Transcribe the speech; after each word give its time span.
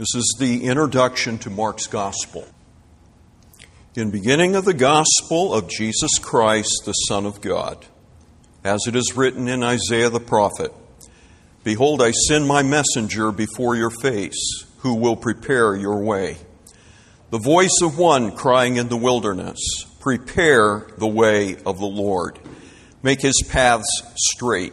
This 0.00 0.14
is 0.14 0.36
the 0.38 0.64
introduction 0.64 1.36
to 1.40 1.50
Mark's 1.50 1.86
Gospel. 1.86 2.46
In 3.94 4.10
beginning 4.10 4.56
of 4.56 4.64
the 4.64 4.72
Gospel 4.72 5.52
of 5.52 5.68
Jesus 5.68 6.12
Christ, 6.18 6.84
the 6.86 6.94
Son 6.94 7.26
of 7.26 7.42
God, 7.42 7.84
as 8.64 8.86
it 8.86 8.96
is 8.96 9.14
written 9.14 9.46
in 9.46 9.62
Isaiah 9.62 10.08
the 10.08 10.18
prophet 10.18 10.72
Behold, 11.64 12.00
I 12.00 12.12
send 12.12 12.48
my 12.48 12.62
messenger 12.62 13.30
before 13.30 13.76
your 13.76 13.90
face, 13.90 14.64
who 14.78 14.94
will 14.94 15.16
prepare 15.16 15.76
your 15.76 16.02
way. 16.02 16.38
The 17.28 17.36
voice 17.36 17.82
of 17.82 17.98
one 17.98 18.34
crying 18.34 18.76
in 18.76 18.88
the 18.88 18.96
wilderness, 18.96 19.58
Prepare 20.00 20.86
the 20.96 21.08
way 21.08 21.56
of 21.66 21.78
the 21.78 21.84
Lord 21.84 22.38
make 23.02 23.20
his 23.20 23.42
paths 23.48 24.02
straight. 24.16 24.72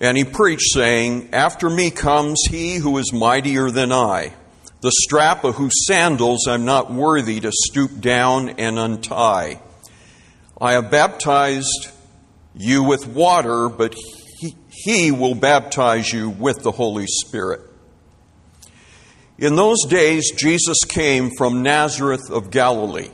And 0.00 0.16
he 0.16 0.24
preached, 0.24 0.72
saying, 0.72 1.30
After 1.32 1.70
me 1.70 1.90
comes 1.90 2.42
he 2.50 2.76
who 2.76 2.98
is 2.98 3.12
mightier 3.12 3.70
than 3.70 3.92
I, 3.92 4.32
the 4.80 4.92
strap 4.92 5.44
of 5.44 5.54
whose 5.54 5.86
sandals 5.86 6.46
I'm 6.46 6.64
not 6.64 6.92
worthy 6.92 7.40
to 7.40 7.50
stoop 7.52 8.00
down 8.00 8.50
and 8.50 8.78
untie. 8.78 9.60
I 10.60 10.72
have 10.72 10.90
baptized 10.90 11.90
you 12.54 12.82
with 12.82 13.06
water, 13.06 13.68
but 13.68 13.94
he, 14.38 14.56
he 14.68 15.10
will 15.10 15.34
baptize 15.34 16.12
you 16.12 16.28
with 16.28 16.62
the 16.62 16.72
Holy 16.72 17.06
Spirit. 17.06 17.60
In 19.38 19.56
those 19.56 19.84
days, 19.88 20.32
Jesus 20.36 20.78
came 20.86 21.30
from 21.36 21.62
Nazareth 21.62 22.30
of 22.30 22.50
Galilee 22.50 23.10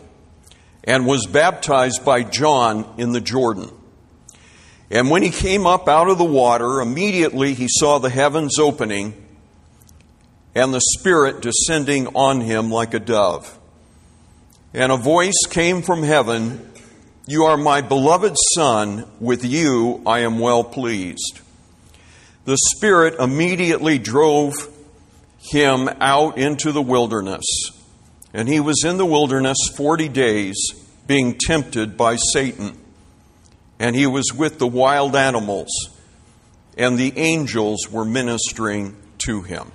and 0.85 1.07
was 1.07 1.27
baptized 1.27 2.05
by 2.05 2.23
John 2.23 2.95
in 2.99 3.13
the 3.13 3.21
Jordan. 3.21 3.71
And 4.91 5.11
when 5.11 5.23
he 5.23 5.31
came 5.31 5.67
up 5.67 5.89
out 5.89 6.09
of 6.09 6.19
the 6.19 6.25
water, 6.25 6.81
immediately 6.81 7.55
he 7.55 7.67
saw 7.69 7.99
the 7.99 8.11
heavens 8.11 8.59
opening 8.59 9.15
and 10.55 10.75
the 10.75 10.81
Spirit 10.99 11.43
descending 11.43 12.09
on 12.09 12.41
him 12.41 12.71
like 12.71 12.93
a 12.93 12.99
dove. 12.99 13.57
And 14.75 14.91
a 14.91 14.97
voice 14.97 15.47
came 15.49 15.83
from 15.83 16.03
heaven 16.03 16.69
You 17.27 17.45
are 17.45 17.57
my 17.57 17.81
beloved 17.81 18.37
Son, 18.55 19.07
with 19.21 19.45
you 19.45 20.03
I 20.05 20.21
am 20.21 20.41
well 20.41 20.65
pleased. 20.65 21.41
The 22.45 22.59
Spirit 22.75 23.15
immediately 23.21 23.99
drove 23.99 24.55
him 25.39 25.89
out 26.01 26.37
into 26.37 26.73
the 26.73 26.83
wilderness 26.83 27.45
and 28.33 28.49
he 28.49 28.61
was 28.61 28.85
in 28.85 28.97
the 28.97 29.07
wilderness 29.07 29.59
40 29.77 30.09
days 30.09 30.57
being 31.07 31.37
tempted 31.37 31.97
by 31.97 32.17
Satan. 32.33 32.80
And 33.81 33.97
he 33.97 34.07
was 34.07 34.33
with 34.33 34.59
the 34.59 34.67
wild 34.67 35.17
animals, 35.17 35.71
and 36.77 36.99
the 36.99 37.17
angels 37.17 37.89
were 37.91 38.05
ministering 38.05 38.95
to 39.27 39.41
him. 39.41 39.73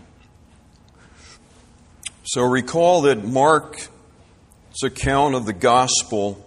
So 2.24 2.44
recall 2.44 3.02
that 3.02 3.26
Mark's 3.26 3.90
account 4.84 5.34
of 5.34 5.48
the 5.48 5.54
gospel 5.54 6.46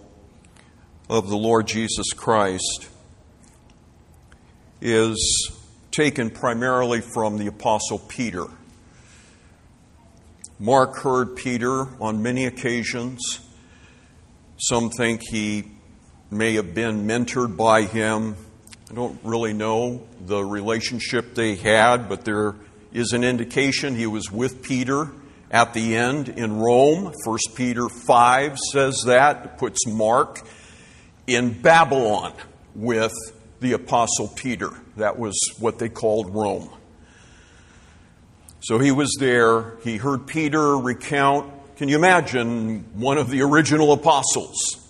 of 1.09 1.27
the 1.27 1.35
Lord 1.35 1.67
Jesus 1.67 2.13
Christ 2.13 2.87
is 4.79 5.51
taken 5.91 6.29
primarily 6.29 7.01
from 7.01 7.37
the 7.37 7.47
Apostle 7.47 7.99
Peter. 7.99 8.45
Mark 10.59 10.95
heard 10.97 11.35
Peter 11.35 11.87
on 12.01 12.23
many 12.23 12.45
occasions. 12.45 13.39
Some 14.57 14.89
think 14.89 15.23
he 15.29 15.78
may 16.31 16.55
have 16.55 16.75
been 16.75 17.07
mentored 17.07 17.57
by 17.57 17.83
him. 17.83 18.35
I 18.89 18.93
don't 18.93 19.19
really 19.23 19.53
know 19.53 20.07
the 20.25 20.43
relationship 20.43 21.33
they 21.33 21.55
had, 21.55 22.07
but 22.07 22.25
there 22.25 22.55
is 22.93 23.13
an 23.13 23.23
indication 23.23 23.95
he 23.95 24.07
was 24.07 24.31
with 24.31 24.61
Peter 24.61 25.09
at 25.49 25.73
the 25.73 25.95
end 25.95 26.29
in 26.29 26.59
Rome. 26.59 27.13
1 27.25 27.37
Peter 27.55 27.89
5 27.89 28.59
says 28.71 29.03
that, 29.07 29.45
it 29.45 29.57
puts 29.57 29.87
Mark 29.87 30.41
in 31.25 31.59
Babylon 31.61 32.33
with 32.75 33.13
the 33.59 33.73
Apostle 33.73 34.27
Peter. 34.27 34.69
That 34.97 35.17
was 35.17 35.35
what 35.59 35.79
they 35.79 35.89
called 35.89 36.33
Rome. 36.33 36.69
So 38.61 38.77
he 38.77 38.91
was 38.91 39.15
there. 39.19 39.77
He 39.83 39.97
heard 39.97 40.27
Peter 40.27 40.77
recount. 40.77 41.51
Can 41.77 41.89
you 41.89 41.95
imagine 41.95 42.85
one 42.93 43.17
of 43.17 43.29
the 43.29 43.41
original 43.41 43.93
apostles? 43.93 44.88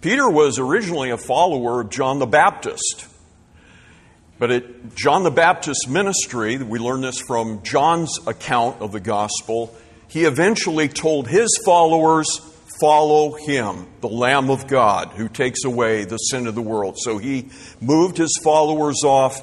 Peter 0.00 0.28
was 0.28 0.58
originally 0.58 1.10
a 1.10 1.18
follower 1.18 1.82
of 1.82 1.90
John 1.90 2.18
the 2.18 2.26
Baptist. 2.26 3.06
But 4.38 4.50
at 4.50 4.94
John 4.94 5.22
the 5.22 5.30
Baptist's 5.30 5.86
ministry, 5.86 6.56
we 6.56 6.78
learn 6.78 7.02
this 7.02 7.20
from 7.20 7.62
John's 7.62 8.18
account 8.26 8.80
of 8.80 8.92
the 8.92 9.00
gospel, 9.00 9.76
he 10.08 10.24
eventually 10.24 10.88
told 10.88 11.28
his 11.28 11.48
followers, 11.64 12.26
Follow 12.80 13.34
him, 13.34 13.86
the 14.00 14.08
Lamb 14.08 14.48
of 14.48 14.66
God, 14.66 15.10
who 15.10 15.28
takes 15.28 15.64
away 15.64 16.04
the 16.06 16.16
sin 16.16 16.46
of 16.46 16.54
the 16.54 16.62
world. 16.62 16.96
So 16.98 17.18
he 17.18 17.50
moved 17.78 18.16
his 18.16 18.40
followers 18.42 19.04
off 19.04 19.42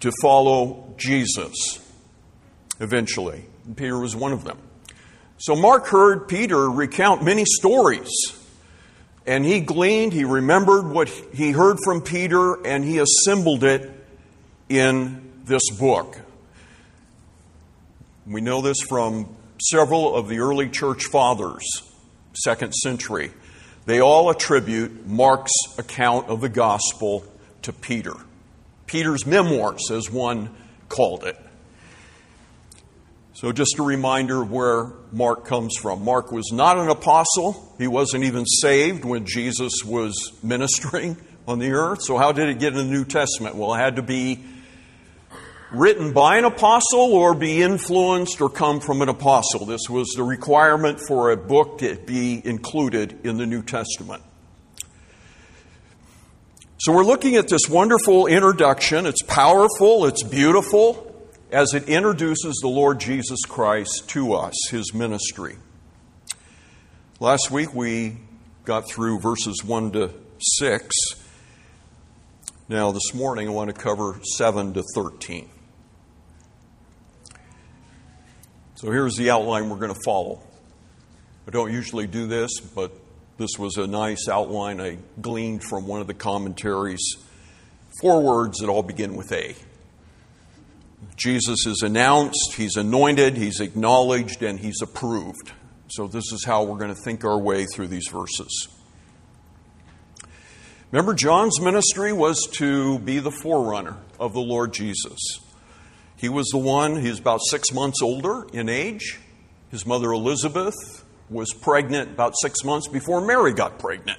to 0.00 0.10
follow 0.22 0.94
Jesus 0.96 1.78
eventually. 2.80 3.44
Peter 3.76 3.98
was 3.98 4.16
one 4.16 4.32
of 4.32 4.44
them. 4.44 4.56
So 5.36 5.54
Mark 5.54 5.88
heard 5.88 6.26
Peter 6.26 6.70
recount 6.70 7.22
many 7.22 7.44
stories. 7.44 8.08
And 9.26 9.44
he 9.44 9.60
gleaned, 9.60 10.12
he 10.12 10.24
remembered 10.24 10.88
what 10.88 11.08
he 11.08 11.52
heard 11.52 11.78
from 11.84 12.00
Peter, 12.00 12.54
and 12.66 12.84
he 12.84 12.98
assembled 12.98 13.62
it 13.62 13.90
in 14.68 15.32
this 15.44 15.62
book. 15.78 16.18
We 18.26 18.40
know 18.40 18.60
this 18.62 18.80
from 18.88 19.28
several 19.60 20.14
of 20.14 20.28
the 20.28 20.40
early 20.40 20.68
church 20.68 21.04
fathers, 21.04 21.64
second 22.34 22.72
century. 22.72 23.32
They 23.86 24.00
all 24.00 24.30
attribute 24.30 25.06
Mark's 25.06 25.52
account 25.78 26.28
of 26.28 26.40
the 26.40 26.48
gospel 26.48 27.24
to 27.62 27.72
Peter. 27.72 28.14
Peter's 28.86 29.26
memoirs, 29.26 29.90
as 29.90 30.10
one 30.10 30.50
called 30.88 31.24
it. 31.24 31.38
So, 33.42 33.50
just 33.50 33.80
a 33.80 33.82
reminder 33.82 34.40
of 34.42 34.52
where 34.52 34.92
Mark 35.10 35.46
comes 35.46 35.76
from. 35.76 36.04
Mark 36.04 36.30
was 36.30 36.52
not 36.52 36.78
an 36.78 36.88
apostle, 36.88 37.74
he 37.76 37.88
wasn't 37.88 38.22
even 38.22 38.46
saved 38.46 39.04
when 39.04 39.26
Jesus 39.26 39.82
was 39.84 40.14
ministering 40.44 41.16
on 41.48 41.58
the 41.58 41.72
earth. 41.72 42.04
So, 42.04 42.16
how 42.18 42.30
did 42.30 42.48
it 42.50 42.60
get 42.60 42.68
in 42.68 42.78
the 42.78 42.84
New 42.84 43.04
Testament? 43.04 43.56
Well, 43.56 43.74
it 43.74 43.78
had 43.78 43.96
to 43.96 44.02
be 44.02 44.44
written 45.72 46.12
by 46.12 46.36
an 46.36 46.44
apostle 46.44 47.14
or 47.14 47.34
be 47.34 47.60
influenced 47.62 48.40
or 48.40 48.48
come 48.48 48.78
from 48.78 49.02
an 49.02 49.08
apostle. 49.08 49.66
This 49.66 49.90
was 49.90 50.12
the 50.14 50.22
requirement 50.22 51.00
for 51.00 51.32
a 51.32 51.36
book 51.36 51.78
to 51.78 51.96
be 51.96 52.40
included 52.44 53.26
in 53.26 53.38
the 53.38 53.46
New 53.46 53.64
Testament. 53.64 54.22
So, 56.78 56.92
we're 56.92 57.02
looking 57.02 57.34
at 57.34 57.48
this 57.48 57.62
wonderful 57.68 58.28
introduction. 58.28 59.04
It's 59.04 59.22
powerful, 59.22 60.06
it's 60.06 60.22
beautiful 60.22 61.11
as 61.52 61.74
it 61.74 61.86
introduces 61.86 62.58
the 62.62 62.68
Lord 62.68 62.98
Jesus 62.98 63.40
Christ 63.46 64.08
to 64.08 64.32
us, 64.32 64.54
his 64.70 64.94
ministry. 64.94 65.56
Last 67.20 67.50
week 67.50 67.74
we 67.74 68.16
got 68.64 68.88
through 68.88 69.20
verses 69.20 69.62
1 69.62 69.92
to 69.92 70.10
6. 70.40 70.94
Now, 72.70 72.90
this 72.90 73.12
morning 73.12 73.48
I 73.48 73.50
want 73.50 73.68
to 73.68 73.78
cover 73.78 74.18
7 74.38 74.72
to 74.72 74.82
13. 74.94 75.50
So 78.76 78.90
here's 78.90 79.16
the 79.16 79.30
outline 79.30 79.68
we're 79.68 79.76
going 79.76 79.94
to 79.94 80.00
follow. 80.06 80.40
I 81.46 81.50
don't 81.50 81.70
usually 81.70 82.06
do 82.06 82.26
this, 82.26 82.60
but 82.60 82.92
this 83.36 83.50
was 83.58 83.76
a 83.76 83.86
nice 83.86 84.26
outline 84.26 84.80
I 84.80 84.96
gleaned 85.20 85.64
from 85.64 85.86
one 85.86 86.00
of 86.00 86.06
the 86.06 86.14
commentaries. 86.14 87.16
Four 88.00 88.22
words 88.22 88.58
that 88.60 88.68
all 88.68 88.82
begin 88.82 89.16
with 89.16 89.30
A. 89.32 89.54
Jesus 91.16 91.66
is 91.66 91.82
announced, 91.82 92.54
he's 92.56 92.76
anointed, 92.76 93.36
he's 93.36 93.60
acknowledged, 93.60 94.42
and 94.42 94.58
he's 94.58 94.80
approved. 94.82 95.52
So, 95.88 96.06
this 96.06 96.32
is 96.32 96.44
how 96.44 96.64
we're 96.64 96.78
going 96.78 96.94
to 96.94 97.00
think 97.00 97.24
our 97.24 97.38
way 97.38 97.66
through 97.66 97.88
these 97.88 98.08
verses. 98.08 98.68
Remember, 100.90 101.14
John's 101.14 101.60
ministry 101.60 102.12
was 102.12 102.46
to 102.52 102.98
be 102.98 103.18
the 103.18 103.30
forerunner 103.30 103.96
of 104.20 104.34
the 104.34 104.40
Lord 104.40 104.72
Jesus. 104.72 105.18
He 106.16 106.28
was 106.28 106.46
the 106.48 106.58
one, 106.58 107.00
he 107.00 107.08
was 107.08 107.18
about 107.18 107.40
six 107.50 107.72
months 107.72 108.00
older 108.02 108.46
in 108.52 108.68
age. 108.68 109.18
His 109.70 109.86
mother 109.86 110.12
Elizabeth 110.12 110.74
was 111.30 111.52
pregnant 111.52 112.10
about 112.10 112.34
six 112.40 112.62
months 112.62 112.88
before 112.88 113.20
Mary 113.20 113.54
got 113.54 113.78
pregnant. 113.78 114.18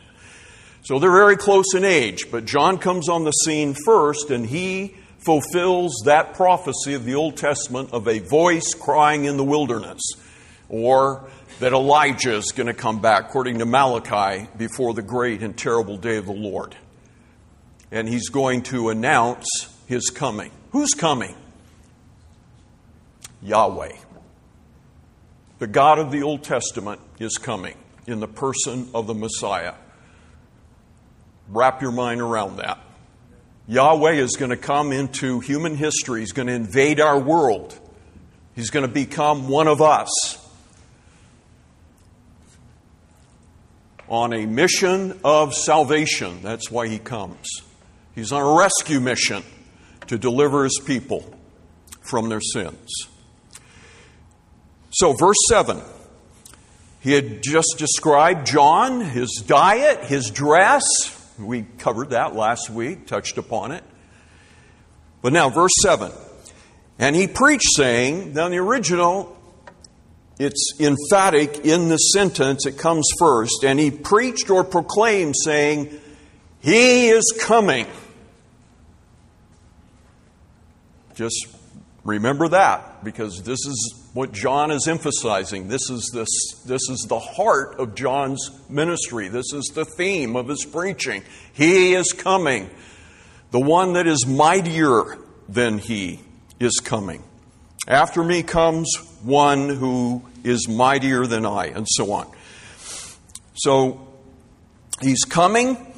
So 0.83 0.99
they're 0.99 1.11
very 1.11 1.37
close 1.37 1.75
in 1.75 1.85
age, 1.85 2.29
but 2.31 2.45
John 2.45 2.77
comes 2.77 3.07
on 3.07 3.23
the 3.23 3.31
scene 3.31 3.75
first 3.85 4.31
and 4.31 4.45
he 4.45 4.95
fulfills 5.25 6.03
that 6.05 6.33
prophecy 6.33 6.93
of 6.93 7.05
the 7.05 7.15
Old 7.15 7.37
Testament 7.37 7.93
of 7.93 8.07
a 8.07 8.19
voice 8.19 8.73
crying 8.73 9.25
in 9.25 9.37
the 9.37 9.43
wilderness, 9.43 10.01
or 10.69 11.29
that 11.59 11.73
Elijah 11.73 12.35
is 12.35 12.51
going 12.51 12.67
to 12.67 12.73
come 12.73 13.01
back, 13.01 13.29
according 13.29 13.59
to 13.59 13.65
Malachi, 13.65 14.47
before 14.57 14.93
the 14.93 15.01
great 15.01 15.41
and 15.41 15.57
terrible 15.57 15.97
day 15.97 16.17
of 16.17 16.25
the 16.25 16.33
Lord. 16.33 16.75
And 17.91 18.09
he's 18.09 18.29
going 18.29 18.63
to 18.63 18.89
announce 18.89 19.45
his 19.87 20.09
coming. 20.09 20.51
Who's 20.71 20.93
coming? 20.93 21.35
Yahweh. 23.41 23.95
The 25.59 25.67
God 25.67 25.99
of 25.99 26.11
the 26.11 26.23
Old 26.23 26.43
Testament 26.43 26.99
is 27.19 27.37
coming 27.37 27.75
in 28.07 28.19
the 28.19 28.27
person 28.27 28.89
of 28.93 29.07
the 29.07 29.13
Messiah. 29.13 29.75
Wrap 31.49 31.81
your 31.81 31.91
mind 31.91 32.21
around 32.21 32.57
that. 32.57 32.79
Yahweh 33.67 34.13
is 34.13 34.31
going 34.31 34.51
to 34.51 34.57
come 34.57 34.91
into 34.91 35.39
human 35.39 35.75
history. 35.75 36.19
He's 36.19 36.33
going 36.33 36.47
to 36.47 36.53
invade 36.53 36.99
our 36.99 37.17
world. 37.17 37.79
He's 38.55 38.69
going 38.69 38.85
to 38.85 38.91
become 38.91 39.47
one 39.47 39.67
of 39.67 39.81
us 39.81 40.09
on 44.09 44.33
a 44.33 44.45
mission 44.45 45.19
of 45.23 45.53
salvation. 45.53 46.41
That's 46.43 46.69
why 46.69 46.87
he 46.87 46.99
comes. 46.99 47.47
He's 48.13 48.31
on 48.31 48.41
a 48.41 48.59
rescue 48.59 48.99
mission 48.99 49.43
to 50.07 50.17
deliver 50.17 50.65
his 50.65 50.79
people 50.85 51.25
from 52.01 52.29
their 52.29 52.41
sins. 52.41 53.07
So, 54.91 55.13
verse 55.13 55.37
7. 55.47 55.81
He 56.99 57.11
had 57.11 57.41
just 57.41 57.75
described 57.77 58.45
John, 58.45 59.01
his 59.01 59.43
diet, 59.45 60.05
his 60.05 60.29
dress. 60.29 60.83
We 61.39 61.63
covered 61.79 62.11
that 62.11 62.35
last 62.35 62.69
week, 62.69 63.07
touched 63.07 63.37
upon 63.37 63.71
it. 63.71 63.83
But 65.21 65.33
now, 65.33 65.49
verse 65.49 65.71
7. 65.81 66.11
And 66.99 67.15
he 67.15 67.27
preached, 67.27 67.69
saying, 67.75 68.33
now 68.33 68.45
in 68.45 68.51
the 68.51 68.59
original, 68.59 69.35
it's 70.39 70.73
emphatic 70.79 71.65
in 71.65 71.89
the 71.89 71.97
sentence, 71.97 72.65
it 72.65 72.77
comes 72.77 73.07
first. 73.17 73.63
And 73.63 73.79
he 73.79 73.91
preached 73.91 74.49
or 74.49 74.63
proclaimed, 74.63 75.35
saying, 75.43 75.99
He 76.61 77.07
is 77.09 77.33
coming. 77.39 77.87
Just 81.15 81.47
remember 82.03 82.49
that, 82.49 83.03
because 83.03 83.43
this 83.43 83.59
is 83.65 84.09
what 84.13 84.31
John 84.31 84.71
is 84.71 84.87
emphasizing. 84.87 85.67
This 85.67 85.89
is, 85.89 86.11
this, 86.13 86.29
this 86.65 86.81
is 86.89 87.05
the 87.07 87.19
heart 87.19 87.79
of 87.79 87.95
John's 87.95 88.51
ministry. 88.69 89.27
This 89.27 89.51
is 89.53 89.71
the 89.73 89.85
theme 89.85 90.35
of 90.35 90.47
his 90.47 90.65
preaching. 90.65 91.23
He 91.53 91.93
is 91.93 92.11
coming. 92.13 92.69
The 93.51 93.59
one 93.59 93.93
that 93.93 94.07
is 94.07 94.25
mightier 94.25 95.17
than 95.49 95.77
he 95.77 96.19
is 96.59 96.79
coming. 96.83 97.23
After 97.87 98.23
me 98.23 98.43
comes 98.43 98.95
one 99.23 99.69
who 99.69 100.23
is 100.43 100.67
mightier 100.67 101.25
than 101.25 101.45
I, 101.45 101.67
and 101.67 101.87
so 101.89 102.11
on. 102.13 102.31
So 103.55 104.07
he's 105.01 105.23
coming. 105.23 105.92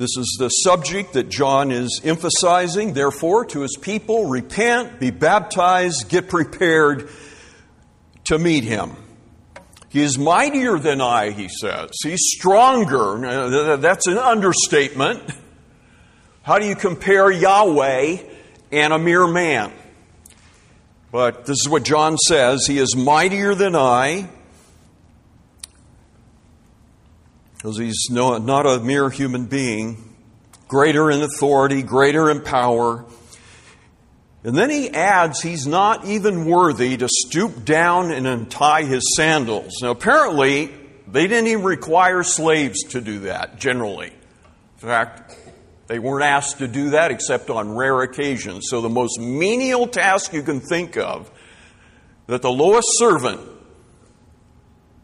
This 0.00 0.16
is 0.16 0.36
the 0.38 0.48
subject 0.48 1.12
that 1.12 1.28
John 1.28 1.70
is 1.70 2.00
emphasizing. 2.02 2.94
Therefore, 2.94 3.44
to 3.44 3.60
his 3.60 3.76
people, 3.78 4.30
repent, 4.30 4.98
be 4.98 5.10
baptized, 5.10 6.08
get 6.08 6.30
prepared 6.30 7.10
to 8.24 8.38
meet 8.38 8.64
him. 8.64 8.96
He 9.90 10.00
is 10.00 10.16
mightier 10.16 10.78
than 10.78 11.02
I, 11.02 11.32
he 11.32 11.48
says. 11.48 11.90
He's 12.02 12.30
stronger. 12.34 13.76
That's 13.76 14.06
an 14.06 14.16
understatement. 14.16 15.22
How 16.44 16.58
do 16.58 16.66
you 16.66 16.76
compare 16.76 17.30
Yahweh 17.30 18.22
and 18.72 18.94
a 18.94 18.98
mere 18.98 19.26
man? 19.26 19.70
But 21.12 21.44
this 21.44 21.58
is 21.60 21.68
what 21.68 21.82
John 21.82 22.16
says 22.16 22.66
He 22.66 22.78
is 22.78 22.96
mightier 22.96 23.54
than 23.54 23.76
I, 23.76 24.30
because 27.60 27.76
he's 27.76 28.08
not 28.08 28.64
a 28.64 28.80
mere 28.80 29.10
human 29.10 29.44
being, 29.44 30.16
greater 30.66 31.10
in 31.10 31.20
authority, 31.20 31.82
greater 31.82 32.30
in 32.30 32.40
power. 32.40 33.04
And 34.42 34.56
then 34.56 34.70
he 34.70 34.88
adds 34.88 35.42
he's 35.42 35.66
not 35.66 36.06
even 36.06 36.46
worthy 36.46 36.96
to 36.96 37.06
stoop 37.06 37.66
down 37.66 38.12
and 38.12 38.26
untie 38.26 38.84
his 38.84 39.14
sandals. 39.14 39.74
Now, 39.82 39.90
apparently, 39.90 40.72
they 41.06 41.26
didn't 41.26 41.48
even 41.48 41.64
require 41.64 42.22
slaves 42.22 42.82
to 42.90 43.02
do 43.02 43.18
that, 43.20 43.58
generally. 43.58 44.06
In 44.06 44.78
fact, 44.78 45.36
they 45.86 45.98
weren't 45.98 46.24
asked 46.24 46.58
to 46.58 46.68
do 46.68 46.90
that 46.90 47.10
except 47.10 47.50
on 47.50 47.76
rare 47.76 48.00
occasions. 48.00 48.68
So, 48.70 48.80
the 48.80 48.88
most 48.88 49.20
menial 49.20 49.86
task 49.86 50.32
you 50.32 50.42
can 50.42 50.60
think 50.60 50.96
of 50.96 51.30
that 52.26 52.40
the 52.40 52.50
lowest 52.50 52.88
servant 52.92 53.42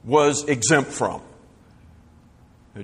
was 0.05 0.49
exempt 0.49 0.93
from. 0.93 1.20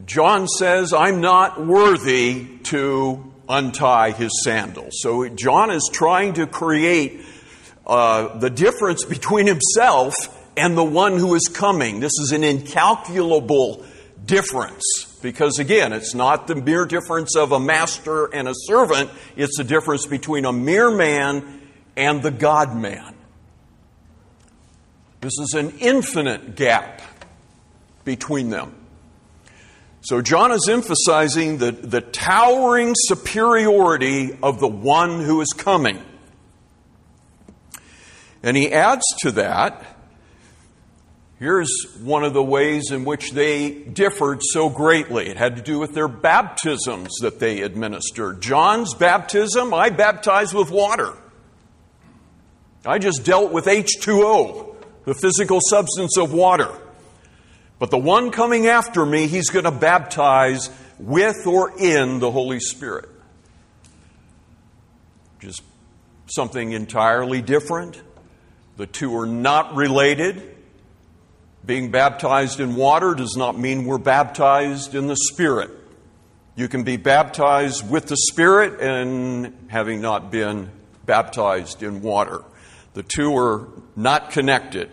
John 0.07 0.49
says, 0.49 0.95
I'm 0.95 1.21
not 1.21 1.65
worthy 1.65 2.47
to 2.65 3.33
untie 3.49 4.13
his 4.13 4.43
sandals. 4.43 4.95
So 5.01 5.29
John 5.29 5.71
is 5.71 5.91
trying 5.93 6.35
to 6.35 6.47
create 6.47 7.21
uh, 7.87 8.39
the 8.39 8.49
difference 8.49 9.05
between 9.05 9.47
himself 9.47 10.15
and 10.57 10.79
the 10.79 10.85
one 10.85 11.19
who 11.19 11.35
is 11.35 11.49
coming. 11.49 12.01
This 12.01 12.19
is 12.21 12.33
an 12.33 12.43
incalculable 12.43 13.85
difference. 14.25 14.85
Because 15.21 15.59
again, 15.59 15.93
it's 15.93 16.15
not 16.15 16.47
the 16.47 16.55
mere 16.55 16.87
difference 16.87 17.37
of 17.37 17.53
a 17.53 17.61
master 17.61 18.27
and 18.27 18.49
a 18.49 18.55
servant, 18.55 19.11
it's 19.37 19.59
the 19.59 19.65
difference 19.65 20.07
between 20.07 20.47
a 20.47 20.53
mere 20.53 20.91
man 20.91 21.61
and 21.97 22.23
the 22.23 22.31
God 22.31 22.75
man. 22.75 23.15
This 25.21 25.39
is 25.39 25.55
an 25.55 25.71
infinite 25.79 26.57
gap 26.57 27.03
between 28.05 28.49
them. 28.49 28.75
So 30.03 30.21
John 30.21 30.51
is 30.51 30.69
emphasizing 30.69 31.59
the, 31.59 31.71
the 31.71 32.01
towering 32.01 32.95
superiority 32.97 34.37
of 34.43 34.59
the 34.59 34.69
one 34.69 35.21
who 35.21 35.41
is 35.41 35.53
coming. 35.57 36.03
And 38.43 38.57
he 38.57 38.73
adds 38.73 39.05
to 39.21 39.31
that 39.33 39.87
here's 41.39 41.71
one 42.01 42.23
of 42.23 42.35
the 42.35 42.43
ways 42.43 42.91
in 42.93 43.05
which 43.05 43.33
they 43.33 43.71
differed 43.71 44.41
so 44.43 44.69
greatly. 44.69 45.29
It 45.29 45.37
had 45.37 45.57
to 45.57 45.63
do 45.63 45.79
with 45.79 45.93
their 45.93 46.07
baptisms 46.07 47.11
that 47.21 47.41
they 47.41 47.63
administered. 47.63 48.41
John's 48.41 48.95
baptism, 48.95 49.75
I 49.75 49.91
baptize 49.91 50.55
with 50.55 50.71
water. 50.71 51.13
I 52.87 52.99
just 52.99 53.25
dealt 53.25 53.53
with 53.53 53.67
H2O, 53.67 54.77
the 55.05 55.15
physical 55.15 55.59
substance 55.61 56.17
of 56.17 56.33
water. 56.33 56.82
But 57.83 57.91
the 57.91 57.99
one 57.99 58.31
coming 58.31 58.69
after 58.69 59.05
me, 59.05 59.27
he's 59.27 59.51
going 59.51 59.65
to 59.65 59.73
baptize 59.73 60.71
with 61.01 61.49
or 61.49 61.77
in 61.77 62.21
the 62.21 62.31
Holy 62.31 62.61
Spirit. 62.61 63.09
Just 65.41 65.65
something 66.29 66.71
entirely 66.71 67.43
different. 67.43 68.01
The 68.77 68.87
two 68.87 69.13
are 69.17 69.27
not 69.27 69.75
related. 69.75 70.55
Being 71.67 71.91
baptized 71.91 72.61
in 72.61 72.77
water 72.77 73.15
does 73.15 73.35
not 73.37 73.59
mean 73.59 73.85
we're 73.85 73.99
baptized 73.99 74.95
in 74.95 75.09
the 75.09 75.17
Spirit. 75.17 75.71
You 76.55 76.69
can 76.69 76.85
be 76.85 76.99
baptized 76.99 77.91
with 77.91 78.07
the 78.07 78.17
Spirit 78.17 78.81
and 78.81 79.67
having 79.67 80.01
not 80.01 80.31
been 80.31 80.71
baptized 81.05 81.83
in 81.83 82.01
water. 82.01 82.45
The 82.95 83.03
two 83.03 83.37
are 83.37 83.67
not 83.97 84.31
connected. 84.31 84.89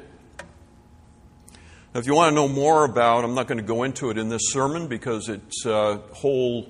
If 1.95 2.05
you 2.05 2.13
want 2.13 2.29
to 2.29 2.35
know 2.35 2.47
more 2.47 2.85
about, 2.85 3.23
I'm 3.23 3.33
not 3.33 3.47
going 3.47 3.57
to 3.57 3.63
go 3.63 3.81
into 3.81 4.11
it 4.11 4.19
in 4.19 4.29
this 4.29 4.51
sermon 4.51 4.87
because 4.87 5.27
it's 5.27 5.65
a 5.65 5.97
whole 6.13 6.69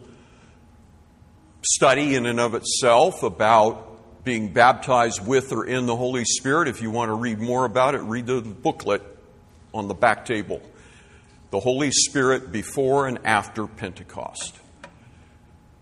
study 1.61 2.15
in 2.15 2.25
and 2.25 2.39
of 2.39 2.55
itself 2.55 3.21
about 3.23 4.23
being 4.23 4.53
baptized 4.53 5.27
with 5.27 5.51
or 5.51 5.65
in 5.65 5.87
the 5.87 5.95
Holy 5.95 6.23
Spirit. 6.23 6.69
If 6.69 6.81
you 6.81 6.89
want 6.89 7.09
to 7.09 7.15
read 7.15 7.39
more 7.39 7.65
about 7.65 7.95
it, 7.95 7.97
read 7.99 8.27
the 8.27 8.39
booklet 8.39 9.01
on 9.73 9.89
the 9.89 9.93
back 9.93 10.25
table. 10.25 10.61
The 11.51 11.59
Holy 11.59 11.91
Spirit 11.91 12.53
before 12.53 13.05
and 13.05 13.19
after 13.25 13.67
Pentecost. 13.67 14.55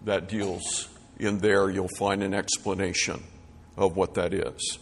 That 0.03 0.29
deals 0.29 0.89
in 1.19 1.37
there, 1.39 1.69
you'll 1.69 1.89
find 1.99 2.23
an 2.23 2.33
explanation 2.33 3.23
of 3.75 3.95
what 3.95 4.15
that 4.15 4.33
is. 4.33 4.79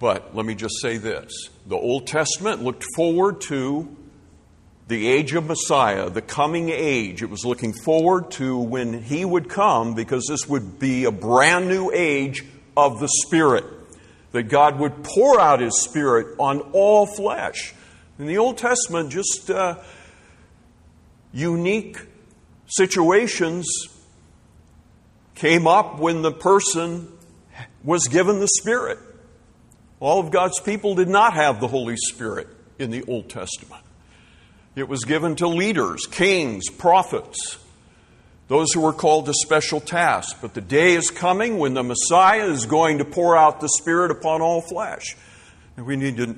But 0.00 0.34
let 0.34 0.46
me 0.46 0.56
just 0.56 0.80
say 0.80 0.96
this 0.96 1.50
the 1.66 1.76
Old 1.76 2.08
Testament 2.08 2.64
looked 2.64 2.84
forward 2.96 3.42
to 3.42 3.96
the 4.88 5.06
age 5.06 5.34
of 5.34 5.44
Messiah, 5.46 6.10
the 6.10 6.22
coming 6.22 6.70
age. 6.70 7.22
It 7.22 7.30
was 7.30 7.44
looking 7.44 7.72
forward 7.72 8.32
to 8.32 8.58
when 8.58 9.02
he 9.02 9.24
would 9.24 9.48
come 9.48 9.94
because 9.94 10.26
this 10.26 10.48
would 10.48 10.80
be 10.80 11.04
a 11.04 11.12
brand 11.12 11.68
new 11.68 11.92
age 11.92 12.44
of 12.76 12.98
the 12.98 13.08
Spirit. 13.08 13.64
That 14.32 14.44
God 14.44 14.78
would 14.78 15.04
pour 15.04 15.38
out 15.38 15.60
his 15.60 15.82
Spirit 15.82 16.34
on 16.38 16.60
all 16.72 17.04
flesh. 17.04 17.74
In 18.18 18.26
the 18.26 18.38
Old 18.38 18.58
Testament, 18.58 19.10
just 19.10 19.50
uh, 19.50 19.76
unique 21.32 21.98
situations 22.66 23.66
came 25.34 25.66
up 25.66 25.98
when 25.98 26.22
the 26.22 26.32
person 26.32 27.12
was 27.84 28.06
given 28.08 28.40
the 28.40 28.48
Spirit. 28.48 28.98
All 30.00 30.18
of 30.18 30.30
God's 30.30 30.58
people 30.60 30.94
did 30.94 31.08
not 31.08 31.34
have 31.34 31.60
the 31.60 31.68
Holy 31.68 31.96
Spirit 31.96 32.48
in 32.78 32.90
the 32.90 33.04
Old 33.04 33.28
Testament. 33.28 33.82
It 34.74 34.88
was 34.88 35.04
given 35.04 35.36
to 35.36 35.46
leaders, 35.46 36.06
kings, 36.06 36.70
prophets, 36.70 37.58
those 38.48 38.72
who 38.72 38.80
were 38.80 38.94
called 38.94 39.26
to 39.26 39.34
special 39.34 39.80
tasks. 39.80 40.38
But 40.40 40.54
the 40.54 40.60
day 40.60 40.94
is 40.94 41.10
coming 41.10 41.58
when 41.58 41.74
the 41.74 41.82
Messiah 41.82 42.46
is 42.46 42.66
going 42.66 42.98
to 42.98 43.04
pour 43.04 43.36
out 43.36 43.60
the 43.60 43.68
Spirit 43.68 44.10
upon 44.10 44.40
all 44.40 44.62
flesh. 44.62 45.16
And 45.76 45.86
we 45.86 45.96
need 45.96 46.16
to 46.16 46.36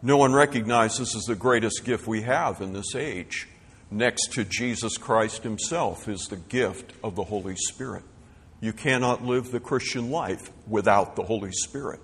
know 0.00 0.24
and 0.24 0.34
recognize 0.34 0.98
this 0.98 1.14
is 1.14 1.24
the 1.24 1.34
greatest 1.34 1.84
gift 1.84 2.06
we 2.06 2.22
have 2.22 2.60
in 2.60 2.72
this 2.72 2.94
age. 2.94 3.46
Next 3.90 4.32
to 4.32 4.44
Jesus 4.44 4.96
Christ 4.96 5.42
Himself 5.42 6.08
is 6.08 6.22
the 6.22 6.36
gift 6.36 6.92
of 7.04 7.14
the 7.14 7.24
Holy 7.24 7.56
Spirit. 7.56 8.04
You 8.60 8.72
cannot 8.72 9.24
live 9.24 9.50
the 9.50 9.60
Christian 9.60 10.10
life 10.10 10.50
without 10.66 11.14
the 11.14 11.24
Holy 11.24 11.52
Spirit. 11.52 12.00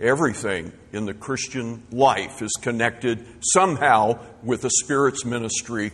Everything 0.00 0.72
in 0.92 1.06
the 1.06 1.14
Christian 1.14 1.82
life 1.90 2.40
is 2.40 2.52
connected 2.62 3.26
somehow 3.40 4.20
with 4.44 4.62
the 4.62 4.70
Spirit's 4.70 5.24
ministry 5.24 5.92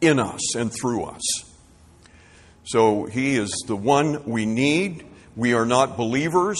in 0.00 0.18
us 0.18 0.56
and 0.56 0.72
through 0.72 1.04
us. 1.04 1.22
So 2.64 3.04
He 3.04 3.36
is 3.36 3.50
the 3.68 3.76
one 3.76 4.24
we 4.24 4.46
need. 4.46 5.06
We 5.36 5.54
are 5.54 5.64
not 5.64 5.96
believers 5.96 6.58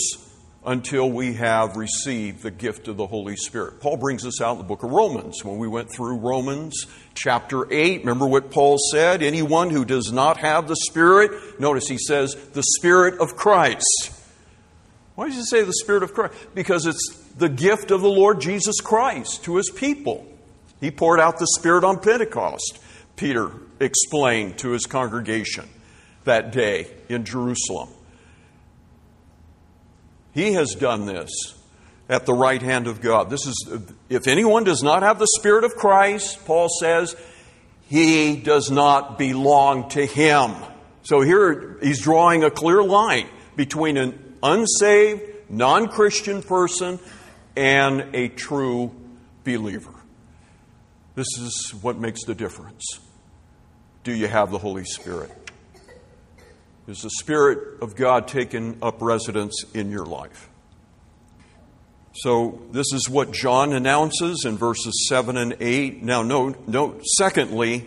until 0.65 1.11
we 1.11 1.35
have 1.35 1.77
received 1.77 2.43
the 2.43 2.51
gift 2.51 2.87
of 2.87 2.97
the 2.97 3.07
Holy 3.07 3.37
Spirit. 3.37 3.81
Paul 3.81 3.97
brings 3.97 4.25
us 4.25 4.41
out 4.41 4.53
in 4.53 4.59
the 4.59 4.65
book 4.65 4.83
of 4.85 4.91
Romans. 4.91 5.45
When 5.45 5.59
we 5.59 5.69
went 5.69 5.91
through 5.91 6.19
Romans 6.19 6.87
chapter 7.15 7.73
8, 7.73 8.01
remember 8.01 8.27
what 8.27 8.51
Paul 8.51 8.77
said? 8.93 9.23
Anyone 9.23 9.71
who 9.71 9.85
does 9.85 10.13
not 10.13 10.39
have 10.39 10.69
the 10.69 10.77
Spirit, 10.77 11.61
notice 11.61 11.89
he 11.89 11.99
says, 11.99 12.35
the 12.53 12.65
Spirit 12.65 13.21
of 13.21 13.37
Christ 13.37 14.13
why 15.17 15.27
does 15.27 15.37
he 15.37 15.43
say 15.45 15.65
the 15.65 15.73
Spirit 15.73 16.03
of 16.03 16.15
Christ? 16.15 16.35
Because 16.55 16.87
it's 16.87 17.19
the 17.37 17.49
gift 17.49 17.91
of 17.91 18.03
the 18.03 18.09
Lord 18.09 18.41
Jesus 18.41 18.81
Christ 18.81 19.45
to 19.45 19.57
his 19.57 19.71
people. 19.71 20.27
He 20.81 20.91
poured 20.91 21.21
out 21.21 21.39
the 21.39 21.49
Spirit 21.59 21.85
on 21.85 21.99
Pentecost, 21.99 22.79
Peter 23.17 23.51
explained 23.81 24.59
to 24.59 24.71
his 24.71 24.85
congregation 24.87 25.69
that 26.25 26.53
day 26.53 26.87
in 27.09 27.25
Jerusalem. 27.25 27.89
He 30.35 30.53
has 30.53 30.75
done 30.75 31.07
this 31.07 31.31
at 32.11 32.27
the 32.27 32.35
right 32.35 32.61
hand 32.61 32.87
of 32.87 33.01
God. 33.01 33.31
This 33.31 33.47
is, 33.47 33.81
if 34.11 34.29
anyone 34.29 34.65
does 34.65 34.83
not 34.83 35.03
have 35.03 35.19
the 35.19 35.29
Spirit 35.39 35.65
of 35.65 35.77
Christ, 35.77 36.45
Paul 36.45 36.69
says, 36.69 37.17
he 37.89 38.37
does 38.37 38.71
not 38.71 39.19
belong 39.19 39.89
to 39.91 40.05
him. 40.05 40.53
So 41.05 41.23
here 41.23 41.79
he's 41.83 42.03
drawing 42.03 42.45
a 42.45 42.51
clear 42.51 42.83
line 42.83 43.29
between 43.55 43.97
an 43.97 44.26
unsaved, 44.43 45.23
non 45.49 45.89
Christian 45.89 46.43
person 46.43 46.99
and 47.57 48.15
a 48.15 48.29
true 48.29 48.95
believer. 49.45 49.93
This 51.15 51.27
is 51.39 51.75
what 51.81 51.99
makes 51.99 52.25
the 52.25 52.35
difference. 52.35 53.01
Do 54.05 54.15
you 54.15 54.29
have 54.29 54.51
the 54.51 54.59
Holy 54.59 54.85
Spirit? 54.85 55.31
Is 56.87 57.03
the 57.03 57.11
Spirit 57.11 57.83
of 57.83 57.97
God 57.97 58.29
taken 58.29 58.79
up 58.81 59.03
residence 59.03 59.65
in 59.75 59.91
your 59.91 60.07
life? 60.07 60.49
So, 62.15 62.63
this 62.71 62.87
is 62.93 63.11
what 63.11 63.33
John 63.33 63.73
announces 63.73 64.45
in 64.47 64.57
verses 64.57 65.07
7 65.09 65.37
and 65.37 65.57
8. 65.61 66.03
Now, 66.03 66.23
note, 66.23 66.67
note 66.67 67.05
secondly, 67.19 67.87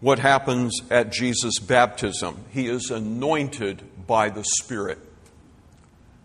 what 0.00 0.18
happens 0.18 0.80
at 0.90 1.12
Jesus' 1.12 1.58
baptism. 1.58 2.36
He 2.50 2.66
is 2.66 2.90
anointed 2.90 3.82
by 4.06 4.30
the 4.30 4.44
Spirit. 4.44 4.98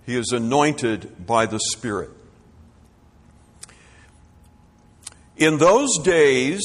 He 0.07 0.15
is 0.15 0.31
anointed 0.31 1.27
by 1.27 1.47
the 1.47 1.59
Spirit. 1.59 2.09
In 5.35 5.57
those 5.57 5.99
days, 6.01 6.63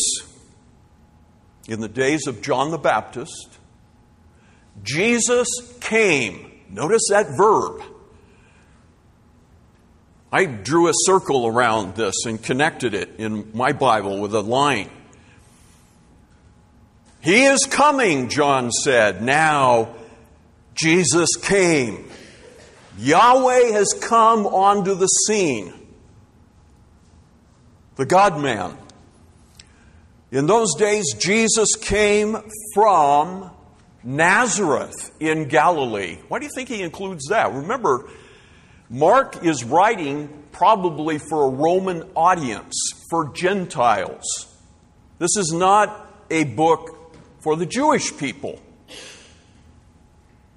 in 1.67 1.81
the 1.81 1.89
days 1.89 2.29
of 2.29 2.41
John 2.41 2.71
the 2.71 2.79
Baptist, 2.79 3.59
Jesus 4.85 5.49
came. 5.81 6.53
Notice 6.71 7.03
that 7.11 7.37
verb. 7.37 7.83
I 10.31 10.45
drew 10.47 10.87
a 10.87 10.93
circle 10.95 11.49
around 11.49 11.97
this 11.97 12.15
and 12.25 12.41
connected 12.41 12.95
it 12.95 13.17
in 13.19 13.51
my 13.53 13.73
Bible 13.73 14.21
with 14.21 14.37
a 14.37 14.41
line. 14.41 14.89
He 17.21 17.43
is 17.43 17.67
coming, 17.67 18.29
John 18.29 18.71
said. 18.71 19.21
Now, 19.21 19.97
Jesus 20.75 21.29
came. 21.43 22.09
Yahweh 22.99 23.73
has 23.73 23.95
come 24.01 24.47
onto 24.47 24.95
the 24.95 25.07
scene. 25.07 25.73
The 27.97 28.07
God 28.07 28.41
man. 28.41 28.77
In 30.31 30.47
those 30.47 30.75
days, 30.77 31.15
Jesus 31.15 31.75
came 31.77 32.37
from 32.75 33.51
Nazareth 34.03 35.11
in 35.21 35.49
Galilee. 35.49 36.19
Why 36.29 36.39
do 36.39 36.47
you 36.47 36.53
think 36.55 36.69
he 36.69 36.83
includes 36.83 37.29
that? 37.29 37.53
Remember, 37.53 38.09
Mark 38.89 39.45
is 39.45 39.65
writing 39.65 40.45
probably 40.53 41.19
for 41.19 41.47
a 41.47 41.51
Roman 41.51 42.03
audience, 42.15 42.75
for 43.11 43.33
Gentiles. 43.33 44.25
This 45.19 45.37
is 45.37 45.53
not 45.53 46.11
a 46.31 46.45
book 46.45 47.15
for 47.41 47.57
the 47.57 47.67
Jewish 47.67 48.17
people. 48.17 48.61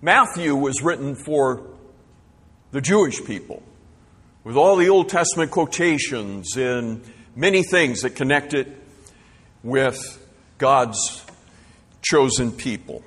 Matthew 0.02 0.56
was 0.56 0.82
written 0.82 1.16
for 1.16 1.75
the 2.76 2.82
Jewish 2.82 3.24
people, 3.24 3.64
with 4.44 4.58
all 4.58 4.76
the 4.76 4.90
Old 4.90 5.08
Testament 5.08 5.50
quotations 5.50 6.58
and 6.58 7.02
many 7.34 7.64
things 7.64 8.02
that 8.02 8.18
connect 8.18 8.54
it 8.54 8.68
with 9.64 9.98
God's 10.58 11.26
chosen 12.02 12.52
people. 12.52 13.02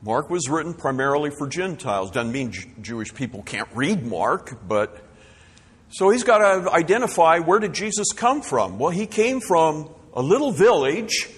Mark 0.00 0.30
was 0.30 0.48
written 0.48 0.72
primarily 0.72 1.28
for 1.28 1.46
Gentiles. 1.46 2.10
Doesn't 2.10 2.32
mean 2.32 2.52
J- 2.52 2.70
Jewish 2.80 3.12
people 3.12 3.42
can't 3.42 3.68
read 3.74 4.06
Mark, 4.06 4.66
but 4.66 4.96
so 5.90 6.08
he's 6.08 6.24
got 6.24 6.38
to 6.38 6.72
identify 6.72 7.40
where 7.40 7.58
did 7.58 7.74
Jesus 7.74 8.06
come 8.16 8.40
from? 8.40 8.78
Well, 8.78 8.92
he 8.92 9.04
came 9.04 9.42
from 9.42 9.90
a 10.14 10.22
little 10.22 10.52
village 10.52 11.28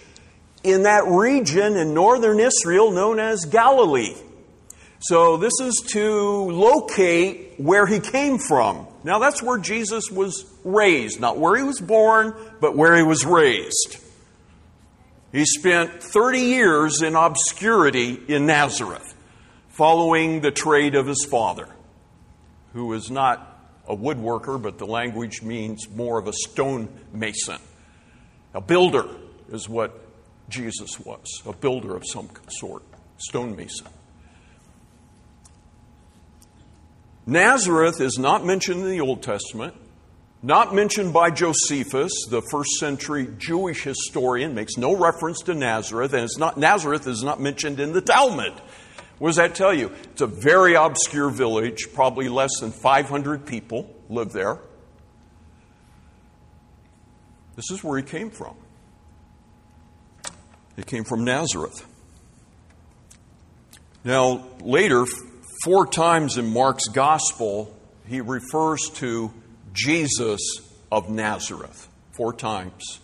in 0.63 0.85
that 0.85 1.07
region 1.09 1.77
in 1.77 1.93
northern 1.93 2.39
Israel 2.39 2.93
known 2.93 3.19
as 3.19 3.47
Galilee. 3.47 4.15
So, 5.01 5.37
this 5.37 5.53
is 5.61 5.81
to 5.93 6.11
locate 6.51 7.55
where 7.57 7.87
he 7.87 8.01
came 8.01 8.39
from. 8.39 8.89
Now, 9.05 9.21
that's 9.21 9.41
where 9.41 9.59
Jesus 9.59 10.11
was 10.11 10.45
raised, 10.65 11.21
not 11.21 11.39
where 11.39 11.57
he 11.57 11.63
was 11.63 11.81
born, 11.81 12.35
but 12.61 12.77
where 12.77 12.97
he 12.97 13.05
was 13.05 13.25
raised. 13.25 13.99
He 15.31 15.45
spent 15.45 16.03
30 16.03 16.41
years 16.41 17.03
in 17.03 17.15
obscurity 17.15 18.19
in 18.29 18.47
Nazareth, 18.47 19.15
following 19.69 20.41
the 20.41 20.51
trade 20.51 20.97
of 20.97 21.07
his 21.07 21.25
father, 21.31 21.69
who 22.73 22.87
was 22.87 23.09
not 23.09 23.57
a 23.87 23.97
woodworker, 23.97 24.61
but 24.61 24.79
the 24.79 24.87
language 24.87 25.43
means 25.43 25.89
more 25.91 26.19
of 26.19 26.27
a 26.27 26.33
stonemason. 26.33 27.59
A 28.53 28.61
builder 28.61 29.09
is 29.53 29.69
what 29.69 29.95
Jesus 30.49 30.99
was, 30.99 31.43
a 31.47 31.53
builder 31.53 31.95
of 31.95 32.03
some 32.05 32.29
sort, 32.49 32.83
stone 33.19 33.55
Nazareth 37.29 38.01
is 38.01 38.19
not 38.19 38.47
mentioned 38.47 38.81
in 38.81 38.89
the 38.89 39.03
Old 39.03 39.23
Testament, 39.23 39.75
not 40.43 40.75
mentioned 40.75 41.13
by 41.13 41.31
Josephus, 41.31 42.11
the 42.31 42.41
first 42.51 42.71
century 42.81 43.29
Jewish 43.37 43.83
historian, 43.83 44.55
makes 44.55 44.79
no 44.79 44.97
reference 44.97 45.43
to 45.43 45.53
Nazareth, 45.53 46.15
and 46.15 46.23
it's 46.23 46.39
not, 46.39 46.57
Nazareth 46.57 47.07
is 47.07 47.23
not 47.23 47.39
mentioned 47.39 47.81
in 47.81 47.93
the 47.93 48.01
Talmud, 48.01 48.55
What 49.19 49.29
does 49.29 49.37
that 49.37 49.55
tell 49.55 49.75
you? 49.75 49.93
It's 50.13 50.23
a 50.23 50.27
very 50.27 50.73
obscure 50.73 51.29
village, 51.29 51.89
probably 51.93 52.31
less 52.31 52.61
than 52.61 52.73
500 52.73 53.45
people 53.45 53.95
live 54.09 54.33
there. 54.33 54.61
This 57.57 57.71
is 57.71 57.85
where 57.85 57.99
he 57.99 58.05
came 58.05 58.31
from. 58.31 58.57
He 60.77 60.83
came 60.83 61.05
from 61.05 61.25
Nazareth. 61.25 61.85
Now, 64.03 64.47
later, 64.63 65.05
four 65.65 65.87
times 65.87 66.39
in 66.39 66.53
Mark's 66.53 66.89
gospel, 66.89 67.75
he 68.07 68.21
refers 68.21 68.89
to 68.95 69.33
Jesus 69.73 70.41
of 70.91 71.11
Nazareth. 71.11 71.89
Four 72.17 72.33
times. 72.33 73.01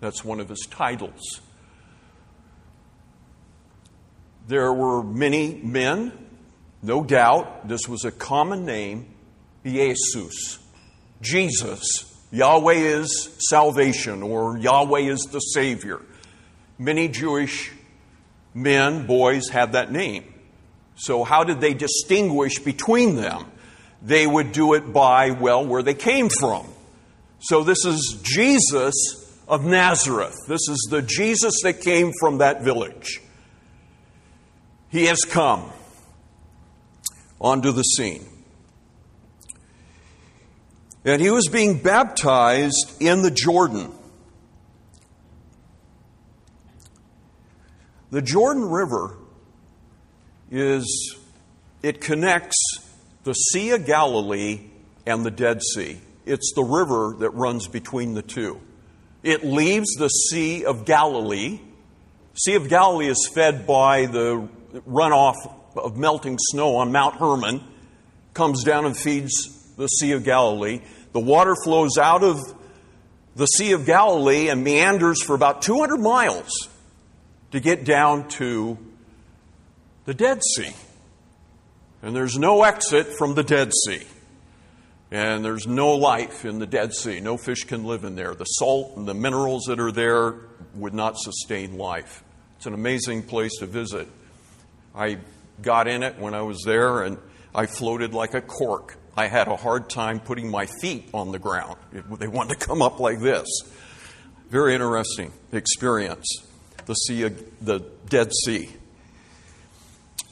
That's 0.00 0.24
one 0.24 0.40
of 0.40 0.48
his 0.48 0.66
titles. 0.70 1.40
There 4.48 4.72
were 4.72 5.02
many 5.02 5.54
men, 5.62 6.12
no 6.82 7.04
doubt. 7.04 7.68
This 7.68 7.88
was 7.88 8.04
a 8.04 8.10
common 8.10 8.64
name, 8.64 9.14
Jesus. 9.64 10.58
Jesus. 11.20 12.08
Yahweh 12.32 12.74
is 12.74 13.36
salvation, 13.48 14.22
or 14.22 14.58
Yahweh 14.58 15.00
is 15.00 15.20
the 15.30 15.38
Savior. 15.38 16.00
Many 16.78 17.08
Jewish 17.08 17.70
men, 18.54 19.06
boys, 19.06 19.48
had 19.48 19.72
that 19.72 19.92
name. 19.92 20.31
So, 20.96 21.24
how 21.24 21.44
did 21.44 21.60
they 21.60 21.74
distinguish 21.74 22.58
between 22.58 23.16
them? 23.16 23.50
They 24.02 24.26
would 24.26 24.52
do 24.52 24.74
it 24.74 24.92
by, 24.92 25.30
well, 25.30 25.64
where 25.64 25.82
they 25.82 25.94
came 25.94 26.28
from. 26.28 26.66
So, 27.40 27.64
this 27.64 27.84
is 27.84 28.20
Jesus 28.22 28.94
of 29.48 29.64
Nazareth. 29.64 30.36
This 30.46 30.68
is 30.68 30.88
the 30.90 31.02
Jesus 31.02 31.54
that 31.62 31.80
came 31.80 32.12
from 32.20 32.38
that 32.38 32.62
village. 32.62 33.20
He 34.90 35.06
has 35.06 35.20
come 35.24 35.70
onto 37.40 37.72
the 37.72 37.82
scene. 37.82 38.26
And 41.04 41.20
he 41.20 41.30
was 41.30 41.48
being 41.48 41.78
baptized 41.78 43.00
in 43.00 43.22
the 43.22 43.30
Jordan. 43.30 43.92
The 48.10 48.22
Jordan 48.22 48.66
River 48.66 49.16
is, 50.52 51.16
it 51.82 52.00
connects 52.00 52.56
the 53.24 53.32
Sea 53.32 53.70
of 53.70 53.86
Galilee 53.86 54.60
and 55.06 55.24
the 55.24 55.30
Dead 55.30 55.62
Sea. 55.62 56.00
It's 56.26 56.52
the 56.54 56.62
river 56.62 57.16
that 57.20 57.30
runs 57.30 57.66
between 57.66 58.14
the 58.14 58.22
two. 58.22 58.60
It 59.22 59.44
leaves 59.44 59.88
the 59.98 60.08
Sea 60.08 60.64
of 60.64 60.84
Galilee. 60.84 61.60
Sea 62.34 62.54
of 62.54 62.68
Galilee 62.68 63.08
is 63.08 63.30
fed 63.34 63.66
by 63.66 64.06
the 64.06 64.48
runoff 64.88 65.36
of 65.74 65.96
melting 65.96 66.36
snow 66.38 66.76
on 66.76 66.92
Mount 66.92 67.16
Hermon, 67.16 67.62
comes 68.34 68.62
down 68.62 68.84
and 68.84 68.96
feeds 68.96 69.74
the 69.76 69.86
Sea 69.86 70.12
of 70.12 70.24
Galilee. 70.24 70.80
The 71.12 71.20
water 71.20 71.54
flows 71.64 71.96
out 71.98 72.22
of 72.22 72.38
the 73.36 73.46
Sea 73.46 73.72
of 73.72 73.86
Galilee 73.86 74.48
and 74.48 74.62
meanders 74.62 75.22
for 75.22 75.34
about 75.34 75.62
200 75.62 75.98
miles 75.98 76.68
to 77.52 77.60
get 77.60 77.84
down 77.84 78.28
to 78.28 78.76
the 80.04 80.14
Dead 80.14 80.42
Sea. 80.42 80.72
And 82.02 82.16
there's 82.16 82.38
no 82.38 82.64
exit 82.64 83.06
from 83.06 83.34
the 83.34 83.44
Dead 83.44 83.72
Sea. 83.86 84.02
And 85.10 85.44
there's 85.44 85.66
no 85.66 85.92
life 85.92 86.44
in 86.44 86.58
the 86.58 86.66
Dead 86.66 86.94
Sea. 86.94 87.20
No 87.20 87.36
fish 87.36 87.64
can 87.64 87.84
live 87.84 88.04
in 88.04 88.16
there. 88.16 88.34
The 88.34 88.44
salt 88.44 88.96
and 88.96 89.06
the 89.06 89.14
minerals 89.14 89.64
that 89.64 89.78
are 89.78 89.92
there 89.92 90.34
would 90.74 90.94
not 90.94 91.18
sustain 91.18 91.76
life. 91.76 92.24
It's 92.56 92.66
an 92.66 92.74
amazing 92.74 93.24
place 93.24 93.52
to 93.58 93.66
visit. 93.66 94.08
I 94.94 95.18
got 95.60 95.86
in 95.86 96.02
it 96.02 96.18
when 96.18 96.34
I 96.34 96.42
was 96.42 96.62
there 96.64 97.02
and 97.02 97.18
I 97.54 97.66
floated 97.66 98.14
like 98.14 98.34
a 98.34 98.40
cork. 98.40 98.96
I 99.16 99.26
had 99.26 99.48
a 99.48 99.56
hard 99.56 99.90
time 99.90 100.20
putting 100.20 100.50
my 100.50 100.66
feet 100.80 101.10
on 101.12 101.32
the 101.32 101.38
ground. 101.38 101.76
They 101.92 102.28
wanted 102.28 102.58
to 102.58 102.66
come 102.66 102.80
up 102.80 102.98
like 102.98 103.20
this. 103.20 103.46
Very 104.48 104.74
interesting 104.74 105.32
experience. 105.52 106.26
The 106.86 106.94
sea, 106.94 107.28
the 107.60 107.80
Dead 108.08 108.32
Sea. 108.44 108.70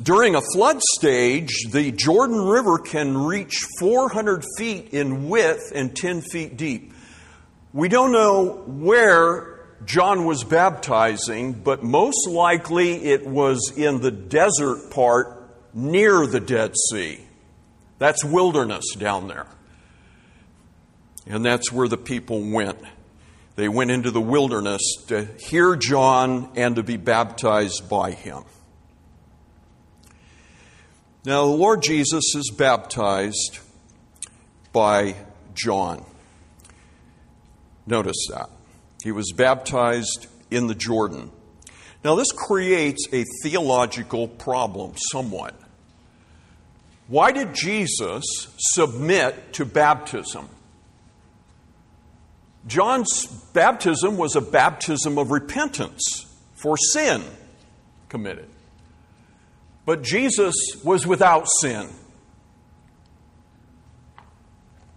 During 0.03 0.35
a 0.35 0.41
flood 0.55 0.81
stage, 0.97 1.67
the 1.71 1.93
Jordan 1.93 2.41
River 2.41 2.79
can 2.79 3.19
reach 3.19 3.59
400 3.81 4.45
feet 4.57 4.95
in 4.95 5.29
width 5.29 5.73
and 5.75 5.95
10 5.95 6.23
feet 6.23 6.57
deep. 6.57 6.95
We 7.75 7.89
don't 7.89 8.13
know 8.13 8.63
where 8.67 9.61
John 9.85 10.25
was 10.25 10.43
baptizing, 10.43 11.53
but 11.53 11.83
most 11.83 12.29
likely 12.29 13.05
it 13.05 13.27
was 13.27 13.73
in 13.77 14.01
the 14.01 14.11
desert 14.11 14.91
part 14.91 15.37
near 15.75 16.27
the 16.27 16.41
Dead 16.41 16.75
Sea. 16.91 17.21
That's 17.99 18.25
wilderness 18.25 18.95
down 18.97 19.29
there. 19.29 19.47
And 21.27 21.45
that's 21.45 21.71
where 21.71 21.89
the 21.89 21.99
people 21.99 22.51
went. 22.51 22.79
They 23.57 23.69
went 23.69 23.91
into 23.91 24.11
the 24.11 24.21
wilderness 24.21 24.81
to 25.09 25.29
hear 25.39 25.77
John 25.77 26.53
and 26.57 26.77
to 26.77 26.83
be 26.83 26.97
baptized 26.97 27.91
by 27.91 28.13
him. 28.13 28.45
Now, 31.25 31.45
the 31.45 31.53
Lord 31.53 31.83
Jesus 31.83 32.35
is 32.35 32.51
baptized 32.57 33.59
by 34.73 35.17
John. 35.55 36.05
Notice 37.87 38.29
that. 38.31 38.49
He 39.03 39.13
was 39.13 39.33
baptized 39.33 40.27
in 40.51 40.67
the 40.67 40.75
Jordan. 40.75 41.31
Now, 42.03 42.15
this 42.15 42.33
creates 42.33 43.07
a 43.13 43.25
theological 43.43 44.29
problem 44.29 44.95
somewhat. 45.11 45.55
Why 47.09 47.33
did 47.33 47.55
Jesus 47.55 48.25
submit 48.57 49.53
to 49.55 49.67
baptism? 49.67 50.49
John's 52.67 53.27
baptism 53.53 54.17
was 54.17 54.37
a 54.37 54.41
baptism 54.41 55.19
of 55.19 55.31
repentance 55.31 56.27
for 56.55 56.77
sin 56.77 57.23
committed. 58.09 58.50
But 59.85 60.03
Jesus 60.03 60.55
was 60.85 61.07
without 61.07 61.47
sin. 61.61 61.89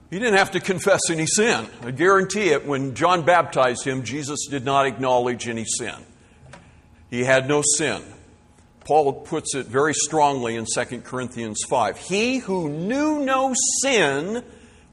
He 0.10 0.20
didn't 0.20 0.38
have 0.38 0.52
to 0.52 0.60
confess 0.60 1.10
any 1.10 1.26
sin. 1.26 1.68
I 1.82 1.90
guarantee 1.90 2.50
it, 2.50 2.68
when 2.68 2.94
John 2.94 3.24
baptized 3.24 3.84
him, 3.84 4.04
Jesus 4.04 4.46
did 4.48 4.64
not 4.64 4.86
acknowledge 4.86 5.48
any 5.48 5.66
sin. 5.66 5.96
He 7.10 7.24
had 7.24 7.48
no 7.48 7.64
sin. 7.78 8.04
Paul 8.86 9.14
puts 9.14 9.56
it 9.56 9.66
very 9.66 9.94
strongly 9.94 10.56
in 10.56 10.66
2 10.66 11.02
Corinthians 11.02 11.64
5. 11.68 11.98
He 11.98 12.38
who 12.38 12.70
knew 12.70 13.26
no 13.26 13.56
sin 13.82 14.44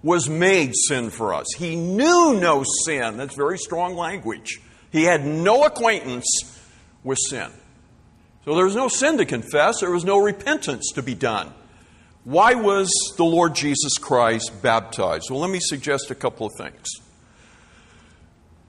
was 0.03 0.29
made 0.29 0.73
sin 0.75 1.11
for 1.11 1.35
us. 1.35 1.47
He 1.57 1.77
knew 1.77 2.39
no 2.41 2.65
sin. 2.85 3.17
That's 3.17 3.35
very 3.35 3.59
strong 3.59 3.97
language. 3.97 4.61
He 4.91 5.05
had 5.05 5.25
no 5.25 5.65
acquaintance 5.65 6.27
with 7.05 7.19
sin. 7.19 7.51
So 8.45 8.55
there 8.55 8.65
was 8.65 8.77
no 8.77 8.89
sin 8.89 9.19
to 9.19 9.27
confess, 9.27 9.81
there 9.81 9.91
was 9.91 10.05
no 10.05 10.19
repentance 10.19 10.93
to 10.95 11.03
be 11.03 11.15
done. 11.15 11.53
Why 12.25 12.55
was 12.55 12.91
the 13.17 13.25
Lord 13.25 13.55
Jesus 13.55 13.97
Christ 13.99 14.63
baptized? 14.63 15.31
Well, 15.31 15.41
let 15.41 15.51
me 15.51 15.61
suggest 15.61 16.11
a 16.11 16.15
couple 16.15 16.47
of 16.47 16.53
things. 16.57 16.87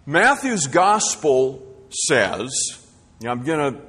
Matthew's 0.06 0.68
gospel 0.68 1.66
says, 1.90 2.52
I'm 3.26 3.44
going 3.44 3.76
to 3.76 3.82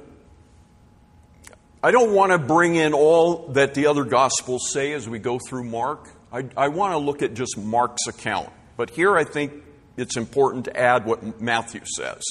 I 1.85 1.91
don't 1.91 2.13
want 2.13 2.31
to 2.31 2.37
bring 2.37 2.75
in 2.75 2.93
all 2.93 3.49
that 3.49 3.73
the 3.73 3.87
other 3.87 4.05
Gospels 4.05 4.71
say 4.71 4.93
as 4.93 5.09
we 5.09 5.19
go 5.19 5.37
through 5.37 5.65
Mark. 5.65 6.07
I, 6.31 6.45
I, 6.55 6.69
want 6.69 6.93
to 6.93 6.97
look 6.97 7.21
at 7.21 7.33
just 7.33 7.57
Mark's 7.57 8.07
account. 8.07 8.49
But 8.77 8.91
here 8.91 9.17
I 9.17 9.25
think 9.25 9.51
it's 9.97 10.15
important 10.15 10.63
to 10.65 10.77
add 10.77 11.05
what 11.05 11.41
Matthew 11.41 11.81
says 11.97 12.23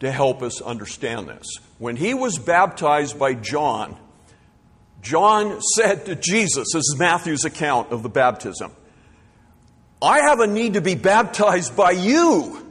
to 0.00 0.10
help 0.10 0.42
us 0.42 0.62
understand 0.62 1.28
this. 1.28 1.46
When 1.78 1.96
he 1.96 2.14
was 2.14 2.38
baptized 2.38 3.18
by 3.18 3.34
John, 3.34 3.96
John 5.02 5.60
said 5.60 6.06
to 6.06 6.16
Jesus, 6.16 6.68
this 6.72 6.82
is 6.82 6.96
Matthew's 6.98 7.44
account 7.44 7.92
of 7.92 8.02
the 8.02 8.08
baptism, 8.08 8.72
I 10.00 10.20
have 10.20 10.40
a 10.40 10.46
need 10.46 10.74
to 10.74 10.80
be 10.80 10.94
baptized 10.94 11.76
by 11.76 11.92
you. 11.92 12.64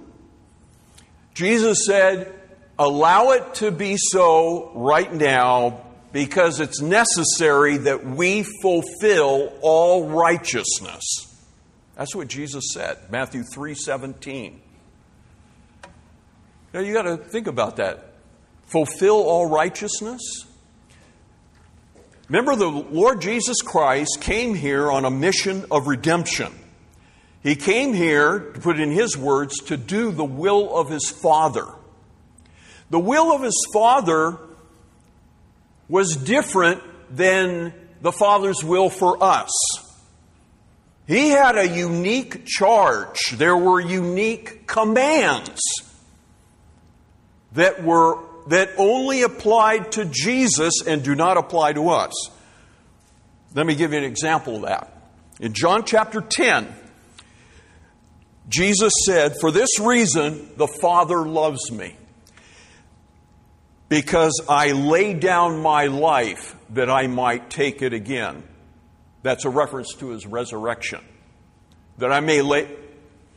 Jesus 1.34 1.86
said, 1.86 2.32
Allow 2.78 3.32
it 3.32 3.56
to 3.56 3.72
be 3.72 3.96
so 3.98 4.72
right 4.76 5.12
now 5.14 5.82
because 6.12 6.60
it's 6.60 6.82
necessary 6.82 7.78
that 7.78 8.06
we 8.06 8.44
fulfill 8.62 9.54
all 9.62 10.10
righteousness. 10.10 11.04
That's 11.96 12.14
what 12.14 12.28
Jesus 12.28 12.74
said, 12.74 12.98
Matthew 13.10 13.44
3:17. 13.44 14.60
Now 16.74 16.82
you 16.82 16.94
got 16.94 17.04
to 17.04 17.16
think 17.16 17.48
about 17.48 17.78
that. 17.78 18.05
Fulfill 18.66 19.16
all 19.16 19.46
righteousness? 19.48 20.22
Remember 22.28 22.56
the 22.56 22.68
Lord 22.68 23.22
Jesus 23.22 23.62
Christ 23.62 24.20
came 24.22 24.56
here 24.56 24.92
on 24.92 25.06
a 25.06 25.12
mission 25.12 25.66
of 25.70 25.88
redemption. 25.88 26.52
He 27.44 27.56
came 27.56 27.94
here, 27.94 28.40
to 28.40 28.60
put 28.60 28.80
in 28.80 28.90
his 28.90 29.16
words, 29.16 29.60
to 29.66 29.78
do 29.78 30.12
the 30.12 30.26
will 30.26 30.76
of 30.76 30.90
his 30.90 31.10
Father. 31.10 31.68
The 32.90 33.00
will 33.00 33.32
of 33.32 33.44
his 33.44 33.68
Father 33.72 34.38
was 35.88 36.16
different 36.16 36.82
than 37.16 37.74
the 38.02 38.12
Father's 38.12 38.64
will 38.64 38.90
for 38.90 39.24
us. 39.24 39.52
He 41.08 41.30
had 41.30 41.56
a 41.56 41.68
unique 41.68 42.48
charge. 42.48 43.20
There 43.34 43.56
were 43.56 43.80
unique 43.80 44.66
commands 44.66 45.62
that 47.52 47.84
were 47.84 48.18
that 48.48 48.72
only 48.78 49.24
applied 49.24 49.92
to 49.94 50.06
Jesus 50.06 50.82
and 50.86 51.04
do 51.04 51.16
not 51.16 51.38
apply 51.38 51.74
to 51.74 51.90
us. 51.90 52.14
Let 53.54 53.66
me 53.66 53.76
give 53.76 53.94
you 53.94 53.98
an 53.98 54.04
example 54.04 54.58
of 54.58 54.62
that. 54.64 54.92
In 55.40 55.54
John 55.54 55.84
chapter 55.86 56.22
10, 56.22 56.74
Jesus 58.48 58.94
said, 59.06 59.36
For 59.40 59.52
this 59.52 59.80
reason, 59.80 60.52
the 60.58 60.68
Father 60.68 61.26
loves 61.26 61.72
me, 61.72 61.96
because 63.90 64.42
I 64.48 64.72
lay 64.72 65.14
down 65.14 65.62
my 65.62 65.88
life 65.88 66.56
that 66.72 66.90
I 66.90 67.08
might 67.08 67.50
take 67.50 67.82
it 67.82 67.94
again. 67.94 68.44
That's 69.24 69.46
a 69.46 69.50
reference 69.50 69.94
to 69.96 70.10
his 70.10 70.26
resurrection. 70.26 71.02
That 71.98 72.12
I 72.12 72.20
may 72.20 72.42
lay, 72.42 72.70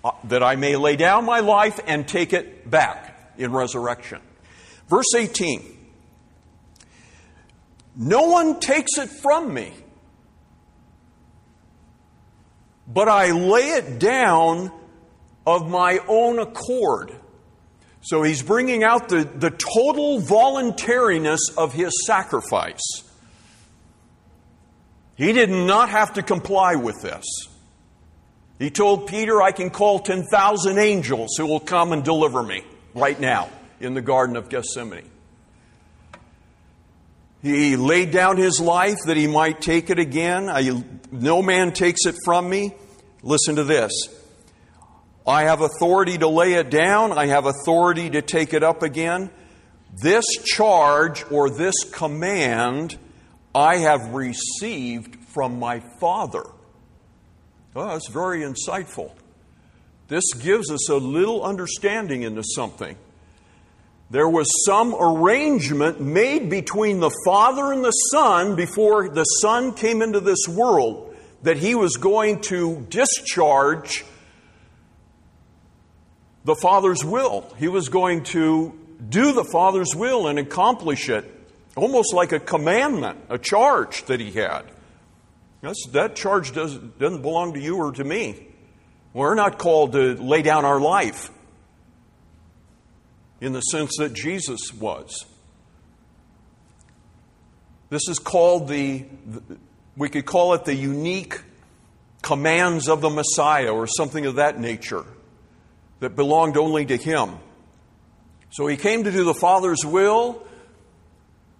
uh, 0.04 0.10
that 0.24 0.42
I 0.42 0.56
may 0.56 0.76
lay 0.76 0.96
down 0.96 1.24
my 1.24 1.40
life 1.40 1.80
and 1.86 2.06
take 2.06 2.32
it 2.32 2.68
back 2.68 3.34
in 3.38 3.52
resurrection. 3.52 4.20
Verse 4.88 5.14
18 5.16 5.62
No 7.96 8.22
one 8.22 8.60
takes 8.60 8.98
it 8.98 9.08
from 9.08 9.52
me, 9.52 9.72
but 12.86 13.08
I 13.08 13.32
lay 13.32 13.70
it 13.70 13.98
down 13.98 14.72
of 15.46 15.68
my 15.68 16.00
own 16.08 16.38
accord. 16.38 17.12
So 18.00 18.22
he's 18.22 18.42
bringing 18.42 18.84
out 18.84 19.08
the, 19.08 19.24
the 19.24 19.50
total 19.50 20.20
voluntariness 20.20 21.40
of 21.56 21.74
his 21.74 21.92
sacrifice. 22.06 23.02
He 25.16 25.32
did 25.32 25.50
not 25.50 25.88
have 25.88 26.14
to 26.14 26.22
comply 26.22 26.76
with 26.76 27.02
this. 27.02 27.24
He 28.58 28.70
told 28.70 29.08
Peter, 29.08 29.42
I 29.42 29.50
can 29.52 29.70
call 29.70 29.98
10,000 29.98 30.78
angels 30.78 31.30
who 31.36 31.46
will 31.46 31.60
come 31.60 31.92
and 31.92 32.04
deliver 32.04 32.42
me 32.42 32.62
right 32.94 33.18
now 33.18 33.50
in 33.80 33.94
the 33.94 34.02
Garden 34.02 34.36
of 34.36 34.48
Gethsemane. 34.48 35.10
He 37.42 37.76
laid 37.76 38.10
down 38.10 38.36
his 38.36 38.60
life 38.60 38.98
that 39.06 39.16
he 39.16 39.26
might 39.26 39.60
take 39.60 39.90
it 39.90 39.98
again. 39.98 40.48
I, 40.48 40.82
no 41.12 41.40
man 41.40 41.72
takes 41.72 42.04
it 42.04 42.16
from 42.24 42.50
me. 42.50 42.74
Listen 43.22 43.56
to 43.56 43.64
this. 43.64 43.92
I 45.26 45.44
have 45.44 45.60
authority 45.60 46.18
to 46.18 46.28
lay 46.28 46.54
it 46.54 46.70
down, 46.70 47.12
I 47.12 47.26
have 47.26 47.44
authority 47.44 48.10
to 48.10 48.22
take 48.22 48.54
it 48.54 48.62
up 48.62 48.82
again. 48.82 49.30
This 50.02 50.24
charge 50.44 51.24
or 51.30 51.50
this 51.50 51.74
command 51.92 52.96
I 53.54 53.78
have 53.78 54.14
received 54.14 55.16
from 55.34 55.58
my 55.58 55.80
Father. 56.00 56.44
Well, 57.74 57.88
that's 57.88 58.08
very 58.08 58.40
insightful. 58.40 59.12
This 60.08 60.24
gives 60.32 60.70
us 60.70 60.88
a 60.88 60.96
little 60.96 61.42
understanding 61.42 62.22
into 62.22 62.42
something. 62.42 62.96
There 64.10 64.28
was 64.28 64.46
some 64.64 64.94
arrangement 64.94 66.00
made 66.00 66.48
between 66.48 67.00
the 67.00 67.10
Father 67.26 67.72
and 67.72 67.84
the 67.84 67.90
Son 67.90 68.56
before 68.56 69.10
the 69.10 69.24
Son 69.24 69.74
came 69.74 70.00
into 70.00 70.20
this 70.20 70.48
world 70.48 71.14
that 71.42 71.58
he 71.58 71.74
was 71.74 71.96
going 71.96 72.40
to 72.42 72.86
discharge 72.88 74.04
the 76.44 76.54
Father's 76.54 77.04
will. 77.04 77.54
He 77.58 77.68
was 77.68 77.90
going 77.90 78.24
to 78.24 78.72
do 79.10 79.32
the 79.32 79.44
Father's 79.44 79.94
will 79.94 80.26
and 80.26 80.38
accomplish 80.38 81.10
it, 81.10 81.30
almost 81.76 82.14
like 82.14 82.32
a 82.32 82.40
commandment, 82.40 83.18
a 83.28 83.36
charge 83.36 84.04
that 84.06 84.20
he 84.20 84.30
had. 84.30 84.62
That's, 85.60 85.86
that 85.92 86.16
charge 86.16 86.52
does, 86.52 86.76
doesn't 86.76 87.20
belong 87.20 87.52
to 87.54 87.60
you 87.60 87.76
or 87.76 87.92
to 87.92 88.04
me. 88.04 88.46
We're 89.12 89.34
not 89.34 89.58
called 89.58 89.92
to 89.92 90.14
lay 90.14 90.40
down 90.40 90.64
our 90.64 90.80
life 90.80 91.30
in 93.40 93.52
the 93.52 93.60
sense 93.60 93.96
that 93.98 94.12
Jesus 94.12 94.72
was. 94.74 95.24
This 97.90 98.08
is 98.08 98.18
called 98.18 98.68
the, 98.68 99.04
we 99.96 100.08
could 100.08 100.26
call 100.26 100.54
it 100.54 100.64
the 100.64 100.74
unique 100.74 101.40
commands 102.22 102.88
of 102.88 103.00
the 103.00 103.10
Messiah 103.10 103.70
or 103.70 103.86
something 103.86 104.26
of 104.26 104.36
that 104.36 104.58
nature 104.58 105.04
that 106.00 106.14
belonged 106.14 106.56
only 106.56 106.84
to 106.86 106.96
him. 106.96 107.38
So 108.50 108.66
he 108.66 108.76
came 108.76 109.04
to 109.04 109.10
do 109.10 109.24
the 109.24 109.34
Father's 109.34 109.84
will, 109.84 110.42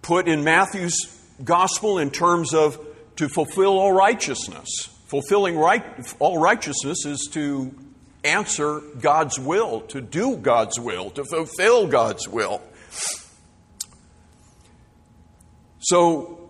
put 0.01 0.27
in 0.27 0.43
Matthew's 0.43 0.97
gospel 1.43 1.97
in 1.97 2.11
terms 2.11 2.53
of 2.53 2.79
to 3.15 3.27
fulfill 3.29 3.79
all 3.79 3.91
righteousness. 3.91 4.67
Fulfilling 5.05 5.57
right, 5.57 5.83
all 6.19 6.37
righteousness 6.39 7.05
is 7.05 7.29
to 7.33 7.73
answer 8.23 8.81
God's 8.99 9.39
will, 9.39 9.81
to 9.81 10.01
do 10.01 10.37
God's 10.37 10.79
will, 10.79 11.09
to 11.11 11.23
fulfill 11.23 11.87
God's 11.87 12.27
will. 12.27 12.61
So, 15.79 16.49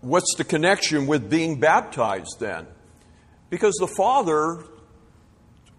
what's 0.00 0.34
the 0.36 0.44
connection 0.44 1.06
with 1.06 1.28
being 1.28 1.58
baptized 1.58 2.36
then? 2.38 2.66
Because 3.50 3.74
the 3.80 3.88
Father, 3.88 4.64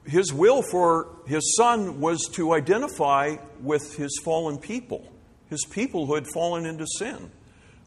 His 0.05 0.33
will 0.33 0.61
for 0.61 1.07
His 1.25 1.55
Son 1.55 2.01
was 2.01 2.27
to 2.33 2.53
identify 2.53 3.37
with 3.61 3.95
His 3.95 4.19
fallen 4.23 4.57
people, 4.57 5.09
His 5.49 5.65
people 5.69 6.05
who 6.05 6.15
had 6.15 6.27
fallen 6.27 6.65
into 6.65 6.85
sin, 6.85 7.31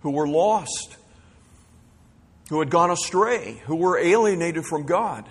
who 0.00 0.10
were 0.10 0.26
lost 0.26 0.96
who 2.48 2.60
had 2.60 2.70
gone 2.70 2.90
astray, 2.90 3.60
who 3.64 3.76
were 3.76 3.98
alienated 3.98 4.64
from 4.64 4.84
God. 4.84 5.24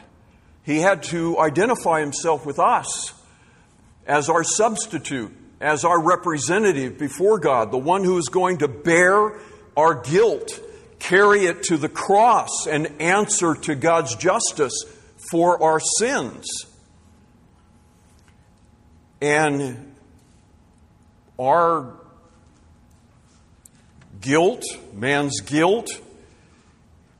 He 0.63 0.79
had 0.79 1.03
to 1.03 1.37
identify 1.39 1.99
himself 1.99 2.45
with 2.45 2.59
us 2.59 3.13
as 4.05 4.29
our 4.29 4.43
substitute, 4.43 5.31
as 5.59 5.85
our 5.85 6.01
representative 6.01 6.97
before 6.97 7.39
God, 7.39 7.71
the 7.71 7.77
one 7.77 8.03
who 8.03 8.17
is 8.17 8.29
going 8.29 8.59
to 8.59 8.67
bear 8.67 9.39
our 9.75 10.01
guilt, 10.01 10.59
carry 10.99 11.45
it 11.45 11.63
to 11.63 11.77
the 11.77 11.89
cross, 11.89 12.67
and 12.67 13.01
answer 13.01 13.55
to 13.55 13.75
God's 13.75 14.15
justice 14.15 14.83
for 15.31 15.61
our 15.61 15.79
sins. 15.79 16.47
And 19.21 19.95
our 21.39 21.93
guilt, 24.21 24.63
man's 24.93 25.41
guilt, 25.41 25.89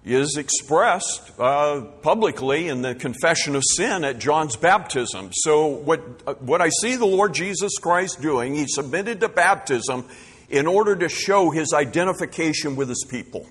is 0.06 0.36
expressed 0.38 1.32
uh, 1.40 1.82
publicly 2.02 2.68
in 2.68 2.82
the 2.82 2.94
confession 2.94 3.56
of 3.56 3.64
sin 3.76 4.04
at 4.04 4.20
John's 4.20 4.56
baptism. 4.58 5.30
So, 5.34 5.68
what, 5.68 6.02
uh, 6.28 6.34
what 6.36 6.62
I 6.62 6.70
see 6.82 6.96
the 6.96 7.06
Lord 7.06 7.34
Jesus 7.34 7.78
Christ 7.82 8.22
doing, 8.22 8.54
he 8.54 8.66
submitted 8.68 9.22
to 9.22 9.30
baptism 9.30 10.06
in 10.50 10.68
order 10.68 10.96
to 10.96 11.08
show 11.08 11.52
his 11.52 11.74
identification 11.74 12.76
with 12.76 12.90
his 12.90 13.06
people. 13.10 13.48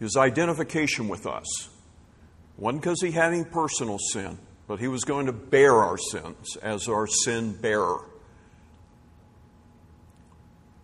His 0.00 0.16
identification 0.16 1.08
with 1.08 1.26
us. 1.26 1.68
One 2.56 2.76
because 2.76 3.00
he 3.00 3.12
had 3.12 3.32
any 3.32 3.44
personal 3.44 3.98
sin, 3.98 4.38
but 4.66 4.80
he 4.80 4.88
was 4.88 5.04
going 5.04 5.26
to 5.26 5.32
bear 5.32 5.74
our 5.74 5.96
sins 5.96 6.56
as 6.60 6.88
our 6.88 7.06
sin 7.06 7.52
bearer. 7.52 8.00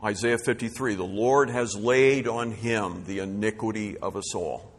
Isaiah 0.04 0.38
53 0.38 0.96
The 0.96 1.04
Lord 1.04 1.48
has 1.50 1.76
laid 1.76 2.26
on 2.26 2.50
him 2.50 3.04
the 3.06 3.20
iniquity 3.20 3.96
of 3.98 4.16
us 4.16 4.34
all. 4.34 4.72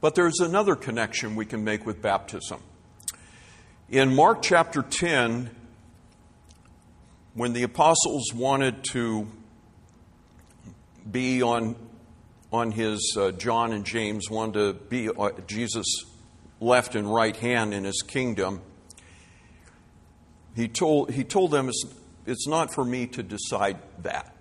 But 0.00 0.14
there's 0.14 0.40
another 0.40 0.76
connection 0.76 1.34
we 1.34 1.46
can 1.46 1.64
make 1.64 1.84
with 1.84 2.00
baptism. 2.00 2.60
In 3.88 4.14
Mark 4.14 4.42
chapter 4.42 4.82
10, 4.82 5.50
when 7.34 7.52
the 7.54 7.64
apostles 7.64 8.32
wanted 8.32 8.84
to 8.92 9.26
be 11.10 11.42
on, 11.42 11.74
on 12.52 12.70
his, 12.70 13.16
uh, 13.18 13.32
John 13.32 13.72
and 13.72 13.84
James 13.84 14.30
wanted 14.30 14.52
to 14.54 14.74
be 14.74 15.08
uh, 15.08 15.30
Jesus' 15.46 16.04
left 16.60 16.94
and 16.94 17.12
right 17.12 17.34
hand 17.34 17.74
in 17.74 17.84
his 17.84 18.02
kingdom, 18.02 18.60
he 20.54 20.68
told, 20.68 21.10
he 21.10 21.24
told 21.24 21.50
them, 21.50 21.70
it's 22.26 22.46
not 22.46 22.72
for 22.72 22.84
me 22.84 23.06
to 23.08 23.22
decide 23.22 23.78
that, 24.02 24.34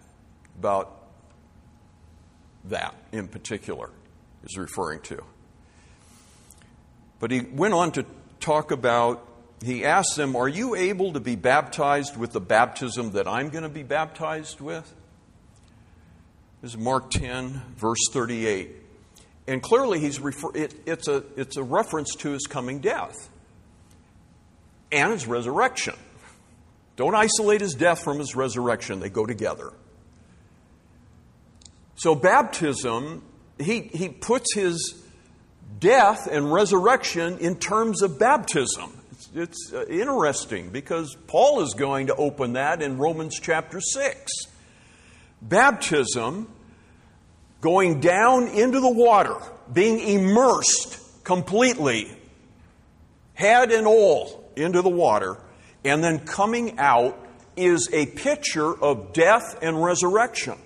about 0.58 1.04
that 2.65 2.96
in 3.12 3.28
particular, 3.28 3.89
is 4.43 4.58
referring 4.58 5.02
to. 5.02 5.24
But 7.19 7.32
he 7.32 7.41
went 7.41 7.74
on 7.74 7.91
to 7.93 8.06
talk 8.39 8.72
about, 8.72 9.28
he 9.63 9.86
asked 9.86 10.15
them, 10.15 10.36
Are 10.36 10.48
you 10.48 10.76
able 10.76 11.13
to 11.13 11.19
be 11.19 11.36
baptized 11.36 12.17
with 12.17 12.32
the 12.32 12.41
baptism 12.41 13.12
that 13.12 13.28
I'm 13.28 13.50
going 13.50 13.63
to 13.63 13.69
be 13.69 13.84
baptized 13.84 14.62
with? 14.62 14.93
This 16.62 16.72
is 16.72 16.78
Mark 16.78 17.12
10, 17.12 17.62
verse 17.76 18.10
38. 18.12 18.72
And 19.48 19.62
clearly, 19.62 20.00
he's 20.00 20.22
refer- 20.22 20.56
it, 20.56 20.74
it's, 20.86 21.10
a, 21.10 21.24
it's 21.36 21.58
a 21.58 21.63
reference 21.63 22.15
to 22.15 22.32
his 22.32 22.48
coming 22.48 22.80
death 22.80 23.30
and 24.89 25.12
his 25.12 25.28
resurrection 25.28 25.96
Don't 26.95 27.15
isolate 27.15 27.62
his 27.62 27.73
death 27.73 28.03
from 28.03 28.19
his 28.19 28.36
resurrection, 28.36 28.99
they 28.99 29.10
go 29.10 29.25
together. 29.25 29.73
So, 31.95 32.15
baptism, 32.15 33.23
he, 33.60 33.82
he 33.82 34.10
puts 34.10 34.53
his 34.53 35.03
death 35.79 36.27
and 36.32 36.51
resurrection 36.51 37.38
in 37.39 37.56
terms 37.58 38.01
of 38.01 38.19
baptism. 38.19 38.91
It's, 39.12 39.29
it's 39.34 39.73
uh, 39.73 39.86
interesting 39.86 40.69
because 40.69 41.15
Paul 41.27 41.62
is 41.62 41.73
going 41.73 42.08
to 42.08 42.15
open 42.15 42.53
that 42.53 42.82
in 42.82 42.97
Romans 42.97 43.39
chapter 43.41 43.79
6. 43.79 44.32
Baptism, 45.41 46.47
going 47.62 47.99
down 47.99 48.47
into 48.47 48.79
the 48.79 48.91
water, 48.91 49.36
being 49.71 49.99
immersed 49.99 50.99
completely, 51.23 52.12
head 53.34 53.71
and 53.71 53.88
all, 53.88 54.51
into 54.56 54.82
the 54.82 54.89
water, 54.89 55.38
and 55.84 56.04
then 56.04 56.19
coming 56.19 56.80
out 56.80 57.17
is 57.56 57.89
a 57.93 58.06
picture 58.08 58.74
of 58.74 59.13
death 59.13 59.60
and 59.62 59.84
resurrection. 59.84 60.58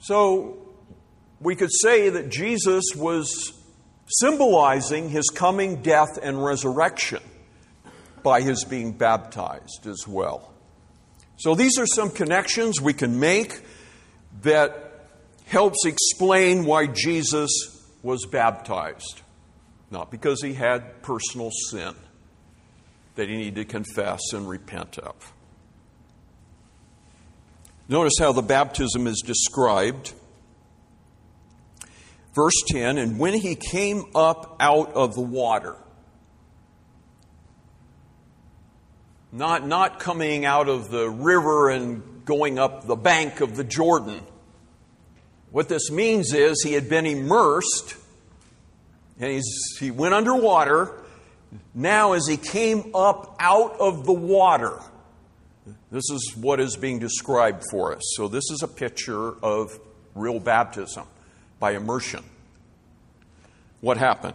So 0.00 0.58
we 1.40 1.56
could 1.56 1.72
say 1.72 2.10
that 2.10 2.30
Jesus 2.30 2.84
was 2.94 3.52
symbolizing 4.06 5.08
his 5.08 5.30
coming 5.34 5.82
death 5.82 6.18
and 6.22 6.42
resurrection 6.42 7.22
by 8.22 8.40
his 8.40 8.64
being 8.64 8.92
baptized 8.92 9.86
as 9.86 10.06
well. 10.06 10.52
So 11.36 11.54
these 11.54 11.78
are 11.78 11.86
some 11.86 12.10
connections 12.10 12.80
we 12.80 12.92
can 12.92 13.18
make 13.18 13.60
that 14.42 15.06
helps 15.46 15.84
explain 15.84 16.64
why 16.64 16.86
Jesus 16.86 17.50
was 18.02 18.26
baptized. 18.26 19.22
Not 19.94 20.10
because 20.10 20.42
he 20.42 20.54
had 20.54 21.02
personal 21.02 21.52
sin 21.70 21.94
that 23.14 23.28
he 23.28 23.36
needed 23.36 23.54
to 23.54 23.64
confess 23.64 24.18
and 24.32 24.48
repent 24.48 24.98
of. 24.98 25.14
Notice 27.88 28.14
how 28.18 28.32
the 28.32 28.42
baptism 28.42 29.06
is 29.06 29.22
described. 29.24 30.12
Verse 32.34 32.60
10 32.66 32.98
And 32.98 33.20
when 33.20 33.34
he 33.34 33.54
came 33.54 34.02
up 34.16 34.56
out 34.58 34.94
of 34.94 35.14
the 35.14 35.20
water, 35.20 35.76
not, 39.30 39.64
not 39.64 40.00
coming 40.00 40.44
out 40.44 40.68
of 40.68 40.90
the 40.90 41.08
river 41.08 41.70
and 41.70 42.24
going 42.24 42.58
up 42.58 42.88
the 42.88 42.96
bank 42.96 43.40
of 43.40 43.54
the 43.54 43.62
Jordan. 43.62 44.22
What 45.52 45.68
this 45.68 45.92
means 45.92 46.34
is 46.34 46.64
he 46.64 46.72
had 46.72 46.88
been 46.88 47.06
immersed 47.06 47.94
and 49.18 49.42
he 49.80 49.90
went 49.90 50.14
underwater. 50.14 50.92
Now, 51.72 52.12
as 52.12 52.26
he 52.26 52.36
came 52.36 52.94
up 52.94 53.36
out 53.38 53.78
of 53.78 54.06
the 54.06 54.12
water, 54.12 54.80
this 55.90 56.10
is 56.10 56.34
what 56.36 56.60
is 56.60 56.76
being 56.76 56.98
described 56.98 57.62
for 57.70 57.94
us. 57.94 58.02
So, 58.16 58.28
this 58.28 58.50
is 58.50 58.62
a 58.62 58.68
picture 58.68 59.32
of 59.42 59.78
real 60.14 60.40
baptism 60.40 61.04
by 61.60 61.72
immersion. 61.72 62.24
What 63.80 63.96
happened? 63.96 64.34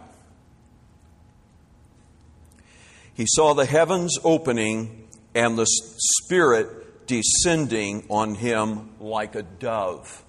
He 3.14 3.26
saw 3.28 3.52
the 3.52 3.66
heavens 3.66 4.16
opening 4.24 5.08
and 5.34 5.58
the 5.58 5.66
Spirit 5.66 7.06
descending 7.06 8.06
on 8.08 8.34
him 8.34 8.90
like 8.98 9.34
a 9.34 9.42
dove. 9.42 10.24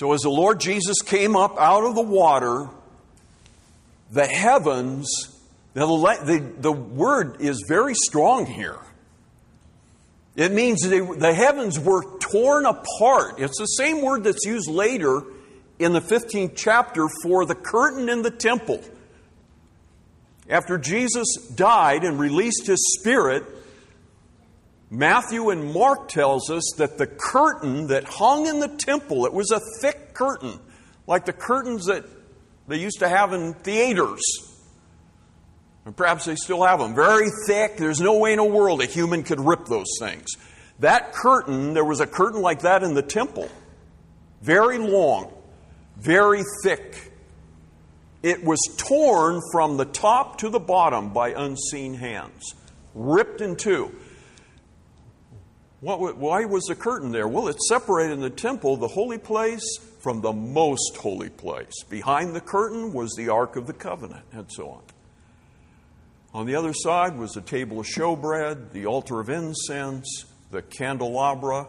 So, 0.00 0.14
as 0.14 0.22
the 0.22 0.30
Lord 0.30 0.60
Jesus 0.60 1.02
came 1.02 1.36
up 1.36 1.58
out 1.58 1.84
of 1.84 1.94
the 1.94 2.00
water, 2.00 2.70
the 4.10 4.26
heavens 4.26 5.10
now, 5.74 5.84
the, 5.94 6.24
the, 6.24 6.52
the 6.62 6.72
word 6.72 7.42
is 7.42 7.66
very 7.68 7.92
strong 7.92 8.46
here. 8.46 8.78
It 10.36 10.52
means 10.52 10.88
they, 10.88 11.00
the 11.00 11.34
heavens 11.34 11.78
were 11.78 12.02
torn 12.18 12.64
apart. 12.64 13.40
It's 13.40 13.58
the 13.58 13.66
same 13.66 14.00
word 14.00 14.24
that's 14.24 14.46
used 14.46 14.70
later 14.70 15.20
in 15.78 15.92
the 15.92 16.00
15th 16.00 16.54
chapter 16.56 17.06
for 17.22 17.44
the 17.44 17.54
curtain 17.54 18.08
in 18.08 18.22
the 18.22 18.30
temple. 18.30 18.82
After 20.48 20.78
Jesus 20.78 21.28
died 21.54 22.04
and 22.04 22.18
released 22.18 22.66
his 22.66 22.96
spirit, 22.98 23.44
Matthew 24.90 25.50
and 25.50 25.72
Mark 25.72 26.08
tells 26.08 26.50
us 26.50 26.72
that 26.78 26.98
the 26.98 27.06
curtain 27.06 27.86
that 27.88 28.04
hung 28.04 28.46
in 28.46 28.58
the 28.58 28.68
temple, 28.68 29.24
it 29.24 29.32
was 29.32 29.50
a 29.52 29.60
thick 29.80 30.14
curtain, 30.14 30.58
like 31.06 31.24
the 31.24 31.32
curtains 31.32 31.86
that 31.86 32.04
they 32.66 32.78
used 32.78 32.98
to 32.98 33.08
have 33.08 33.32
in 33.32 33.54
theaters 33.54 34.20
and 35.84 35.96
perhaps 35.96 36.26
they 36.26 36.36
still 36.36 36.62
have 36.62 36.78
them. 36.78 36.94
Very 36.94 37.30
thick. 37.46 37.76
There's 37.76 38.00
no 38.00 38.18
way 38.18 38.32
in 38.32 38.36
the 38.36 38.44
world 38.44 38.80
a 38.82 38.86
human 38.86 39.22
could 39.22 39.40
rip 39.40 39.66
those 39.66 39.90
things. 39.98 40.26
That 40.78 41.12
curtain, 41.12 41.74
there 41.74 41.84
was 41.84 42.00
a 42.00 42.06
curtain 42.06 42.42
like 42.42 42.60
that 42.60 42.82
in 42.82 42.94
the 42.94 43.02
temple. 43.02 43.48
Very 44.42 44.78
long, 44.78 45.32
very 45.96 46.42
thick. 46.62 47.12
It 48.22 48.44
was 48.44 48.58
torn 48.76 49.40
from 49.52 49.78
the 49.78 49.84
top 49.84 50.38
to 50.38 50.48
the 50.48 50.60
bottom 50.60 51.12
by 51.12 51.30
unseen 51.30 51.94
hands, 51.94 52.54
ripped 52.94 53.40
in 53.40 53.56
two. 53.56 53.94
What, 55.80 56.18
why 56.18 56.44
was 56.44 56.64
the 56.64 56.74
curtain 56.74 57.10
there? 57.10 57.26
Well, 57.26 57.48
it 57.48 57.60
separated 57.62 58.20
the 58.20 58.30
temple 58.30 58.76
the 58.76 58.88
holy 58.88 59.16
place 59.16 59.64
from 60.00 60.20
the 60.20 60.32
most 60.32 60.96
holy 60.96 61.30
place. 61.30 61.82
Behind 61.88 62.34
the 62.34 62.40
curtain 62.40 62.92
was 62.92 63.14
the 63.16 63.30
Ark 63.30 63.56
of 63.56 63.66
the 63.66 63.72
Covenant, 63.72 64.24
and 64.32 64.46
so 64.50 64.68
on. 64.68 64.82
On 66.32 66.46
the 66.46 66.54
other 66.54 66.72
side 66.74 67.16
was 67.16 67.32
the 67.32 67.40
table 67.40 67.80
of 67.80 67.86
showbread, 67.86 68.72
the 68.72 68.86
altar 68.86 69.20
of 69.20 69.30
incense, 69.30 70.26
the 70.50 70.62
candelabra. 70.62 71.66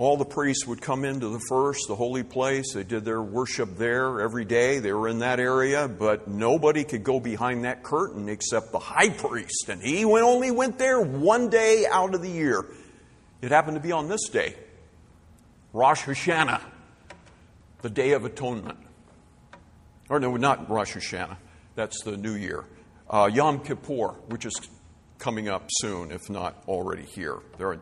All 0.00 0.16
the 0.16 0.24
priests 0.24 0.66
would 0.66 0.80
come 0.80 1.04
into 1.04 1.28
the 1.28 1.42
first, 1.50 1.86
the 1.86 1.94
holy 1.94 2.22
place. 2.22 2.72
They 2.72 2.84
did 2.84 3.04
their 3.04 3.20
worship 3.20 3.76
there 3.76 4.22
every 4.22 4.46
day. 4.46 4.78
They 4.78 4.94
were 4.94 5.08
in 5.08 5.18
that 5.18 5.38
area, 5.38 5.88
but 5.88 6.26
nobody 6.26 6.84
could 6.84 7.04
go 7.04 7.20
behind 7.20 7.66
that 7.66 7.82
curtain 7.82 8.30
except 8.30 8.72
the 8.72 8.78
high 8.78 9.10
priest. 9.10 9.68
And 9.68 9.82
he 9.82 10.06
only 10.06 10.50
went 10.52 10.78
there 10.78 11.02
one 11.02 11.50
day 11.50 11.84
out 11.86 12.14
of 12.14 12.22
the 12.22 12.30
year. 12.30 12.64
It 13.42 13.50
happened 13.50 13.76
to 13.76 13.82
be 13.82 13.92
on 13.92 14.08
this 14.08 14.26
day, 14.30 14.54
Rosh 15.74 16.04
Hashanah, 16.04 16.62
the 17.82 17.90
Day 17.90 18.12
of 18.12 18.24
Atonement. 18.24 18.78
Or 20.08 20.18
no, 20.18 20.34
not 20.38 20.70
Rosh 20.70 20.96
Hashanah. 20.96 21.36
That's 21.74 22.02
the 22.04 22.16
new 22.16 22.36
year. 22.36 22.64
Uh, 23.10 23.28
Yom 23.30 23.60
Kippur, 23.60 24.14
which 24.28 24.46
is 24.46 24.58
coming 25.18 25.50
up 25.50 25.68
soon, 25.68 26.10
if 26.10 26.30
not 26.30 26.64
already 26.66 27.04
here. 27.04 27.40
They're, 27.58 27.76
they're 27.76 27.80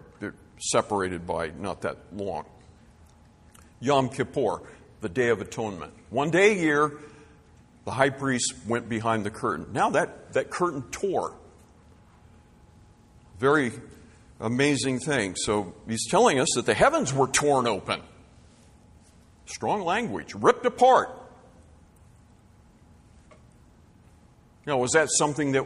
separated 0.61 1.27
by 1.27 1.51
not 1.59 1.83
that 1.83 1.97
long. 2.13 2.45
Yom 3.81 4.09
Kippur, 4.09 4.61
the 5.01 5.09
Day 5.09 5.29
of 5.29 5.41
Atonement. 5.41 5.93
One 6.11 6.31
day 6.31 6.53
a 6.53 6.55
year, 6.55 6.93
the 7.85 7.91
high 7.93 8.11
priest 8.11 8.55
went 8.67 8.89
behind 8.89 9.25
the 9.25 9.31
curtain. 9.31 9.67
Now 9.73 9.91
that, 9.91 10.33
that 10.33 10.51
curtain 10.51 10.83
tore. 10.91 11.35
Very 13.39 13.73
amazing 14.41 14.99
thing. 14.99 15.37
So 15.37 15.75
he's 15.89 16.09
telling 16.09 16.41
us 16.41 16.49
that 16.55 16.67
the 16.67 16.75
heavens 16.75 17.13
were 17.13 17.29
torn 17.29 17.67
open. 17.67 18.01
Strong 19.47 19.83
language, 19.83 20.35
ripped 20.35 20.67
apart. 20.67 21.11
Now, 24.67 24.77
was 24.77 24.91
that 24.93 25.09
something 25.11 25.53
that 25.53 25.65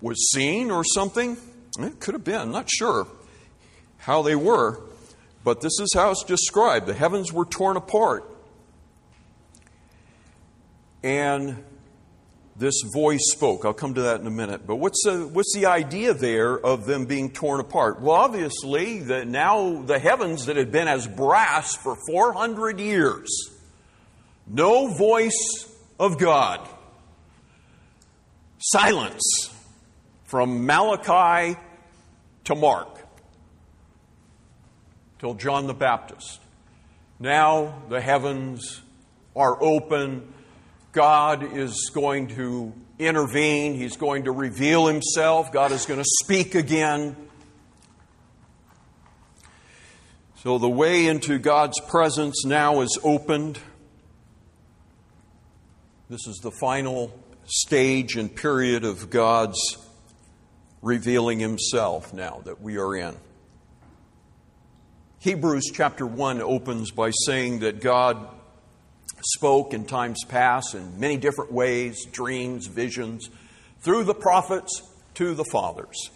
was 0.00 0.32
seen 0.32 0.72
or 0.72 0.82
something? 0.82 1.36
It 1.78 2.00
could 2.00 2.14
have 2.14 2.24
been, 2.24 2.50
not 2.50 2.68
sure 2.68 3.06
how 4.02 4.20
they 4.22 4.34
were, 4.34 4.80
but 5.44 5.60
this 5.60 5.78
is 5.80 5.92
how 5.94 6.10
it's 6.10 6.24
described. 6.24 6.86
The 6.86 6.94
heavens 6.94 7.32
were 7.32 7.44
torn 7.44 7.76
apart. 7.76 8.28
And 11.04 11.62
this 12.56 12.82
voice 12.92 13.22
spoke. 13.30 13.64
I'll 13.64 13.72
come 13.72 13.94
to 13.94 14.02
that 14.02 14.20
in 14.20 14.26
a 14.26 14.30
minute. 14.30 14.66
But 14.66 14.76
what's 14.76 15.00
the, 15.04 15.28
what's 15.28 15.54
the 15.54 15.66
idea 15.66 16.14
there 16.14 16.58
of 16.58 16.84
them 16.86 17.06
being 17.06 17.30
torn 17.30 17.60
apart? 17.60 18.00
Well, 18.00 18.16
obviously, 18.16 19.00
that 19.00 19.28
now 19.28 19.82
the 19.82 20.00
heavens 20.00 20.46
that 20.46 20.56
had 20.56 20.72
been 20.72 20.88
as 20.88 21.06
brass 21.06 21.76
for 21.76 21.96
400 22.08 22.80
years, 22.80 23.50
no 24.48 24.88
voice 24.88 25.72
of 25.98 26.18
God 26.18 26.68
silence 28.58 29.50
from 30.24 30.66
Malachi 30.66 31.58
to 32.44 32.54
Mark 32.56 33.01
till 35.22 35.34
John 35.34 35.68
the 35.68 35.72
Baptist. 35.72 36.40
Now 37.20 37.80
the 37.88 38.00
heavens 38.00 38.82
are 39.36 39.56
open. 39.62 40.34
God 40.90 41.56
is 41.56 41.92
going 41.94 42.26
to 42.34 42.72
intervene. 42.98 43.74
He's 43.74 43.96
going 43.96 44.24
to 44.24 44.32
reveal 44.32 44.88
himself. 44.88 45.52
God 45.52 45.70
is 45.70 45.86
going 45.86 46.00
to 46.00 46.08
speak 46.24 46.56
again. 46.56 47.14
So 50.38 50.58
the 50.58 50.68
way 50.68 51.06
into 51.06 51.38
God's 51.38 51.78
presence 51.78 52.44
now 52.44 52.80
is 52.80 52.98
opened. 53.04 53.60
This 56.10 56.26
is 56.26 56.40
the 56.42 56.50
final 56.50 57.16
stage 57.44 58.16
and 58.16 58.34
period 58.34 58.82
of 58.84 59.08
God's 59.08 59.76
revealing 60.82 61.38
Himself 61.38 62.12
now 62.12 62.42
that 62.44 62.60
we 62.60 62.76
are 62.76 62.96
in. 62.96 63.14
Hebrews 65.22 65.70
chapter 65.72 66.04
1 66.04 66.42
opens 66.42 66.90
by 66.90 67.12
saying 67.26 67.60
that 67.60 67.80
God 67.80 68.26
spoke 69.24 69.72
in 69.72 69.84
times 69.84 70.24
past 70.24 70.74
in 70.74 70.98
many 70.98 71.16
different 71.16 71.52
ways 71.52 72.04
dreams, 72.06 72.66
visions, 72.66 73.30
through 73.82 74.02
the 74.02 74.16
prophets 74.16 74.82
to 75.14 75.34
the 75.34 75.44
fathers. 75.44 76.10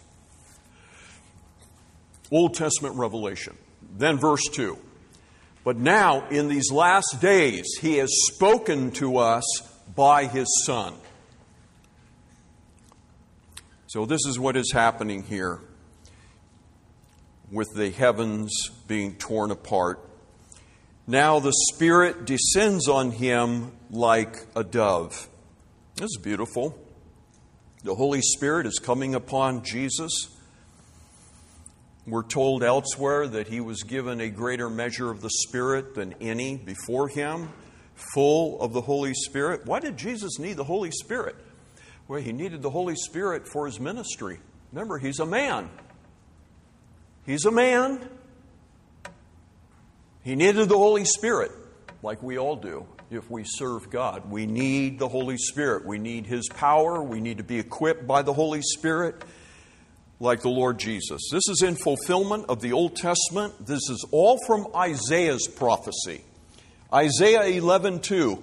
Old 2.32 2.54
Testament 2.54 2.96
revelation. 2.96 3.56
Then, 3.96 4.18
verse 4.18 4.42
2. 4.50 4.76
But 5.62 5.76
now, 5.76 6.26
in 6.30 6.48
these 6.48 6.72
last 6.72 7.20
days, 7.20 7.76
he 7.80 7.98
has 7.98 8.10
spoken 8.32 8.90
to 8.92 9.18
us 9.18 9.44
by 9.94 10.26
his 10.26 10.48
Son. 10.64 10.94
So, 13.86 14.04
this 14.04 14.26
is 14.26 14.36
what 14.36 14.56
is 14.56 14.72
happening 14.72 15.22
here 15.22 15.60
with 17.50 17.68
the 17.74 17.90
heavens 17.90 18.52
being 18.86 19.16
torn 19.16 19.50
apart. 19.50 20.00
Now 21.06 21.38
the 21.38 21.52
Spirit 21.72 22.24
descends 22.24 22.88
on 22.88 23.12
him 23.12 23.72
like 23.90 24.36
a 24.56 24.64
dove. 24.64 25.28
This 25.94 26.10
is 26.10 26.18
beautiful. 26.22 26.76
The 27.84 27.94
Holy 27.94 28.20
Spirit 28.20 28.66
is 28.66 28.80
coming 28.80 29.14
upon 29.14 29.62
Jesus. 29.62 30.28
We're 32.06 32.24
told 32.24 32.62
elsewhere 32.64 33.28
that 33.28 33.48
he 33.48 33.60
was 33.60 33.82
given 33.82 34.20
a 34.20 34.28
greater 34.28 34.68
measure 34.68 35.10
of 35.10 35.20
the 35.20 35.30
Spirit 35.30 35.94
than 35.94 36.14
any 36.20 36.56
before 36.56 37.08
him, 37.08 37.48
full 37.94 38.60
of 38.60 38.72
the 38.72 38.80
Holy 38.80 39.14
Spirit. 39.14 39.66
Why 39.66 39.80
did 39.80 39.96
Jesus 39.96 40.38
need 40.38 40.56
the 40.56 40.64
Holy 40.64 40.90
Spirit? 40.90 41.36
Well, 42.08 42.20
he 42.20 42.32
needed 42.32 42.62
the 42.62 42.70
Holy 42.70 42.94
Spirit 42.96 43.48
for 43.48 43.66
his 43.66 43.80
ministry. 43.80 44.38
Remember, 44.72 44.98
he's 44.98 45.20
a 45.20 45.26
man. 45.26 45.70
He's 47.26 47.44
a 47.44 47.50
man. 47.50 48.08
He 50.22 50.36
needed 50.36 50.68
the 50.68 50.78
Holy 50.78 51.04
Spirit, 51.04 51.50
like 52.02 52.22
we 52.22 52.38
all 52.38 52.56
do 52.56 52.86
if 53.10 53.30
we 53.30 53.44
serve 53.44 53.90
God. 53.90 54.30
We 54.30 54.46
need 54.46 54.98
the 54.98 55.08
Holy 55.08 55.36
Spirit. 55.36 55.84
We 55.84 55.98
need 55.98 56.26
His 56.26 56.48
power. 56.48 57.02
We 57.02 57.20
need 57.20 57.38
to 57.38 57.44
be 57.44 57.58
equipped 57.58 58.06
by 58.06 58.22
the 58.22 58.32
Holy 58.32 58.62
Spirit, 58.62 59.24
like 60.18 60.42
the 60.42 60.48
Lord 60.48 60.78
Jesus. 60.78 61.28
This 61.30 61.48
is 61.48 61.62
in 61.62 61.76
fulfillment 61.76 62.46
of 62.48 62.60
the 62.60 62.72
Old 62.72 62.96
Testament. 62.96 63.66
This 63.66 63.88
is 63.90 64.04
all 64.10 64.38
from 64.46 64.68
Isaiah's 64.74 65.46
prophecy. 65.48 66.22
Isaiah 66.92 67.44
11 67.44 68.00
2. 68.00 68.42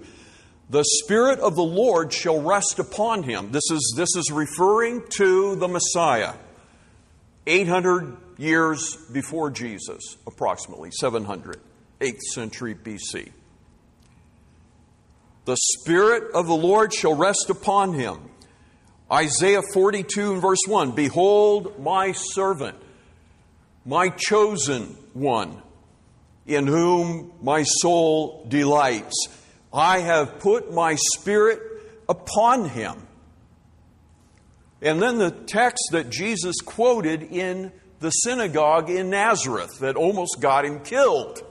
The 0.70 0.86
Spirit 1.04 1.40
of 1.40 1.56
the 1.56 1.64
Lord 1.64 2.14
shall 2.14 2.42
rest 2.42 2.80
upon 2.80 3.24
him. 3.24 3.52
This 3.52 3.70
is, 3.72 3.94
this 3.98 4.16
is 4.16 4.32
referring 4.32 5.04
to 5.18 5.56
the 5.56 5.68
Messiah. 5.68 6.34
800 7.46 8.18
years 8.38 8.96
before 9.12 9.50
Jesus, 9.52 10.18
approximately 10.28 10.92
700, 10.92 11.60
8th 12.00 12.22
century 12.34 12.76
BC. 12.76 13.32
The 15.46 15.58
Spirit 15.58 16.32
of 16.34 16.48
the 16.48 16.56
Lord 16.56 16.94
shall 16.94 17.16
rest 17.16 17.50
upon 17.50 17.94
him. 17.94 18.18
Isaiah 19.12 19.62
42 19.74 20.34
and 20.34 20.42
verse 20.42 20.62
1 20.68 20.92
Behold, 20.92 21.80
my 21.80 22.14
servant, 22.14 22.78
my 23.86 24.10
chosen 24.10 24.98
one, 25.14 25.62
in 26.48 26.66
whom 26.68 27.34
my 27.42 27.64
soul 27.64 28.46
delights. 28.48 29.28
I 29.74 30.00
have 30.00 30.40
put 30.40 30.74
my 30.74 30.96
Spirit 30.96 31.60
upon 32.08 32.70
him. 32.70 33.08
And 34.82 35.02
then 35.02 35.18
the 35.18 35.32
text 35.32 35.90
that 35.92 36.10
Jesus 36.10 36.58
quoted 36.62 37.24
in 37.24 37.72
the 38.04 38.12
synagogue 38.12 38.90
in 38.90 39.10
Nazareth 39.10 39.80
that 39.80 39.96
almost 39.96 40.42
got 40.42 40.66
him 40.66 40.82
killed, 40.82 41.42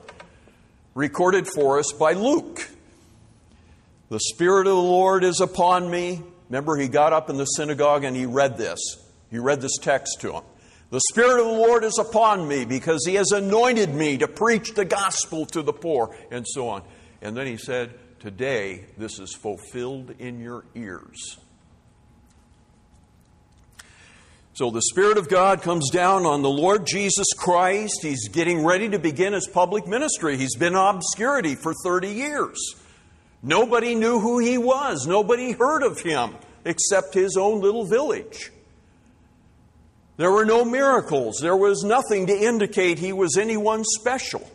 recorded 0.95 1.49
for 1.49 1.79
us 1.79 1.93
by 1.99 2.13
Luke. 2.13 2.69
The 4.11 4.21
Spirit 4.21 4.67
of 4.67 4.77
the 4.77 4.83
Lord 4.83 5.25
is 5.25 5.41
upon 5.41 5.91
me. 5.91 6.21
Remember, 6.51 6.77
he 6.77 6.89
got 6.89 7.15
up 7.15 7.31
in 7.31 7.39
the 7.39 7.47
synagogue 7.47 8.05
and 8.05 8.15
he 8.15 8.27
read 8.27 8.59
this. 8.59 8.79
He 9.31 9.39
read 9.39 9.63
this 9.63 9.79
text 9.81 10.21
to 10.21 10.35
him. 10.35 10.43
The 10.91 11.01
Spirit 11.11 11.41
of 11.41 11.47
the 11.47 11.53
Lord 11.53 11.85
is 11.85 11.99
upon 11.99 12.47
me 12.47 12.67
because 12.67 13.03
he 13.07 13.15
has 13.15 13.31
anointed 13.31 13.95
me 13.95 14.19
to 14.19 14.29
preach 14.29 14.75
the 14.75 14.85
gospel 14.85 15.47
to 15.47 15.63
the 15.63 15.73
poor, 15.73 16.15
and 16.31 16.47
so 16.47 16.69
on. 16.69 16.83
And 17.23 17.35
then 17.35 17.47
he 17.47 17.57
said, 17.57 17.95
Today 18.21 18.85
this 18.99 19.19
is 19.19 19.35
fulfilled 19.35 20.15
in 20.19 20.39
your 20.39 20.67
ears. 20.75 21.39
So 24.63 24.71
the 24.71 24.81
Spirit 24.81 25.19
of 25.19 25.29
God 25.29 25.61
comes 25.61 25.91
down 25.91 26.25
on 26.25 26.43
the 26.43 26.49
Lord 26.49 26.87
Jesus 26.87 27.27
Christ. 27.37 27.99
He's 28.01 28.29
getting 28.29 28.65
ready 28.65 28.89
to 28.91 29.01
begin 29.01 29.33
his 29.33 29.49
public 29.49 29.89
ministry. 29.89 30.37
He's 30.37 30.55
been 30.55 30.75
in 30.75 30.79
obscurity 30.79 31.57
for 31.57 31.75
30 31.75 32.11
years. 32.11 32.77
Nobody 33.43 33.97
knew 33.97 34.21
who 34.21 34.39
he 34.39 34.59
was, 34.59 35.05
nobody 35.05 35.51
heard 35.51 35.83
of 35.83 35.99
him 35.99 36.37
except 36.65 37.13
his 37.13 37.37
own 37.37 37.61
little 37.61 37.85
village. 37.85 38.53
There 40.17 40.31
were 40.31 40.45
no 40.45 40.65
miracles, 40.65 41.41
there 41.43 41.57
was 41.57 41.83
nothing 41.83 42.29
to 42.29 42.33
indicate 42.33 43.01
he 43.01 43.13
was 43.13 43.37
anyone 43.37 43.83
special. 43.83 44.49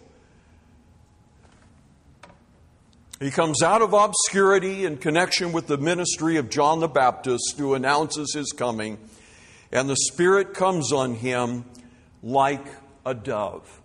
He 3.20 3.30
comes 3.30 3.62
out 3.62 3.82
of 3.82 3.92
obscurity 3.92 4.86
in 4.86 5.00
connection 5.00 5.52
with 5.52 5.68
the 5.68 5.78
ministry 5.78 6.38
of 6.38 6.50
John 6.50 6.80
the 6.80 6.88
Baptist, 6.88 7.56
who 7.58 7.74
announces 7.74 8.34
his 8.34 8.54
coming 8.54 9.00
and 9.72 9.90
the 9.90 9.96
Spirit 9.96 10.54
comes 10.54 10.92
on 10.92 11.16
him 11.16 11.66
like 12.24 12.66
a 13.06 13.14
dove. 13.14 13.82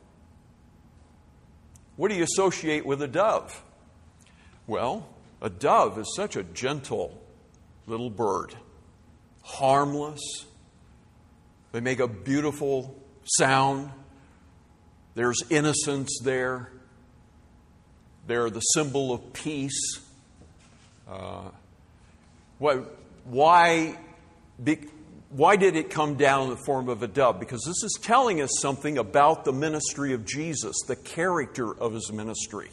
What 1.97 2.11
do 2.11 2.16
you 2.16 2.25
associate 2.25 2.87
with 2.87 3.03
a 3.03 3.09
dove? 3.09 3.62
Well, 4.66 5.07
a 5.40 5.51
dove 5.51 5.99
is 5.99 6.12
such 6.16 6.37
a 6.37 6.42
gentle 6.42 7.21
little 7.87 8.11
bird, 8.11 8.55
harmless. 9.42 10.21
They 11.73 11.81
make 11.81 12.01
a 12.01 12.09
beautiful 12.09 12.97
sound. 13.25 13.90
There's 15.14 15.42
innocence 15.51 16.21
there. 16.23 16.71
They're 18.27 18.51
the 18.51 18.61
symbol 18.61 19.12
of 19.12 19.33
peace. 19.33 20.01
Uh, 21.09 21.51
why, 22.59 22.77
why 23.25 23.99
be, 24.62 24.79
why 25.35 25.57
did 25.57 25.77
it 25.77 25.88
come 25.88 26.16
down 26.16 26.45
in 26.45 26.51
the 26.51 26.62
form 26.66 26.90
of 26.90 27.03
a 27.03 27.09
dove? 27.09 27.40
Because 27.40 27.62
this 27.64 27.83
is 27.83 27.99
telling 28.03 28.42
us 28.42 28.51
something 28.61 28.99
about 28.99 29.45
the 29.45 29.53
ministry 29.53 30.12
of 30.12 30.27
Jesus, 30.27 30.77
the 30.87 30.97
character 30.97 31.75
of 31.75 31.95
his 31.95 32.12
ministry, 32.12 32.68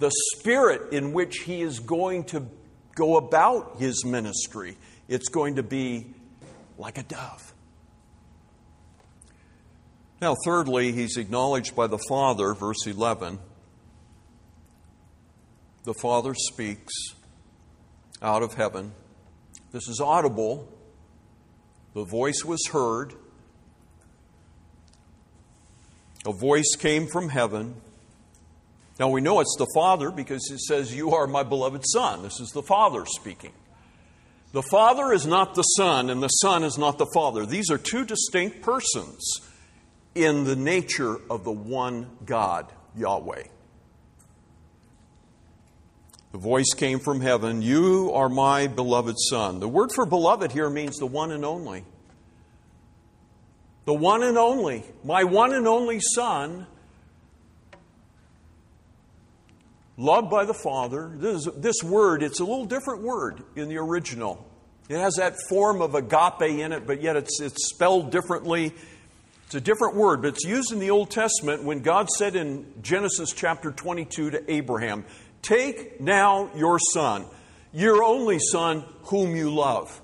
the 0.00 0.10
spirit 0.34 0.92
in 0.92 1.12
which 1.12 1.38
he 1.38 1.62
is 1.62 1.78
going 1.78 2.24
to 2.24 2.46
go 2.96 3.16
about 3.16 3.76
his 3.78 4.04
ministry. 4.04 4.76
It's 5.06 5.28
going 5.28 5.54
to 5.54 5.62
be 5.62 6.14
like 6.78 6.98
a 6.98 7.04
dove. 7.04 7.54
Now, 10.20 10.34
thirdly, 10.44 10.90
he's 10.90 11.16
acknowledged 11.16 11.76
by 11.76 11.86
the 11.86 11.98
Father, 12.08 12.54
verse 12.54 12.88
11. 12.88 13.38
The 15.84 15.94
Father 15.94 16.34
speaks 16.34 16.92
out 18.20 18.42
of 18.42 18.54
heaven. 18.54 18.92
This 19.70 19.86
is 19.86 20.00
audible 20.00 20.68
the 21.98 22.04
voice 22.04 22.44
was 22.44 22.64
heard. 22.70 23.12
A 26.24 26.32
voice 26.32 26.76
came 26.78 27.08
from 27.08 27.28
heaven. 27.28 27.74
Now 29.00 29.08
we 29.08 29.20
know 29.20 29.40
it's 29.40 29.56
the 29.58 29.66
Father 29.74 30.12
because 30.12 30.48
it 30.52 30.60
says, 30.60 30.94
You 30.94 31.10
are 31.14 31.26
my 31.26 31.42
beloved 31.42 31.82
Son. 31.84 32.22
This 32.22 32.38
is 32.38 32.50
the 32.50 32.62
Father 32.62 33.04
speaking. 33.04 33.50
The 34.52 34.62
Father 34.62 35.12
is 35.12 35.26
not 35.26 35.56
the 35.56 35.62
Son, 35.62 36.08
and 36.08 36.22
the 36.22 36.28
Son 36.28 36.62
is 36.62 36.78
not 36.78 36.98
the 36.98 37.10
Father. 37.12 37.44
These 37.44 37.68
are 37.68 37.78
two 37.78 38.04
distinct 38.04 38.62
persons 38.62 39.40
in 40.14 40.44
the 40.44 40.56
nature 40.56 41.16
of 41.28 41.42
the 41.42 41.50
one 41.50 42.10
God, 42.24 42.72
Yahweh. 42.96 43.42
The 46.30 46.38
voice 46.38 46.72
came 46.76 47.00
from 47.00 47.20
heaven 47.20 47.62
You 47.62 48.12
are 48.14 48.28
my 48.28 48.66
beloved 48.66 49.16
Son. 49.30 49.60
The 49.60 49.68
word 49.68 49.90
for 49.92 50.06
beloved 50.06 50.52
here 50.52 50.70
means 50.70 50.96
the 50.98 51.06
one 51.06 51.32
and 51.32 51.44
only. 51.44 51.84
The 53.88 53.94
one 53.94 54.22
and 54.22 54.36
only, 54.36 54.84
my 55.02 55.24
one 55.24 55.54
and 55.54 55.66
only 55.66 55.98
Son, 55.98 56.66
loved 59.96 60.28
by 60.28 60.44
the 60.44 60.52
Father. 60.52 61.10
This, 61.14 61.48
this 61.56 61.82
word, 61.82 62.22
it's 62.22 62.38
a 62.38 62.44
little 62.44 62.66
different 62.66 63.02
word 63.02 63.42
in 63.56 63.70
the 63.70 63.78
original. 63.78 64.46
It 64.90 64.98
has 64.98 65.14
that 65.14 65.36
form 65.48 65.80
of 65.80 65.94
agape 65.94 66.60
in 66.60 66.72
it, 66.72 66.86
but 66.86 67.00
yet 67.00 67.16
it's, 67.16 67.40
it's 67.40 67.70
spelled 67.70 68.12
differently. 68.12 68.74
It's 69.46 69.54
a 69.54 69.60
different 69.62 69.96
word, 69.96 70.20
but 70.20 70.34
it's 70.34 70.44
used 70.44 70.70
in 70.70 70.80
the 70.80 70.90
Old 70.90 71.10
Testament 71.10 71.62
when 71.62 71.80
God 71.80 72.10
said 72.10 72.36
in 72.36 72.70
Genesis 72.82 73.32
chapter 73.32 73.72
22 73.72 74.32
to 74.32 74.52
Abraham, 74.52 75.06
Take 75.40 75.98
now 75.98 76.50
your 76.54 76.78
son, 76.78 77.24
your 77.72 78.04
only 78.04 78.38
Son, 78.38 78.84
whom 79.04 79.34
you 79.34 79.48
love. 79.48 79.98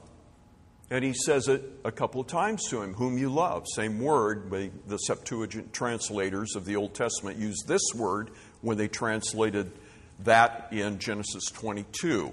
And 0.91 1.05
he 1.05 1.15
says 1.15 1.49
it 1.49 1.63
a 1.85 1.91
couple 1.91 2.21
of 2.21 2.27
times 2.27 2.69
to 2.69 2.83
him, 2.83 2.95
whom 2.95 3.17
you 3.17 3.31
love. 3.31 3.65
Same 3.75 4.01
word, 4.01 4.51
the 4.87 4.99
Septuagint 4.99 5.73
translators 5.73 6.57
of 6.57 6.65
the 6.65 6.77
Old 6.77 6.95
Testament 6.95 7.39
used 7.39 7.67
this 7.67 7.83
word 7.95 8.31
when 8.61 8.77
they 8.77 8.89
translated 8.89 9.73
that 10.21 10.69
in 10.73 10.99
Genesis 10.99 11.47
22. 11.47 12.33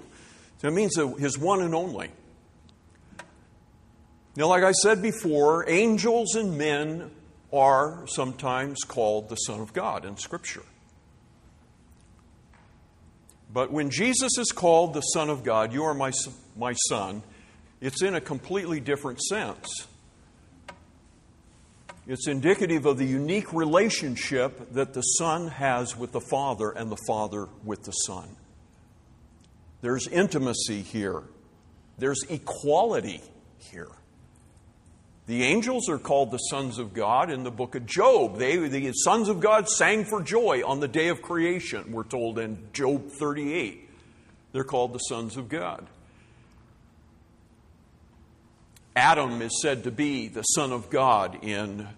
So 0.58 0.68
it 0.68 0.72
means 0.72 0.96
his 1.18 1.38
one 1.38 1.62
and 1.62 1.74
only. 1.74 2.10
Now, 4.36 4.46
like 4.46 4.64
I 4.64 4.72
said 4.72 5.02
before, 5.02 5.68
angels 5.68 6.36
and 6.36 6.56
men 6.56 7.10
are 7.52 8.06
sometimes 8.06 8.82
called 8.82 9.28
the 9.28 9.36
Son 9.36 9.60
of 9.60 9.72
God 9.72 10.04
in 10.04 10.16
Scripture. 10.16 10.62
But 13.52 13.70
when 13.70 13.90
Jesus 13.90 14.38
is 14.38 14.50
called 14.50 14.94
the 14.94 15.02
Son 15.02 15.28
of 15.28 15.44
God, 15.44 15.74
you 15.74 15.84
are 15.84 15.92
my, 15.92 16.12
my 16.56 16.72
Son, 16.88 17.22
it's 17.82 18.00
in 18.00 18.14
a 18.14 18.20
completely 18.20 18.78
different 18.78 19.20
sense. 19.20 19.88
It's 22.06 22.28
indicative 22.28 22.86
of 22.86 22.96
the 22.96 23.04
unique 23.04 23.52
relationship 23.52 24.72
that 24.72 24.94
the 24.94 25.02
Son 25.02 25.48
has 25.48 25.96
with 25.96 26.12
the 26.12 26.20
Father 26.20 26.70
and 26.70 26.90
the 26.90 26.98
Father 27.06 27.48
with 27.64 27.82
the 27.82 27.92
Son. 27.92 28.28
There's 29.82 30.06
intimacy 30.06 30.82
here, 30.82 31.22
there's 31.98 32.22
equality 32.30 33.20
here. 33.58 33.88
The 35.26 35.44
angels 35.44 35.88
are 35.88 35.98
called 35.98 36.30
the 36.30 36.38
sons 36.38 36.78
of 36.78 36.94
God 36.94 37.30
in 37.30 37.44
the 37.44 37.50
book 37.50 37.76
of 37.76 37.86
Job. 37.86 38.38
They, 38.38 38.56
the 38.56 38.92
sons 38.92 39.28
of 39.28 39.38
God 39.38 39.68
sang 39.68 40.04
for 40.04 40.20
joy 40.20 40.62
on 40.66 40.80
the 40.80 40.88
day 40.88 41.08
of 41.08 41.22
creation, 41.22 41.92
we're 41.92 42.02
told 42.04 42.38
in 42.38 42.58
Job 42.72 43.08
38. 43.18 43.88
They're 44.52 44.64
called 44.64 44.92
the 44.92 44.98
sons 44.98 45.36
of 45.36 45.48
God. 45.48 45.86
Adam 48.94 49.40
is 49.40 49.60
said 49.62 49.84
to 49.84 49.90
be 49.90 50.28
the 50.28 50.42
son 50.42 50.72
of 50.72 50.90
God 50.90 51.42
in 51.42 51.88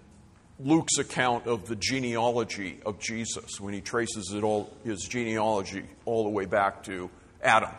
Luke's 0.61 0.99
account 0.99 1.47
of 1.47 1.67
the 1.67 1.77
genealogy 1.77 2.79
of 2.87 3.01
Jesus 3.01 3.59
when 3.59 3.75
he 3.75 3.81
traces 3.81 4.33
it 4.33 4.45
all 4.45 4.73
his 4.85 5.03
genealogy 5.03 5.85
all 6.05 6.25
the 6.25 6.31
way 6.31 6.45
back 6.45 6.85
to 6.85 7.11
Adam, 7.43 7.71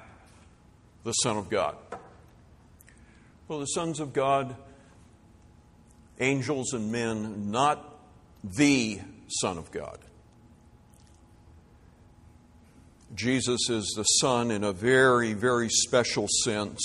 the 1.03 1.13
son 1.13 1.37
of 1.37 1.49
God. 1.49 1.77
Well, 3.47 3.59
the 3.59 3.65
sons 3.65 3.99
of 3.99 4.11
God 4.11 4.55
angels 6.19 6.73
and 6.73 6.91
men, 6.91 7.51
not 7.51 7.97
the 8.43 8.99
Son 9.27 9.57
of 9.57 9.71
God. 9.71 9.99
Jesus 13.13 13.69
is 13.69 13.93
the 13.95 14.03
Son 14.03 14.51
in 14.51 14.63
a 14.63 14.73
very, 14.73 15.33
very 15.33 15.69
special 15.69 16.27
sense 16.43 16.81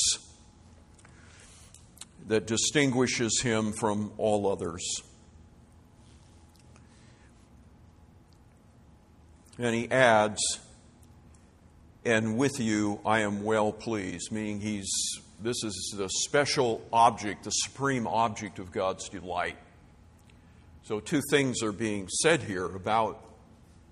that 2.30 2.46
distinguishes 2.46 3.40
him 3.40 3.72
from 3.72 4.12
all 4.16 4.46
others. 4.50 5.02
And 9.58 9.74
he 9.74 9.90
adds, 9.90 10.40
and 12.04 12.38
with 12.38 12.60
you 12.60 13.00
I 13.04 13.22
am 13.22 13.42
well 13.42 13.72
pleased, 13.72 14.30
meaning 14.30 14.60
he's 14.60 14.88
this 15.42 15.64
is 15.64 15.94
the 15.96 16.08
special 16.08 16.86
object, 16.92 17.42
the 17.44 17.50
supreme 17.50 18.06
object 18.06 18.60
of 18.60 18.70
God's 18.70 19.08
delight. 19.08 19.56
So, 20.84 21.00
two 21.00 21.22
things 21.30 21.64
are 21.64 21.72
being 21.72 22.06
said 22.08 22.44
here 22.44 22.66
about 22.66 23.24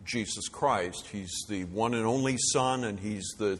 Jesus 0.04 0.48
Christ. 0.48 1.08
He's 1.10 1.34
the 1.48 1.64
one 1.64 1.92
and 1.92 2.06
only 2.06 2.36
Son, 2.38 2.84
and 2.84 3.00
He's 3.00 3.26
the, 3.36 3.58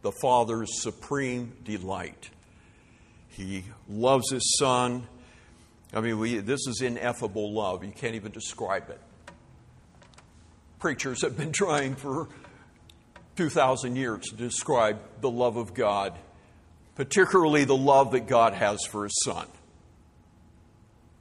the 0.00 0.12
Father's 0.12 0.80
supreme 0.80 1.52
delight. 1.62 2.30
He 3.32 3.64
loves 3.88 4.30
His 4.30 4.56
Son. 4.58 5.06
I 5.92 6.00
mean, 6.00 6.18
we, 6.18 6.38
this 6.38 6.66
is 6.66 6.80
ineffable 6.80 7.52
love. 7.52 7.84
You 7.84 7.92
can't 7.92 8.14
even 8.14 8.32
describe 8.32 8.88
it. 8.88 9.00
Preachers 10.78 11.22
have 11.22 11.36
been 11.36 11.52
trying 11.52 11.96
for 11.96 12.28
2,000 13.36 13.96
years 13.96 14.24
to 14.26 14.36
describe 14.36 14.98
the 15.20 15.30
love 15.30 15.56
of 15.56 15.74
God 15.74 16.18
particularly 16.94 17.64
the 17.64 17.76
love 17.76 18.12
that 18.12 18.26
God 18.26 18.54
has 18.54 18.84
for 18.84 19.04
His 19.04 19.22
Son. 19.24 19.46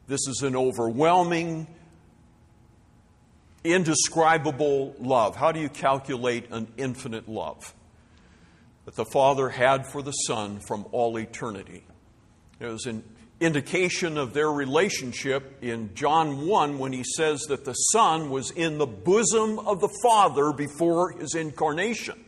This 0.08 0.28
is 0.28 0.44
an 0.44 0.56
overwhelming, 0.56 1.68
indescribable 3.64 4.96
love. 5.00 5.36
How 5.36 5.52
do 5.52 5.60
you 5.60 5.70
calculate 5.70 6.52
an 6.52 6.68
infinite 6.78 7.30
love 7.30 7.74
that 8.86 8.96
the 8.96 9.06
Father 9.06 9.50
had 9.50 9.88
for 9.88 10.02
the 10.02 10.12
Son 10.12 10.60
from 10.60 10.86
all 10.92 11.18
eternity? 11.18 11.84
There's 12.62 12.86
an 12.86 13.04
indication 13.40 14.20
of 14.20 14.34
their 14.36 14.52
relationship 14.52 15.64
in 15.64 15.96
John 15.96 16.46
1 16.46 16.78
when 16.78 16.94
he 16.94 17.04
says 17.04 17.42
that 17.50 17.66
the 17.66 17.74
Son 17.74 18.30
was 18.30 18.52
in 18.52 18.78
the 18.78 18.86
bosom 18.86 19.58
of 19.58 19.82
the 19.82 19.90
Father 20.04 20.54
before 20.54 21.14
his 21.14 21.34
incarnation. 21.34 22.24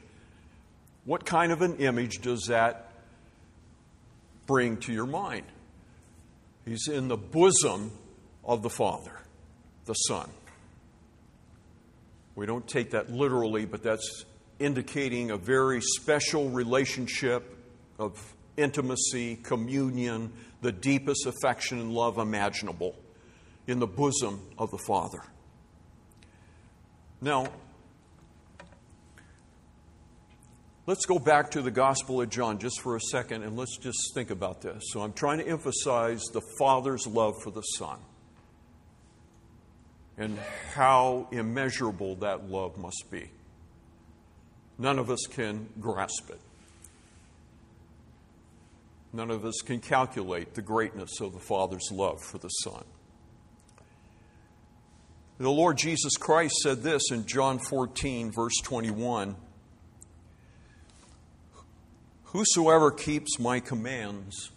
What 1.05 1.23
kind 1.23 1.51
of 1.51 1.61
an 1.61 1.75
image 1.75 2.21
does 2.21 2.45
that 2.47 2.91
bring 4.47 4.77
to 4.77 4.91
your 4.91 5.05
mind. 5.05 5.45
He's 6.65 6.87
in 6.87 7.09
the 7.09 7.17
bosom 7.17 7.91
of 8.43 8.63
the 8.63 8.71
Father, 8.71 9.19
the 9.85 9.93
Son. 9.93 10.27
We 12.33 12.47
don't 12.47 12.67
take 12.67 12.89
that 12.91 13.11
literally, 13.11 13.65
but 13.65 13.83
that's 13.83 14.25
indicating 14.57 15.29
a 15.29 15.37
very 15.37 15.79
special 15.79 16.49
relationship 16.49 17.55
of 17.99 18.32
intimacy, 18.57 19.35
communion, 19.37 20.31
the 20.61 20.71
deepest 20.71 21.25
affection 21.25 21.79
and 21.79 21.93
love 21.93 22.17
imaginable 22.17 22.95
in 23.67 23.79
the 23.79 23.87
bosom 23.87 24.41
of 24.57 24.71
the 24.71 24.77
Father. 24.77 25.23
Now, 27.21 27.47
Let's 30.85 31.05
go 31.05 31.17
back 31.17 31.51
to 31.51 31.61
the 31.61 31.71
Gospel 31.71 32.21
of 32.21 32.29
John 32.29 32.59
just 32.59 32.81
for 32.81 32.97
a 32.97 32.99
second 32.99 33.43
and 33.43 33.55
let's 33.55 33.77
just 33.77 34.13
think 34.13 34.31
about 34.31 34.61
this. 34.61 34.83
So, 34.91 35.01
I'm 35.01 35.13
trying 35.13 35.37
to 35.37 35.47
emphasize 35.47 36.21
the 36.33 36.41
Father's 36.59 37.07
love 37.07 37.41
for 37.41 37.51
the 37.51 37.61
Son 37.61 37.99
and 40.17 40.37
how 40.73 41.29
immeasurable 41.31 42.15
that 42.17 42.49
love 42.49 42.77
must 42.77 43.05
be. 43.09 43.31
None 44.77 44.99
of 44.99 45.09
us 45.09 45.25
can 45.29 45.69
grasp 45.79 46.29
it. 46.29 46.41
None 49.13 49.29
of 49.29 49.45
us 49.45 49.61
can 49.63 49.79
calculate 49.79 50.55
the 50.55 50.63
greatness 50.63 51.21
of 51.21 51.33
the 51.33 51.39
Father's 51.39 51.91
love 51.91 52.21
for 52.23 52.39
the 52.39 52.49
Son. 52.49 52.83
The 55.37 55.51
Lord 55.51 55.77
Jesus 55.77 56.17
Christ 56.17 56.55
said 56.63 56.81
this 56.81 57.11
in 57.11 57.25
John 57.27 57.59
14, 57.59 58.31
verse 58.31 58.57
21. 58.63 59.35
Whosoever 62.25 62.89
keeps 62.89 63.37
my 63.39 63.59
commands 63.59 64.49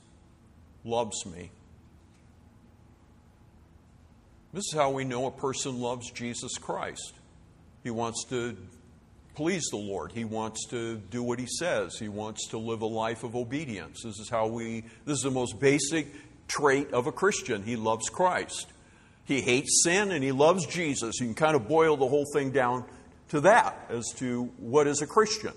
loves 0.85 1.27
me. 1.27 1.51
This 4.55 4.65
is 4.73 4.75
how 4.75 4.91
we 4.91 5.05
know 5.05 5.27
a 5.27 5.31
person 5.31 5.81
loves 5.81 6.11
Jesus 6.11 6.57
Christ. 6.57 7.13
He 7.83 7.91
wants 7.91 8.25
to 8.31 8.57
please 9.37 9.69
the 9.71 9.77
Lord. 9.77 10.11
He 10.13 10.25
wants 10.25 10.67
to 10.71 10.97
do 10.97 11.23
what 11.23 11.39
he 11.39 11.47
says. 11.47 11.97
He 11.99 12.09
wants 12.09 12.49
to 12.49 12.59
live 12.59 12.81
a 12.81 12.87
life 12.87 13.23
of 13.23 13.37
obedience. 13.37 14.01
This 14.03 14.19
is 14.19 14.29
how 14.29 14.49
we 14.49 14.81
this 15.05 15.19
is 15.19 15.23
the 15.23 15.31
most 15.31 15.61
basic 15.61 16.09
trait 16.49 16.93
of 16.93 17.07
a 17.07 17.13
Christian. 17.13 17.63
He 17.63 17.77
loves 17.77 18.09
Christ. 18.09 18.67
He 19.25 19.41
hates 19.43 19.83
sin 19.85 20.11
and 20.11 20.25
he 20.25 20.33
loves 20.33 20.67
Jesus. 20.67 21.21
You 21.21 21.27
can 21.27 21.35
kind 21.35 21.55
of 21.55 21.69
boil 21.69 21.97
the 21.97 22.09
whole 22.09 22.27
thing 22.33 22.51
down 22.51 22.85
to 23.29 23.43
that 23.43 23.77
as 23.91 24.07
to 24.17 24.45
what 24.59 24.87
is 24.87 25.03
a 25.03 25.07
Christian. 25.07 25.53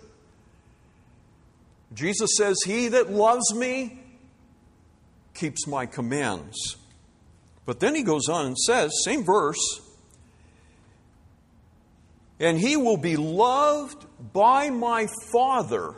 Jesus 1.94 2.32
says, 2.38 2.58
He 2.66 2.90
that 2.90 3.12
loves 3.12 3.56
me 3.56 4.00
keeps 5.34 5.66
my 5.68 5.86
commands. 5.86 6.76
But 7.66 7.80
then 7.80 7.96
he 7.96 8.04
goes 8.04 8.28
on 8.28 8.48
and 8.48 8.58
says, 8.58 8.92
same 9.06 9.24
verse, 9.24 9.82
and 12.40 12.58
he 12.58 12.78
will 12.78 12.98
be 12.98 13.18
loved 13.18 14.06
by 14.34 14.70
my 14.70 15.08
Father 15.32 15.96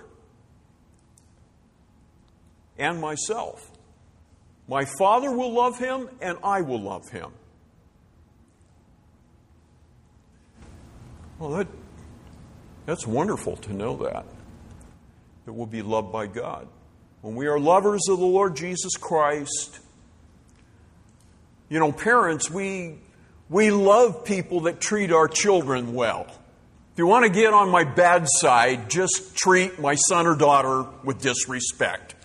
and 2.77 2.99
myself. 2.99 3.71
My 4.67 4.85
Father 4.85 5.31
will 5.31 5.53
love 5.53 5.77
him, 5.77 6.09
and 6.21 6.37
I 6.43 6.61
will 6.61 6.81
love 6.81 7.09
him. 7.09 7.31
Well, 11.39 11.51
that, 11.51 11.67
that's 12.85 13.05
wonderful 13.05 13.57
to 13.57 13.73
know 13.73 13.97
that 13.97 14.25
that 15.45 15.53
we'll 15.53 15.65
be 15.65 15.81
loved 15.81 16.11
by 16.11 16.27
God. 16.27 16.67
When 17.21 17.35
we 17.35 17.47
are 17.47 17.59
lovers 17.59 18.01
of 18.09 18.19
the 18.19 18.25
Lord 18.25 18.55
Jesus 18.55 18.93
Christ, 18.99 19.79
you 21.69 21.79
know, 21.79 21.91
parents, 21.91 22.49
we, 22.49 22.97
we 23.51 23.69
love 23.69 24.23
people 24.23 24.61
that 24.61 24.79
treat 24.79 25.11
our 25.11 25.27
children 25.27 25.93
well. 25.93 26.25
If 26.93 26.97
you 26.97 27.05
want 27.05 27.25
to 27.25 27.29
get 27.29 27.53
on 27.53 27.69
my 27.69 27.83
bad 27.83 28.25
side, 28.25 28.89
just 28.89 29.35
treat 29.35 29.77
my 29.77 29.95
son 29.95 30.25
or 30.25 30.35
daughter 30.35 30.85
with 31.03 31.21
disrespect. 31.21 32.15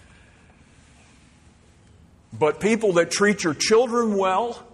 But 2.32 2.60
people 2.60 2.92
that 2.94 3.10
treat 3.10 3.42
your 3.42 3.54
children 3.54 4.16
well, 4.16 4.64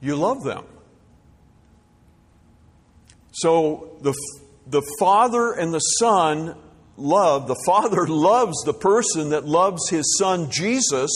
you 0.00 0.16
love 0.16 0.44
them. 0.44 0.64
So 3.32 3.98
the, 4.00 4.14
the 4.66 4.82
Father 4.98 5.52
and 5.52 5.74
the 5.74 5.80
Son 5.80 6.54
love, 6.96 7.48
the 7.48 7.62
Father 7.66 8.06
loves 8.08 8.56
the 8.64 8.74
person 8.74 9.30
that 9.30 9.44
loves 9.44 9.90
his 9.90 10.16
Son 10.18 10.50
Jesus, 10.50 11.10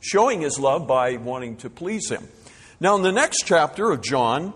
showing 0.00 0.40
his 0.40 0.58
love 0.58 0.86
by 0.86 1.16
wanting 1.16 1.56
to 1.58 1.68
please 1.68 2.10
him. 2.10 2.26
Now, 2.84 2.96
in 2.96 3.02
the 3.02 3.12
next 3.12 3.44
chapter 3.46 3.90
of 3.92 4.02
John, 4.02 4.52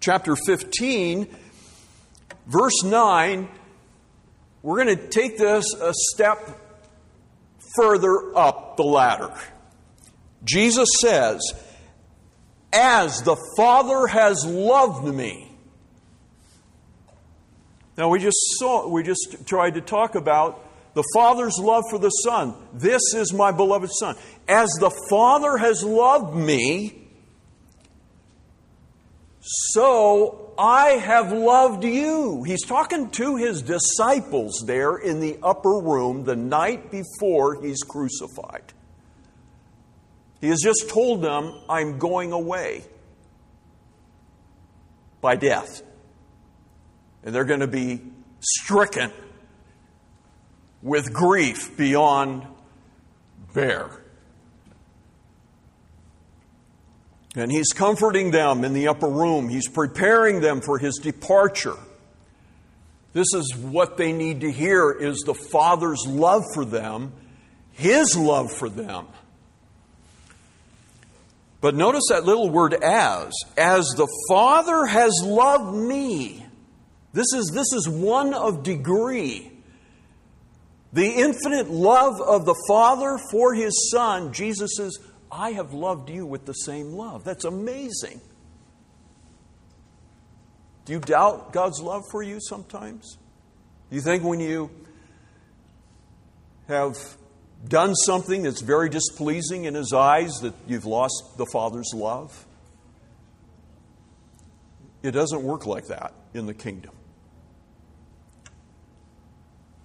chapter 0.00 0.34
15, 0.34 1.28
verse 2.48 2.82
9, 2.82 3.48
we're 4.60 4.84
going 4.84 4.98
to 4.98 5.06
take 5.06 5.38
this 5.38 5.72
a 5.74 5.92
step 5.94 6.48
further 7.76 8.36
up 8.36 8.76
the 8.76 8.82
ladder. 8.82 9.32
Jesus 10.42 10.88
says, 11.00 11.40
As 12.72 13.22
the 13.22 13.36
Father 13.56 14.08
has 14.08 14.44
loved 14.44 15.14
me. 15.14 15.56
Now 17.96 18.08
we 18.08 18.18
just 18.18 18.38
saw 18.58 18.88
we 18.88 19.04
just 19.04 19.46
tried 19.46 19.74
to 19.74 19.80
talk 19.80 20.16
about 20.16 20.60
the 20.94 21.04
Father's 21.14 21.56
love 21.60 21.84
for 21.88 22.00
the 22.00 22.10
Son. 22.10 22.56
This 22.72 23.14
is 23.14 23.32
my 23.32 23.52
beloved 23.52 23.90
Son. 23.92 24.16
As 24.48 24.68
the 24.80 24.90
Father 25.08 25.56
has 25.56 25.84
loved 25.84 26.34
me, 26.34 27.03
so 29.46 30.54
I 30.56 30.92
have 30.92 31.30
loved 31.30 31.84
you. 31.84 32.44
He's 32.44 32.64
talking 32.64 33.10
to 33.10 33.36
his 33.36 33.60
disciples 33.60 34.64
there 34.66 34.96
in 34.96 35.20
the 35.20 35.38
upper 35.42 35.80
room 35.80 36.24
the 36.24 36.34
night 36.34 36.90
before 36.90 37.62
he's 37.62 37.82
crucified. 37.82 38.72
He 40.40 40.48
has 40.48 40.60
just 40.62 40.88
told 40.88 41.20
them, 41.22 41.54
I'm 41.68 41.98
going 41.98 42.32
away 42.32 42.84
by 45.20 45.36
death. 45.36 45.82
And 47.22 47.34
they're 47.34 47.44
going 47.44 47.60
to 47.60 47.66
be 47.66 48.00
stricken 48.40 49.12
with 50.82 51.12
grief 51.12 51.76
beyond 51.76 52.46
bear. 53.54 54.03
And 57.34 57.50
he's 57.50 57.72
comforting 57.72 58.30
them 58.30 58.64
in 58.64 58.74
the 58.74 58.88
upper 58.88 59.08
room. 59.08 59.48
He's 59.48 59.68
preparing 59.68 60.40
them 60.40 60.60
for 60.60 60.78
his 60.78 60.98
departure. 61.02 61.76
This 63.12 63.32
is 63.34 63.54
what 63.56 63.96
they 63.96 64.12
need 64.12 64.40
to 64.42 64.50
hear 64.50 64.90
is 64.90 65.20
the 65.20 65.34
Father's 65.34 66.04
love 66.06 66.42
for 66.52 66.64
them, 66.64 67.12
his 67.72 68.16
love 68.16 68.52
for 68.52 68.68
them. 68.68 69.06
But 71.60 71.74
notice 71.74 72.04
that 72.10 72.24
little 72.24 72.50
word 72.50 72.74
as. 72.74 73.32
As 73.56 73.86
the 73.96 74.08
Father 74.28 74.84
has 74.84 75.12
loved 75.24 75.74
me. 75.74 76.44
This 77.14 77.32
is, 77.34 77.50
this 77.54 77.72
is 77.72 77.88
one 77.88 78.34
of 78.34 78.62
degree. 78.62 79.50
The 80.92 81.08
infinite 81.08 81.70
love 81.70 82.20
of 82.20 82.44
the 82.44 82.54
Father 82.68 83.18
for 83.30 83.54
his 83.54 83.90
Son, 83.90 84.32
Jesus 84.32 84.78
I 85.36 85.50
have 85.52 85.74
loved 85.74 86.10
you 86.10 86.24
with 86.24 86.46
the 86.46 86.52
same 86.52 86.92
love. 86.92 87.24
That's 87.24 87.44
amazing. 87.44 88.20
Do 90.84 90.92
you 90.92 91.00
doubt 91.00 91.52
God's 91.52 91.80
love 91.80 92.02
for 92.12 92.22
you 92.22 92.38
sometimes? 92.40 93.18
Do 93.90 93.96
you 93.96 94.02
think 94.02 94.22
when 94.22 94.38
you 94.38 94.70
have 96.68 96.96
done 97.66 97.96
something 97.96 98.44
that's 98.44 98.60
very 98.60 98.88
displeasing 98.88 99.64
in 99.64 99.74
His 99.74 99.92
eyes 99.92 100.30
that 100.42 100.54
you've 100.68 100.86
lost 100.86 101.36
the 101.36 101.46
Father's 101.46 101.90
love? 101.94 102.46
It 105.02 105.10
doesn't 105.10 105.42
work 105.42 105.66
like 105.66 105.88
that 105.88 106.12
in 106.32 106.46
the 106.46 106.54
kingdom. 106.54 106.92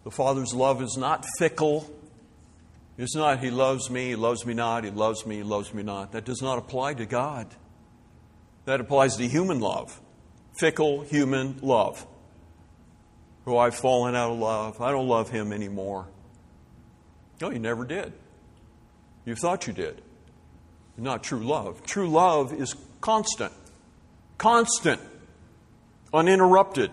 The 0.03 0.11
Father's 0.11 0.53
love 0.53 0.81
is 0.83 0.95
not 0.95 1.25
fickle, 1.39 1.89
it's 2.99 3.15
not, 3.15 3.39
He 3.39 3.49
loves 3.49 3.89
me, 3.89 4.09
He 4.09 4.15
loves 4.15 4.45
me 4.45 4.53
not, 4.53 4.83
He 4.83 4.91
loves 4.91 5.25
me, 5.25 5.37
He 5.37 5.43
loves 5.43 5.73
me 5.73 5.83
not. 5.83 6.11
That 6.11 6.25
does 6.25 6.41
not 6.41 6.57
apply 6.57 6.95
to 6.95 7.05
God. 7.05 7.47
That 8.65 8.81
applies 8.81 9.15
to 9.17 9.27
human 9.27 9.59
love, 9.59 9.99
fickle 10.59 11.01
human 11.01 11.57
love. 11.61 12.05
Oh, 13.47 13.57
I've 13.57 13.75
fallen 13.75 14.15
out 14.15 14.31
of 14.31 14.37
love. 14.37 14.81
I 14.81 14.91
don't 14.91 15.07
love 15.07 15.29
Him 15.29 15.51
anymore. 15.51 16.07
No, 17.41 17.49
you 17.49 17.59
never 17.59 17.85
did. 17.85 18.13
You 19.25 19.35
thought 19.35 19.65
you 19.65 19.73
did. 19.73 20.01
Not 20.97 21.23
true 21.23 21.39
love. 21.39 21.81
True 21.83 22.09
love 22.09 22.51
is 22.51 22.75
constant, 22.99 23.53
constant, 24.37 25.01
uninterrupted. 26.13 26.91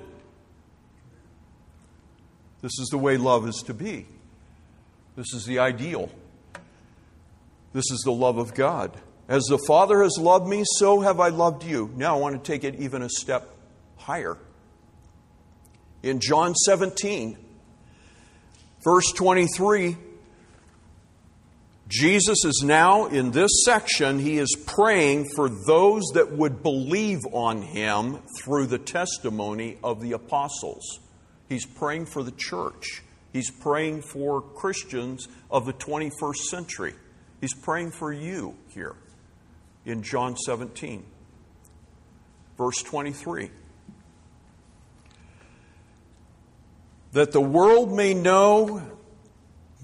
This 2.62 2.78
is 2.78 2.88
the 2.90 2.98
way 2.98 3.16
love 3.16 3.48
is 3.48 3.56
to 3.66 3.74
be. 3.74 4.06
This 5.16 5.32
is 5.32 5.46
the 5.46 5.58
ideal. 5.58 6.10
This 7.72 7.90
is 7.90 8.02
the 8.04 8.12
love 8.12 8.38
of 8.38 8.54
God. 8.54 8.96
As 9.28 9.42
the 9.44 9.58
Father 9.66 10.02
has 10.02 10.18
loved 10.18 10.46
me, 10.46 10.62
so 10.78 11.00
have 11.00 11.18
I 11.18 11.28
loved 11.28 11.64
you. 11.64 11.90
Now 11.96 12.16
I 12.16 12.20
want 12.20 12.42
to 12.42 12.52
take 12.52 12.64
it 12.64 12.76
even 12.76 13.02
a 13.02 13.08
step 13.08 13.48
higher. 13.96 14.36
In 16.02 16.20
John 16.20 16.54
17, 16.54 17.36
verse 18.84 19.10
23, 19.12 19.96
Jesus 21.88 22.44
is 22.44 22.62
now 22.64 23.06
in 23.06 23.30
this 23.30 23.64
section, 23.64 24.18
he 24.18 24.38
is 24.38 24.56
praying 24.66 25.26
for 25.34 25.48
those 25.48 26.04
that 26.14 26.32
would 26.32 26.62
believe 26.62 27.20
on 27.32 27.62
him 27.62 28.18
through 28.42 28.66
the 28.66 28.78
testimony 28.78 29.78
of 29.82 30.00
the 30.00 30.12
apostles. 30.12 31.00
He's 31.48 31.64
praying 31.64 32.06
for 32.06 32.22
the 32.22 32.32
church. 32.32 33.02
He's 33.36 33.50
praying 33.50 34.00
for 34.00 34.40
Christians 34.40 35.28
of 35.50 35.66
the 35.66 35.74
21st 35.74 36.36
century. 36.48 36.94
He's 37.38 37.52
praying 37.52 37.90
for 37.90 38.10
you 38.10 38.56
here 38.68 38.96
in 39.84 40.02
John 40.02 40.38
17, 40.38 41.04
verse 42.56 42.82
23. 42.82 43.50
That 47.12 47.32
the 47.32 47.42
world 47.42 47.94
may 47.94 48.14
know 48.14 48.80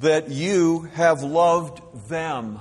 that 0.01 0.31
you 0.31 0.89
have 0.95 1.23
loved 1.23 2.09
them. 2.09 2.59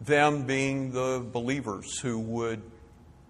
Them 0.00 0.46
being 0.46 0.92
the 0.92 1.22
believers 1.30 1.98
who 1.98 2.18
would 2.20 2.62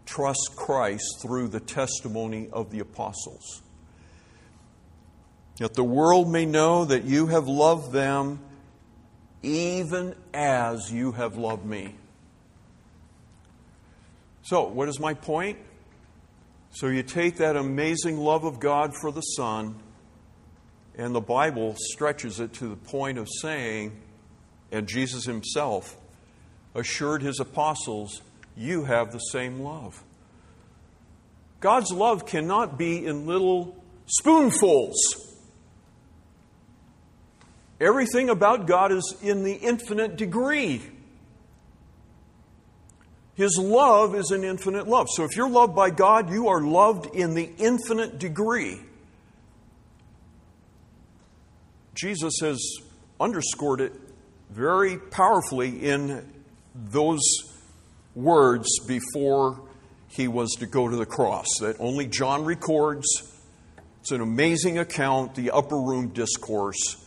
trust 0.07 0.53
Christ 0.57 1.21
through 1.23 1.49
the 1.49 1.61
testimony 1.61 2.49
of 2.53 2.71
the 2.71 2.81
apostles. 2.81 3.63
That 5.59 5.75
the 5.75 5.85
world 5.85 6.31
may 6.31 6.47
know 6.47 6.85
that 6.85 7.05
you 7.05 7.29
have 7.29 7.47
loved 7.47 7.93
them 7.93 8.41
even 9.43 10.15
as 10.33 10.91
you 10.91 11.13
have 11.13 11.37
loved 11.37 11.65
me. 11.65 11.95
So, 14.43 14.65
what 14.65 14.89
is 14.89 14.99
my 14.99 15.15
point? 15.15 15.59
So, 16.71 16.89
you 16.89 17.03
take 17.03 17.37
that 17.37 17.57
amazing 17.57 18.19
love 18.19 18.45
of 18.45 18.59
God 18.59 18.93
for 19.01 19.13
the 19.13 19.21
Son, 19.21 19.77
and 20.97 21.15
the 21.15 21.21
Bible 21.21 21.77
stretches 21.79 22.41
it 22.41 22.53
to 22.55 22.69
the 22.69 22.77
point 22.77 23.19
of 23.19 23.29
saying, 23.41 23.93
and 24.73 24.89
Jesus 24.89 25.25
himself 25.25 25.97
assured 26.75 27.23
his 27.23 27.39
apostles, 27.39 28.23
you 28.57 28.85
have 28.85 29.13
the 29.13 29.19
same 29.19 29.61
love. 29.61 30.03
God's 31.61 31.93
love 31.93 32.27
cannot 32.27 32.79
be 32.79 33.07
in 33.07 33.27
little 33.27 33.77
spoonfuls. 34.07 34.97
Everything 37.81 38.31
about 38.31 38.67
God 38.67 38.93
is 38.93 39.17
in 39.23 39.43
the 39.43 39.55
infinite 39.55 40.17
degree. 40.17 40.83
His 43.35 43.59
love 43.59 44.15
is 44.15 44.31
an 44.31 44.45
infinite 44.45 44.87
love. 44.87 45.09
So 45.11 45.25
if 45.25 45.37
you're 45.37 45.51
loved 45.51 45.75
by 45.75 45.91
God, 45.91 46.31
you 46.31 46.49
are 46.49 46.63
loved 46.63 47.15
in 47.15 47.35
the 47.35 47.51
infinite 47.59 48.19
degree. 48.19 48.81
Jesus 51.95 52.35
has 52.43 52.61
underscored 53.19 53.81
it 53.81 53.93
very 54.51 54.99
powerfully 54.99 55.85
in 55.85 56.31
those 56.75 57.21
words 58.15 58.69
before 58.87 59.61
he 60.09 60.29
was 60.29 60.53
to 60.53 60.67
go 60.67 60.89
to 60.89 60.97
the 60.97 61.07
cross 61.07 61.47
that 61.61 61.77
only 61.79 62.07
John 62.07 62.45
records. 62.45 63.07
It's 64.01 64.12
an 64.12 64.21
amazing 64.21 64.79
account, 64.79 65.35
the 65.35 65.51
upper 65.51 65.77
room 65.81 66.09
discourse, 66.09 67.05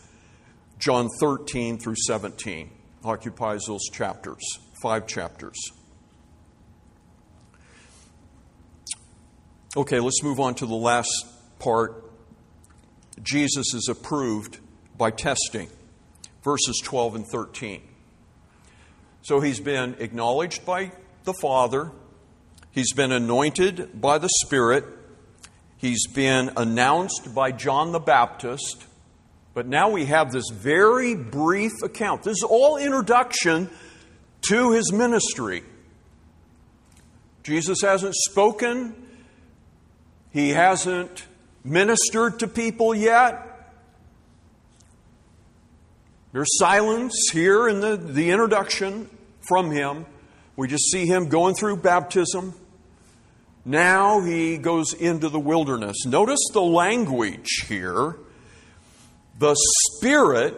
John 0.78 1.08
13 1.20 1.78
through 1.78 1.94
17, 2.06 2.70
occupies 3.04 3.62
those 3.66 3.84
chapters, 3.92 4.42
five 4.82 5.06
chapters. 5.06 5.56
Okay, 9.76 10.00
let's 10.00 10.22
move 10.22 10.40
on 10.40 10.54
to 10.56 10.66
the 10.66 10.74
last 10.74 11.08
part. 11.58 12.04
Jesus 13.22 13.74
is 13.74 13.88
approved 13.88 14.58
by 14.96 15.10
testing, 15.10 15.68
verses 16.42 16.80
12 16.84 17.14
and 17.16 17.26
13. 17.30 17.87
So 19.28 19.40
he's 19.40 19.60
been 19.60 19.96
acknowledged 19.98 20.64
by 20.64 20.90
the 21.24 21.34
Father, 21.34 21.92
he's 22.70 22.94
been 22.94 23.12
anointed 23.12 24.00
by 24.00 24.16
the 24.16 24.30
Spirit, 24.46 24.86
he's 25.76 26.06
been 26.06 26.50
announced 26.56 27.34
by 27.34 27.52
John 27.52 27.92
the 27.92 28.00
Baptist, 28.00 28.86
but 29.52 29.66
now 29.66 29.90
we 29.90 30.06
have 30.06 30.32
this 30.32 30.48
very 30.50 31.14
brief 31.14 31.72
account. 31.84 32.22
This 32.22 32.38
is 32.38 32.42
all 32.42 32.78
introduction 32.78 33.68
to 34.48 34.72
his 34.72 34.94
ministry. 34.94 35.62
Jesus 37.42 37.82
hasn't 37.82 38.14
spoken, 38.14 38.94
he 40.30 40.52
hasn't 40.52 41.26
ministered 41.62 42.38
to 42.38 42.48
people 42.48 42.94
yet. 42.94 43.74
There's 46.32 46.58
silence 46.58 47.28
here 47.30 47.68
in 47.68 47.80
the, 47.80 47.98
the 47.98 48.30
introduction 48.30 49.10
from 49.48 49.70
him. 49.70 50.06
We 50.56 50.68
just 50.68 50.90
see 50.90 51.06
him 51.06 51.28
going 51.28 51.54
through 51.54 51.78
baptism. 51.78 52.54
Now 53.64 54.22
he 54.22 54.58
goes 54.58 54.92
into 54.94 55.28
the 55.28 55.40
wilderness. 55.40 56.06
Notice 56.06 56.40
the 56.52 56.62
language 56.62 57.64
here 57.66 58.16
the 59.38 59.54
Spirit 59.54 60.56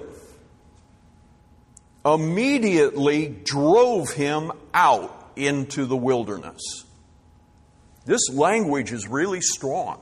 immediately 2.05 3.29
drove 3.45 4.11
him 4.11 4.53
out 4.73 5.33
into 5.37 5.85
the 5.85 5.97
wilderness. 5.97 6.61
This 8.07 8.31
language 8.33 8.93
is 8.93 9.07
really 9.07 9.43
strong. 9.43 10.01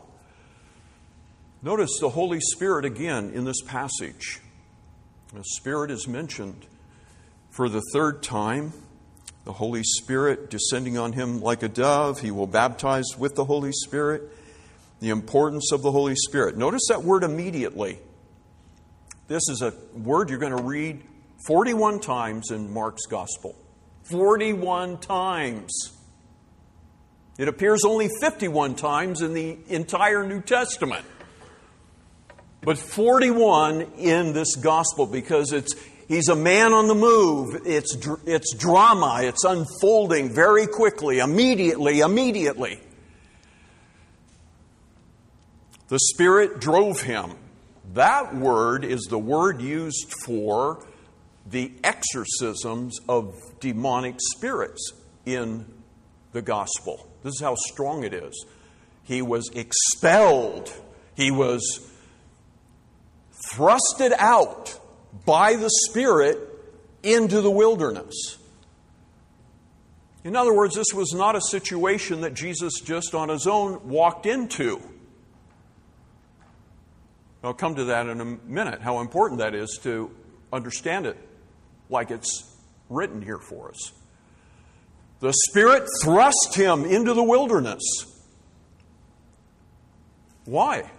Notice 1.61 1.99
the 2.01 2.09
Holy 2.09 2.39
Spirit 2.41 2.85
again 2.85 3.31
in 3.35 3.45
this 3.45 3.61
passage. 3.63 4.41
The 5.35 5.43
Spirit 5.45 5.91
is 5.91 6.07
mentioned 6.07 6.67
for 7.59 7.69
the 7.69 7.83
third 7.93 8.23
time. 8.23 8.73
The 9.45 9.53
Holy 9.53 9.83
Spirit 9.83 10.49
descending 10.49 10.97
on 10.97 11.13
him 11.13 11.41
like 11.41 11.65
a 11.65 11.69
dove. 11.69 12.21
He 12.21 12.31
will 12.31 12.47
baptize 12.47 13.05
with 13.19 13.35
the 13.35 13.45
Holy 13.45 13.73
Spirit. 13.73 14.23
The 15.01 15.09
importance 15.09 15.73
of 15.73 15.83
the 15.83 15.91
Holy 15.91 16.15
Spirit. 16.15 16.57
Notice 16.57 16.83
that 16.89 17.03
word 17.03 17.25
immediately. 17.25 17.99
This 19.27 19.43
is 19.49 19.61
a 19.61 19.75
word 19.93 20.31
you're 20.31 20.39
going 20.39 20.57
to 20.57 20.63
read 20.63 21.03
41 21.49 21.99
times 21.99 22.53
in 22.53 22.73
Mark's 22.73 23.07
Gospel. 23.07 23.57
41 24.05 24.99
times. 24.99 25.99
It 27.39 27.49
appears 27.49 27.81
only 27.85 28.09
51 28.21 28.77
times 28.77 29.21
in 29.21 29.35
the 29.35 29.59
entire 29.67 30.25
New 30.25 30.43
Testament. 30.43 31.05
But 32.63 32.79
41 32.79 33.81
in 33.99 34.33
this 34.33 34.55
Gospel 34.55 35.07
because 35.07 35.53
it's 35.53 35.75
He's 36.09 36.29
a 36.29 36.37
man 36.37 36.73
on 36.73 36.89
the 36.89 36.95
move. 36.95 37.63
It's, 37.67 37.95
it's 38.25 38.55
drama. 38.55 39.21
It's 39.23 39.45
unfolding 39.45 40.35
very 40.35 40.67
quickly, 40.67 41.19
immediately, 41.19 42.01
immediately. 42.01 42.81
The 45.89 45.99
Spirit 45.99 46.61
drove 46.61 47.03
him. 47.03 47.33
That 47.93 48.35
word 48.35 48.87
is 48.87 49.03
the 49.11 49.19
word 49.19 49.61
used 49.61 50.15
for 50.25 50.87
the 51.47 51.73
exorcisms 51.85 52.99
of 53.09 53.35
demonic 53.61 54.17
spirits 54.35 54.93
in 55.27 55.67
the 56.33 56.43
gospel. 56.43 57.07
This 57.23 57.35
is 57.35 57.41
how 57.41 57.55
strong 57.55 58.05
it 58.05 58.15
is. 58.15 58.47
He 59.05 59.23
was 59.23 59.51
expelled, 59.55 60.73
he 61.15 61.31
was 61.31 61.91
thrusted 63.53 64.13
out 64.19 64.79
by 65.25 65.55
the 65.55 65.71
Spirit 65.87 66.39
into 67.03 67.41
the 67.41 67.51
wilderness. 67.51 68.39
In 70.25 70.37
other 70.37 70.53
words, 70.53 70.75
this 70.75 70.93
was 70.95 71.13
not 71.13 71.37
a 71.37 71.41
situation 71.41 72.23
that 72.23 72.35
Jesus 72.35 72.81
just 72.81 73.15
on 73.15 73.29
his 73.29 73.47
own 73.47 73.89
walked 73.89 74.27
into. 74.27 74.83
I'll 77.43 77.55
come 77.55 77.77
to 77.77 77.85
that 77.85 78.09
in 78.09 78.21
a 78.21 78.25
minute, 78.25 78.83
how 78.83 79.01
important 79.01 79.39
that 79.41 79.55
is 79.55 79.79
to 79.85 80.11
understand 80.53 81.07
it 81.07 81.17
like 81.89 82.11
it's 82.11 82.57
written 82.89 83.23
here 83.23 83.39
for 83.39 83.69
us. 83.71 83.93
The 85.21 85.33
Spirit 85.49 85.85
thrust 86.03 86.55
him 86.55 86.85
into 86.85 87.15
the 87.15 87.23
wilderness. 87.23 87.83
Why? 90.45 90.91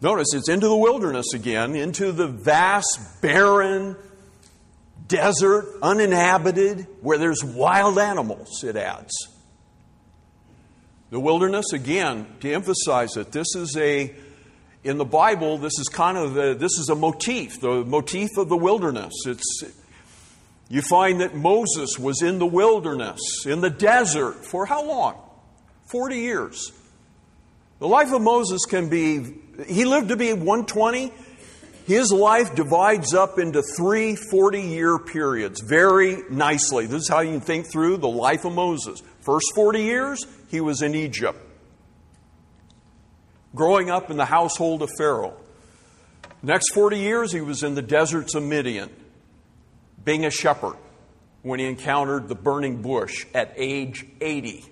Notice 0.00 0.28
it's 0.32 0.48
into 0.48 0.68
the 0.68 0.76
wilderness 0.76 1.26
again, 1.34 1.74
into 1.74 2.12
the 2.12 2.28
vast, 2.28 3.20
barren 3.20 3.96
desert, 5.08 5.66
uninhabited, 5.82 6.86
where 7.00 7.18
there's 7.18 7.42
wild 7.42 7.98
animals, 7.98 8.62
it 8.62 8.76
adds. 8.76 9.12
The 11.10 11.18
wilderness, 11.18 11.72
again, 11.72 12.26
to 12.40 12.52
emphasize 12.52 13.16
it, 13.16 13.32
this 13.32 13.56
is 13.56 13.76
a, 13.78 14.14
in 14.84 14.98
the 14.98 15.06
Bible, 15.06 15.56
this 15.56 15.78
is 15.78 15.88
kind 15.88 16.18
of 16.18 16.36
a, 16.36 16.54
this 16.54 16.72
is 16.78 16.90
a 16.90 16.94
motif, 16.94 17.60
the 17.60 17.84
motif 17.84 18.28
of 18.36 18.50
the 18.50 18.56
wilderness. 18.56 19.14
It's, 19.26 19.64
you 20.68 20.82
find 20.82 21.22
that 21.22 21.34
Moses 21.34 21.98
was 21.98 22.20
in 22.20 22.38
the 22.38 22.46
wilderness, 22.46 23.20
in 23.46 23.62
the 23.62 23.70
desert, 23.70 24.44
for 24.44 24.66
how 24.66 24.84
long? 24.84 25.18
40 25.90 26.16
years. 26.16 26.72
The 27.78 27.88
life 27.88 28.12
of 28.12 28.20
Moses 28.20 28.66
can 28.66 28.90
be, 28.90 29.34
he 29.66 29.84
lived 29.84 30.08
to 30.08 30.16
be 30.16 30.32
120. 30.32 31.12
His 31.86 32.12
life 32.12 32.54
divides 32.54 33.14
up 33.14 33.38
into 33.38 33.62
three 33.76 34.14
40 34.14 34.60
year 34.60 34.98
periods 34.98 35.62
very 35.62 36.22
nicely. 36.30 36.86
This 36.86 37.02
is 37.02 37.08
how 37.08 37.20
you 37.20 37.40
think 37.40 37.70
through 37.70 37.96
the 37.96 38.08
life 38.08 38.44
of 38.44 38.52
Moses. 38.52 39.02
First 39.20 39.46
40 39.54 39.82
years, 39.82 40.26
he 40.48 40.60
was 40.60 40.82
in 40.82 40.94
Egypt, 40.94 41.38
growing 43.54 43.90
up 43.90 44.10
in 44.10 44.16
the 44.16 44.26
household 44.26 44.82
of 44.82 44.90
Pharaoh. 44.96 45.34
Next 46.42 46.72
40 46.72 46.98
years, 46.98 47.32
he 47.32 47.40
was 47.40 47.62
in 47.62 47.74
the 47.74 47.82
deserts 47.82 48.34
of 48.34 48.42
Midian, 48.42 48.90
being 50.04 50.24
a 50.24 50.30
shepherd 50.30 50.76
when 51.42 51.58
he 51.58 51.66
encountered 51.66 52.28
the 52.28 52.34
burning 52.34 52.80
bush 52.82 53.26
at 53.34 53.52
age 53.56 54.06
80. 54.20 54.64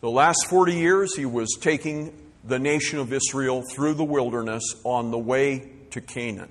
The 0.00 0.10
last 0.10 0.46
40 0.48 0.74
years, 0.74 1.16
he 1.16 1.24
was 1.24 1.56
taking 1.60 2.21
the 2.44 2.58
nation 2.58 2.98
of 2.98 3.12
Israel 3.12 3.62
through 3.62 3.94
the 3.94 4.04
wilderness 4.04 4.62
on 4.84 5.10
the 5.10 5.18
way 5.18 5.70
to 5.90 6.00
Canaan. 6.00 6.48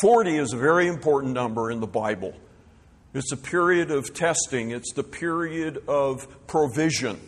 40 0.00 0.36
is 0.36 0.52
a 0.52 0.56
very 0.56 0.88
important 0.88 1.34
number 1.34 1.70
in 1.70 1.80
the 1.80 1.86
Bible. 1.86 2.34
It's 3.12 3.30
a 3.30 3.36
period 3.36 3.92
of 3.92 4.12
testing, 4.12 4.72
it's 4.72 4.92
the 4.92 5.04
period 5.04 5.84
of 5.86 6.26
provision. 6.48 7.20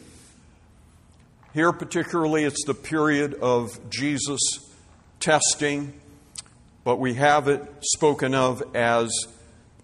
Here, 1.54 1.72
particularly, 1.72 2.44
it's 2.44 2.64
the 2.66 2.74
period 2.74 3.34
of 3.34 3.78
Jesus 3.88 4.40
testing, 5.20 5.98
but 6.82 6.96
we 6.96 7.14
have 7.14 7.48
it 7.48 7.62
spoken 7.82 8.34
of 8.34 8.62
as 8.74 9.10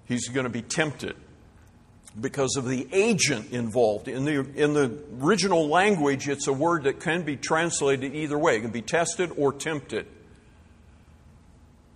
he's 0.07 0.29
going 0.29 0.45
to 0.45 0.51
be 0.51 0.63
tempted 0.63 1.17
because 2.21 2.57
of 2.57 2.67
the 2.67 2.87
agent 2.93 3.53
involved. 3.53 4.09
In 4.09 4.25
the, 4.25 4.41
in 4.55 4.75
the 4.75 4.99
original 5.21 5.69
language, 5.69 6.29
it's 6.29 6.47
a 6.47 6.53
word 6.53 6.85
that 6.85 7.01
can 7.01 7.23
be 7.23 7.37
translated 7.37 8.15
either 8.15 8.39
way. 8.39 8.57
It 8.57 8.61
can 8.61 8.71
be 8.71 8.83
tested 8.83 9.33
or 9.37 9.53
tempted 9.53 10.07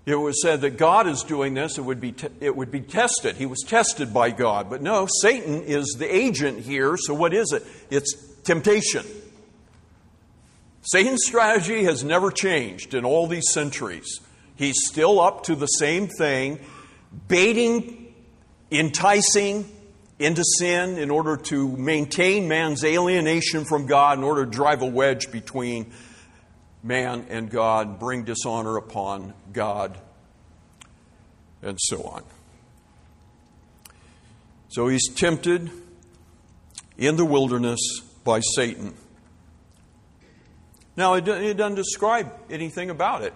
it 0.07 0.15
was 0.15 0.41
said 0.41 0.61
that 0.61 0.79
God 0.79 1.09
is 1.09 1.25
doing 1.25 1.55
this, 1.55 1.79
it 1.79 1.81
would, 1.81 2.01
be 2.01 2.13
te- 2.13 2.29
it 2.41 2.55
would 2.55 2.71
be 2.71 2.81
tested. 2.81 3.37
He 3.37 3.47
was 3.47 3.65
tested 3.67 4.15
by 4.15 4.31
God. 4.31 4.71
But 4.71 4.81
no, 4.81 5.09
Satan 5.21 5.63
is 5.63 5.97
the 5.99 6.07
agent 6.15 6.61
here, 6.61 6.97
so 6.97 7.13
what 7.13 7.35
is 7.35 7.53
it? 7.53 7.65
It's 7.91 8.15
temptation. 8.45 9.05
Satan's 10.83 11.25
strategy 11.27 11.83
has 11.83 12.05
never 12.05 12.31
changed 12.31 12.95
in 12.95 13.05
all 13.05 13.27
these 13.27 13.51
centuries. 13.53 14.21
He's 14.55 14.77
still 14.87 15.21
up 15.21 15.43
to 15.45 15.57
the 15.57 15.67
same 15.67 16.07
thing, 16.07 16.61
baiting, 17.27 18.15
enticing 18.71 19.69
into 20.19 20.43
sin 20.59 20.97
in 20.99 21.11
order 21.11 21.37
to 21.37 21.77
maintain 21.77 22.49
man's 22.49 22.85
alienation 22.85 23.65
from 23.65 23.87
God, 23.87 24.19
in 24.19 24.25
order 24.25 24.45
to 24.45 24.51
drive 24.51 24.83
a 24.83 24.87
wedge 24.87 25.31
between 25.31 25.93
man 26.83 27.27
and 27.29 27.51
God, 27.51 27.99
bring 27.99 28.25
dishonor 28.25 28.77
upon 28.77 29.35
God, 29.53 29.99
and 31.61 31.77
so 31.81 32.03
on. 32.05 32.23
So 34.69 34.89
he's 34.89 35.09
tempted 35.15 35.71
in 36.97 37.17
the 37.17 37.25
wilderness 37.25 37.81
by 38.25 38.41
Satan. 38.41 38.95
Now, 40.97 41.15
it 41.15 41.25
doesn't 41.25 41.75
describe 41.75 42.33
anything 42.49 42.89
about 42.89 43.23
it. 43.23 43.35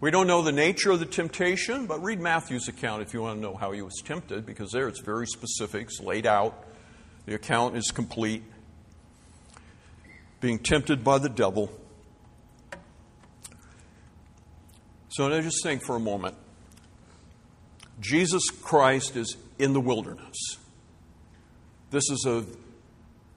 We 0.00 0.12
don't 0.12 0.28
know 0.28 0.42
the 0.42 0.52
nature 0.52 0.92
of 0.92 1.00
the 1.00 1.06
temptation, 1.06 1.86
but 1.86 2.00
read 2.02 2.20
Matthew's 2.20 2.68
account 2.68 3.02
if 3.02 3.12
you 3.12 3.22
want 3.22 3.38
to 3.38 3.42
know 3.42 3.56
how 3.56 3.72
he 3.72 3.82
was 3.82 4.00
tempted, 4.04 4.46
because 4.46 4.70
there 4.70 4.86
it's 4.86 5.00
very 5.00 5.26
specific, 5.26 5.88
it's 5.88 6.00
laid 6.00 6.24
out 6.24 6.64
The 7.26 7.34
account 7.34 7.76
is 7.76 7.90
complete. 7.90 8.44
Being 10.40 10.60
tempted 10.60 11.02
by 11.02 11.18
the 11.18 11.28
devil. 11.28 11.72
So 15.08 15.28
now 15.28 15.40
just 15.40 15.64
think 15.64 15.82
for 15.82 15.96
a 15.96 16.00
moment. 16.00 16.36
Jesus 18.00 18.50
Christ 18.50 19.16
is 19.16 19.36
in 19.58 19.72
the 19.72 19.80
wilderness. 19.80 20.36
This 21.90 22.08
is 22.08 22.24
a 22.24 22.44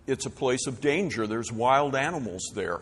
it's 0.05 0.27
a 0.27 0.29
place 0.29 0.67
of 0.67 0.79
danger. 0.79 1.25
There's 1.25 1.51
wild 1.51 1.95
animals 1.95 2.51
there. 2.53 2.81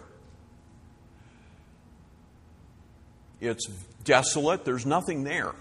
It's 3.42 3.68
desolate. 4.04 4.66
There's 4.66 4.86
nothing 4.86 5.24
there. 5.24 5.54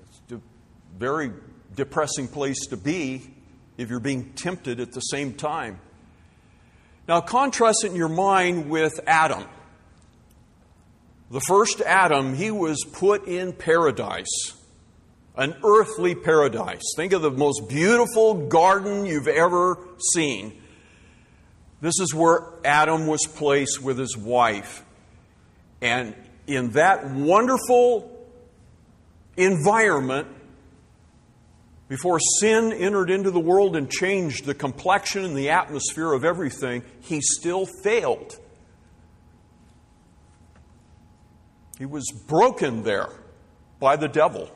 It's 0.00 0.32
a 0.32 0.40
very 0.98 1.32
depressing 1.74 2.28
place 2.28 2.66
to 2.66 2.76
be 2.76 3.22
if 3.76 3.90
you're 3.90 4.00
being 4.00 4.32
tempted 4.34 4.80
at 4.80 4.92
the 4.92 5.00
same 5.00 5.34
time. 5.34 5.80
Now, 7.06 7.20
contrast 7.20 7.84
it 7.84 7.88
in 7.88 7.96
your 7.96 8.08
mind 8.08 8.70
with 8.70 9.00
Adam. 9.06 9.44
The 11.30 11.40
first 11.40 11.80
Adam, 11.80 12.34
he 12.34 12.50
was 12.50 12.84
put 12.84 13.26
in 13.26 13.52
paradise, 13.52 14.54
an 15.36 15.56
earthly 15.64 16.14
paradise. 16.14 16.82
Think 16.96 17.12
of 17.12 17.22
the 17.22 17.30
most 17.30 17.68
beautiful 17.68 18.46
garden 18.46 19.04
you've 19.04 19.28
ever 19.28 19.78
seen. 20.14 20.62
This 21.80 21.98
is 22.00 22.14
where 22.14 22.44
Adam 22.64 23.06
was 23.06 23.26
placed 23.26 23.82
with 23.82 23.98
his 23.98 24.16
wife. 24.16 24.84
And 25.82 26.14
in 26.46 26.70
that 26.70 27.10
wonderful 27.10 28.10
environment, 29.36 30.28
before 31.88 32.18
sin 32.40 32.72
entered 32.72 33.10
into 33.10 33.30
the 33.30 33.40
world 33.40 33.76
and 33.76 33.90
changed 33.90 34.46
the 34.46 34.54
complexion 34.54 35.24
and 35.24 35.36
the 35.36 35.50
atmosphere 35.50 36.12
of 36.12 36.24
everything, 36.24 36.82
he 37.00 37.20
still 37.20 37.66
failed. 37.82 38.38
He 41.78 41.86
was 41.86 42.04
broken 42.26 42.82
there 42.82 43.08
by 43.80 43.96
the 43.96 44.08
devil. 44.08 44.50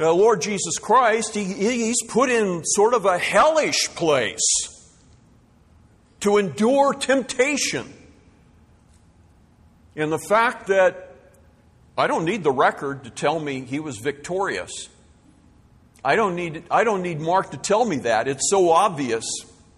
Now, 0.00 0.10
Lord 0.12 0.42
Jesus 0.42 0.78
Christ, 0.80 1.34
he, 1.34 1.44
he's 1.44 2.02
put 2.08 2.28
in 2.28 2.64
sort 2.64 2.94
of 2.94 3.04
a 3.04 3.18
hellish 3.18 3.88
place 3.94 4.40
to 6.20 6.38
endure 6.38 6.94
temptation. 6.94 7.93
And 9.96 10.10
the 10.10 10.18
fact 10.18 10.66
that 10.68 11.14
I 11.96 12.06
don't 12.06 12.24
need 12.24 12.42
the 12.42 12.50
record 12.50 13.04
to 13.04 13.10
tell 13.10 13.38
me 13.38 13.60
he 13.60 13.78
was 13.78 13.98
victorious. 13.98 14.88
I 16.04 16.16
don't 16.16 16.34
need, 16.34 16.64
I 16.70 16.84
don't 16.84 17.02
need 17.02 17.20
Mark 17.20 17.52
to 17.52 17.56
tell 17.56 17.84
me 17.84 17.98
that. 17.98 18.26
It's 18.26 18.50
so 18.50 18.70
obvious 18.70 19.24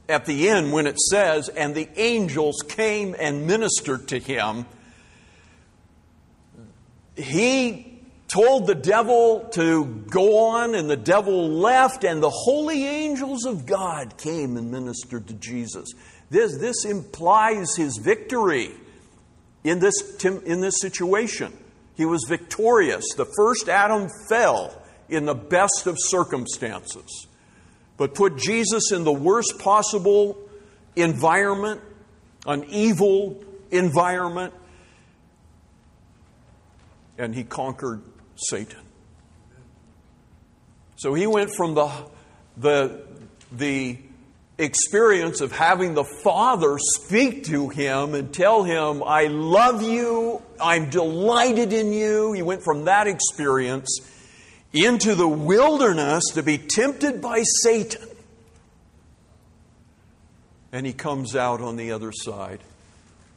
at 0.08 0.24
the 0.24 0.48
end 0.48 0.72
when 0.72 0.86
it 0.86 0.98
says, 0.98 1.48
and 1.48 1.74
the 1.74 1.88
angels 1.96 2.56
came 2.66 3.14
and 3.18 3.46
ministered 3.46 4.08
to 4.08 4.18
him. 4.18 4.66
He 7.16 8.02
told 8.28 8.66
the 8.66 8.74
devil 8.74 9.48
to 9.52 9.84
go 9.84 10.48
on, 10.48 10.74
and 10.74 10.90
the 10.90 10.96
devil 10.96 11.48
left, 11.48 12.02
and 12.04 12.22
the 12.22 12.30
holy 12.30 12.84
angels 12.84 13.44
of 13.44 13.66
God 13.66 14.16
came 14.16 14.56
and 14.56 14.70
ministered 14.70 15.28
to 15.28 15.34
Jesus. 15.34 15.88
This, 16.30 16.56
this 16.58 16.84
implies 16.84 17.76
his 17.76 17.98
victory 17.98 18.74
in 19.66 19.80
this, 19.80 19.94
in 20.24 20.60
this 20.60 20.80
situation. 20.80 21.52
He 21.96 22.04
was 22.04 22.24
victorious. 22.28 23.04
The 23.16 23.26
first 23.36 23.68
Adam 23.68 24.08
fell 24.28 24.82
in 25.08 25.24
the 25.24 25.34
best 25.34 25.86
of 25.86 25.96
circumstances, 25.98 27.26
but 27.96 28.14
put 28.14 28.36
Jesus 28.36 28.92
in 28.92 29.04
the 29.04 29.12
worst 29.12 29.58
possible 29.58 30.38
environment, 30.94 31.80
an 32.46 32.64
evil 32.68 33.42
environment, 33.70 34.52
and 37.18 37.34
he 37.34 37.44
conquered 37.44 38.02
Satan. 38.36 38.80
So 40.96 41.14
he 41.14 41.26
went 41.26 41.54
from 41.54 41.74
the, 41.74 41.90
the, 42.56 43.02
the 43.52 43.98
experience 44.58 45.40
of 45.40 45.52
having 45.52 45.94
the 45.94 46.04
Father 46.04 46.78
speak 46.78 47.44
to 47.44 47.68
him 47.68 48.14
and 48.14 48.32
tell 48.32 48.62
him, 48.62 49.02
I 49.02 49.26
love 49.26 49.82
you, 49.82 50.42
I'm 50.60 50.88
delighted 50.88 51.72
in 51.72 51.92
you. 51.92 52.32
He 52.32 52.42
went 52.42 52.62
from 52.62 52.84
that 52.86 53.06
experience 53.06 54.00
into 54.72 55.14
the 55.14 55.28
wilderness 55.28 56.24
to 56.34 56.42
be 56.42 56.58
tempted 56.58 57.20
by 57.20 57.42
Satan. 57.62 58.08
And 60.72 60.86
he 60.86 60.92
comes 60.92 61.36
out 61.36 61.60
on 61.60 61.76
the 61.76 61.92
other 61.92 62.12
side. 62.12 62.60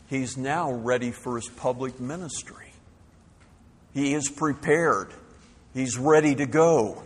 He's 0.10 0.38
now 0.38 0.72
ready 0.72 1.12
for 1.12 1.36
his 1.36 1.48
public 1.48 2.00
ministry. 2.00 2.74
He 3.94 4.14
is 4.14 4.30
prepared. 4.30 5.14
He's 5.74 5.98
ready 5.98 6.36
to 6.36 6.46
go. 6.46 7.04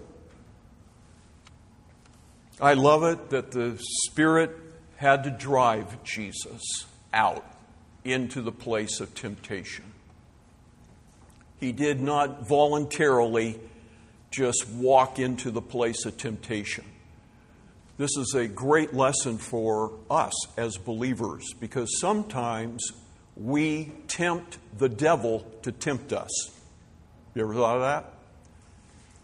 I 2.63 2.75
love 2.75 3.03
it 3.03 3.31
that 3.31 3.51
the 3.51 3.77
Spirit 4.05 4.51
had 4.95 5.25
to 5.25 5.29
drive 5.29 6.01
Jesus 6.05 6.61
out 7.13 7.45
into 8.05 8.41
the 8.41 8.53
place 8.53 9.01
of 9.01 9.13
temptation. 9.13 9.83
He 11.59 11.73
did 11.73 11.99
not 11.99 12.47
voluntarily 12.47 13.59
just 14.31 14.65
walk 14.69 15.19
into 15.19 15.51
the 15.51 15.61
place 15.61 16.05
of 16.05 16.15
temptation. 16.15 16.85
This 17.97 18.15
is 18.15 18.33
a 18.33 18.47
great 18.47 18.93
lesson 18.93 19.39
for 19.39 19.91
us 20.09 20.33
as 20.55 20.77
believers 20.77 21.43
because 21.59 21.99
sometimes 21.99 22.93
we 23.35 23.91
tempt 24.07 24.57
the 24.77 24.87
devil 24.87 25.45
to 25.63 25.73
tempt 25.73 26.13
us. 26.13 26.31
You 27.35 27.43
ever 27.43 27.55
thought 27.55 27.75
of 27.75 27.81
that? 27.81 28.12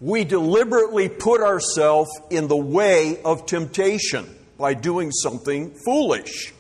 We 0.02 0.24
deliberately 0.24 1.10
put 1.10 1.42
ourselves 1.42 2.10
in 2.30 2.48
the 2.48 2.58
way 2.58 3.22
of 3.24 3.46
temptation 3.46 4.28
by 4.58 4.74
doing 4.74 5.12
something 5.12 5.72
foolish. 5.86 6.54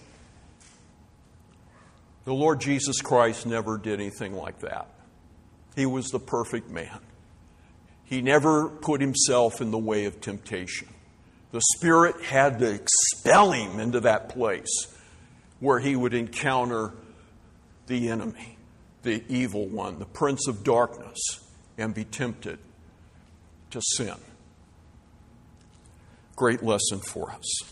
The 2.26 2.34
Lord 2.34 2.60
Jesus 2.60 3.02
Christ 3.02 3.46
never 3.46 3.78
did 3.78 4.00
anything 4.00 4.34
like 4.34 4.60
that. 4.60 4.88
He 5.76 5.86
was 5.86 6.08
the 6.08 6.20
perfect 6.20 6.70
man. 6.70 7.00
He 8.04 8.22
never 8.22 8.68
put 8.68 9.02
himself 9.02 9.62
in 9.62 9.72
the 9.72 9.78
way 9.78 10.06
of 10.06 10.20
temptation. 10.20 10.88
The 11.52 11.62
Spirit 11.76 12.22
had 12.22 12.60
to 12.60 12.72
expel 12.72 13.52
him 13.52 13.80
into 13.80 14.02
that 14.02 14.30
place 14.30 14.88
where 15.60 15.80
he 15.80 15.96
would 15.96 16.14
encounter 16.14 16.94
the 17.88 18.10
enemy, 18.10 18.58
the 19.04 19.24
evil 19.30 19.66
one, 19.68 20.00
the 20.00 20.06
prince 20.06 20.48
of 20.48 20.64
darkness, 20.64 21.18
and 21.78 21.94
be 21.94 22.04
tempted 22.04 22.60
to 23.72 23.82
sin. 23.82 24.15
Great 26.36 26.63
lesson 26.63 26.99
for 26.99 27.32
us. 27.32 27.63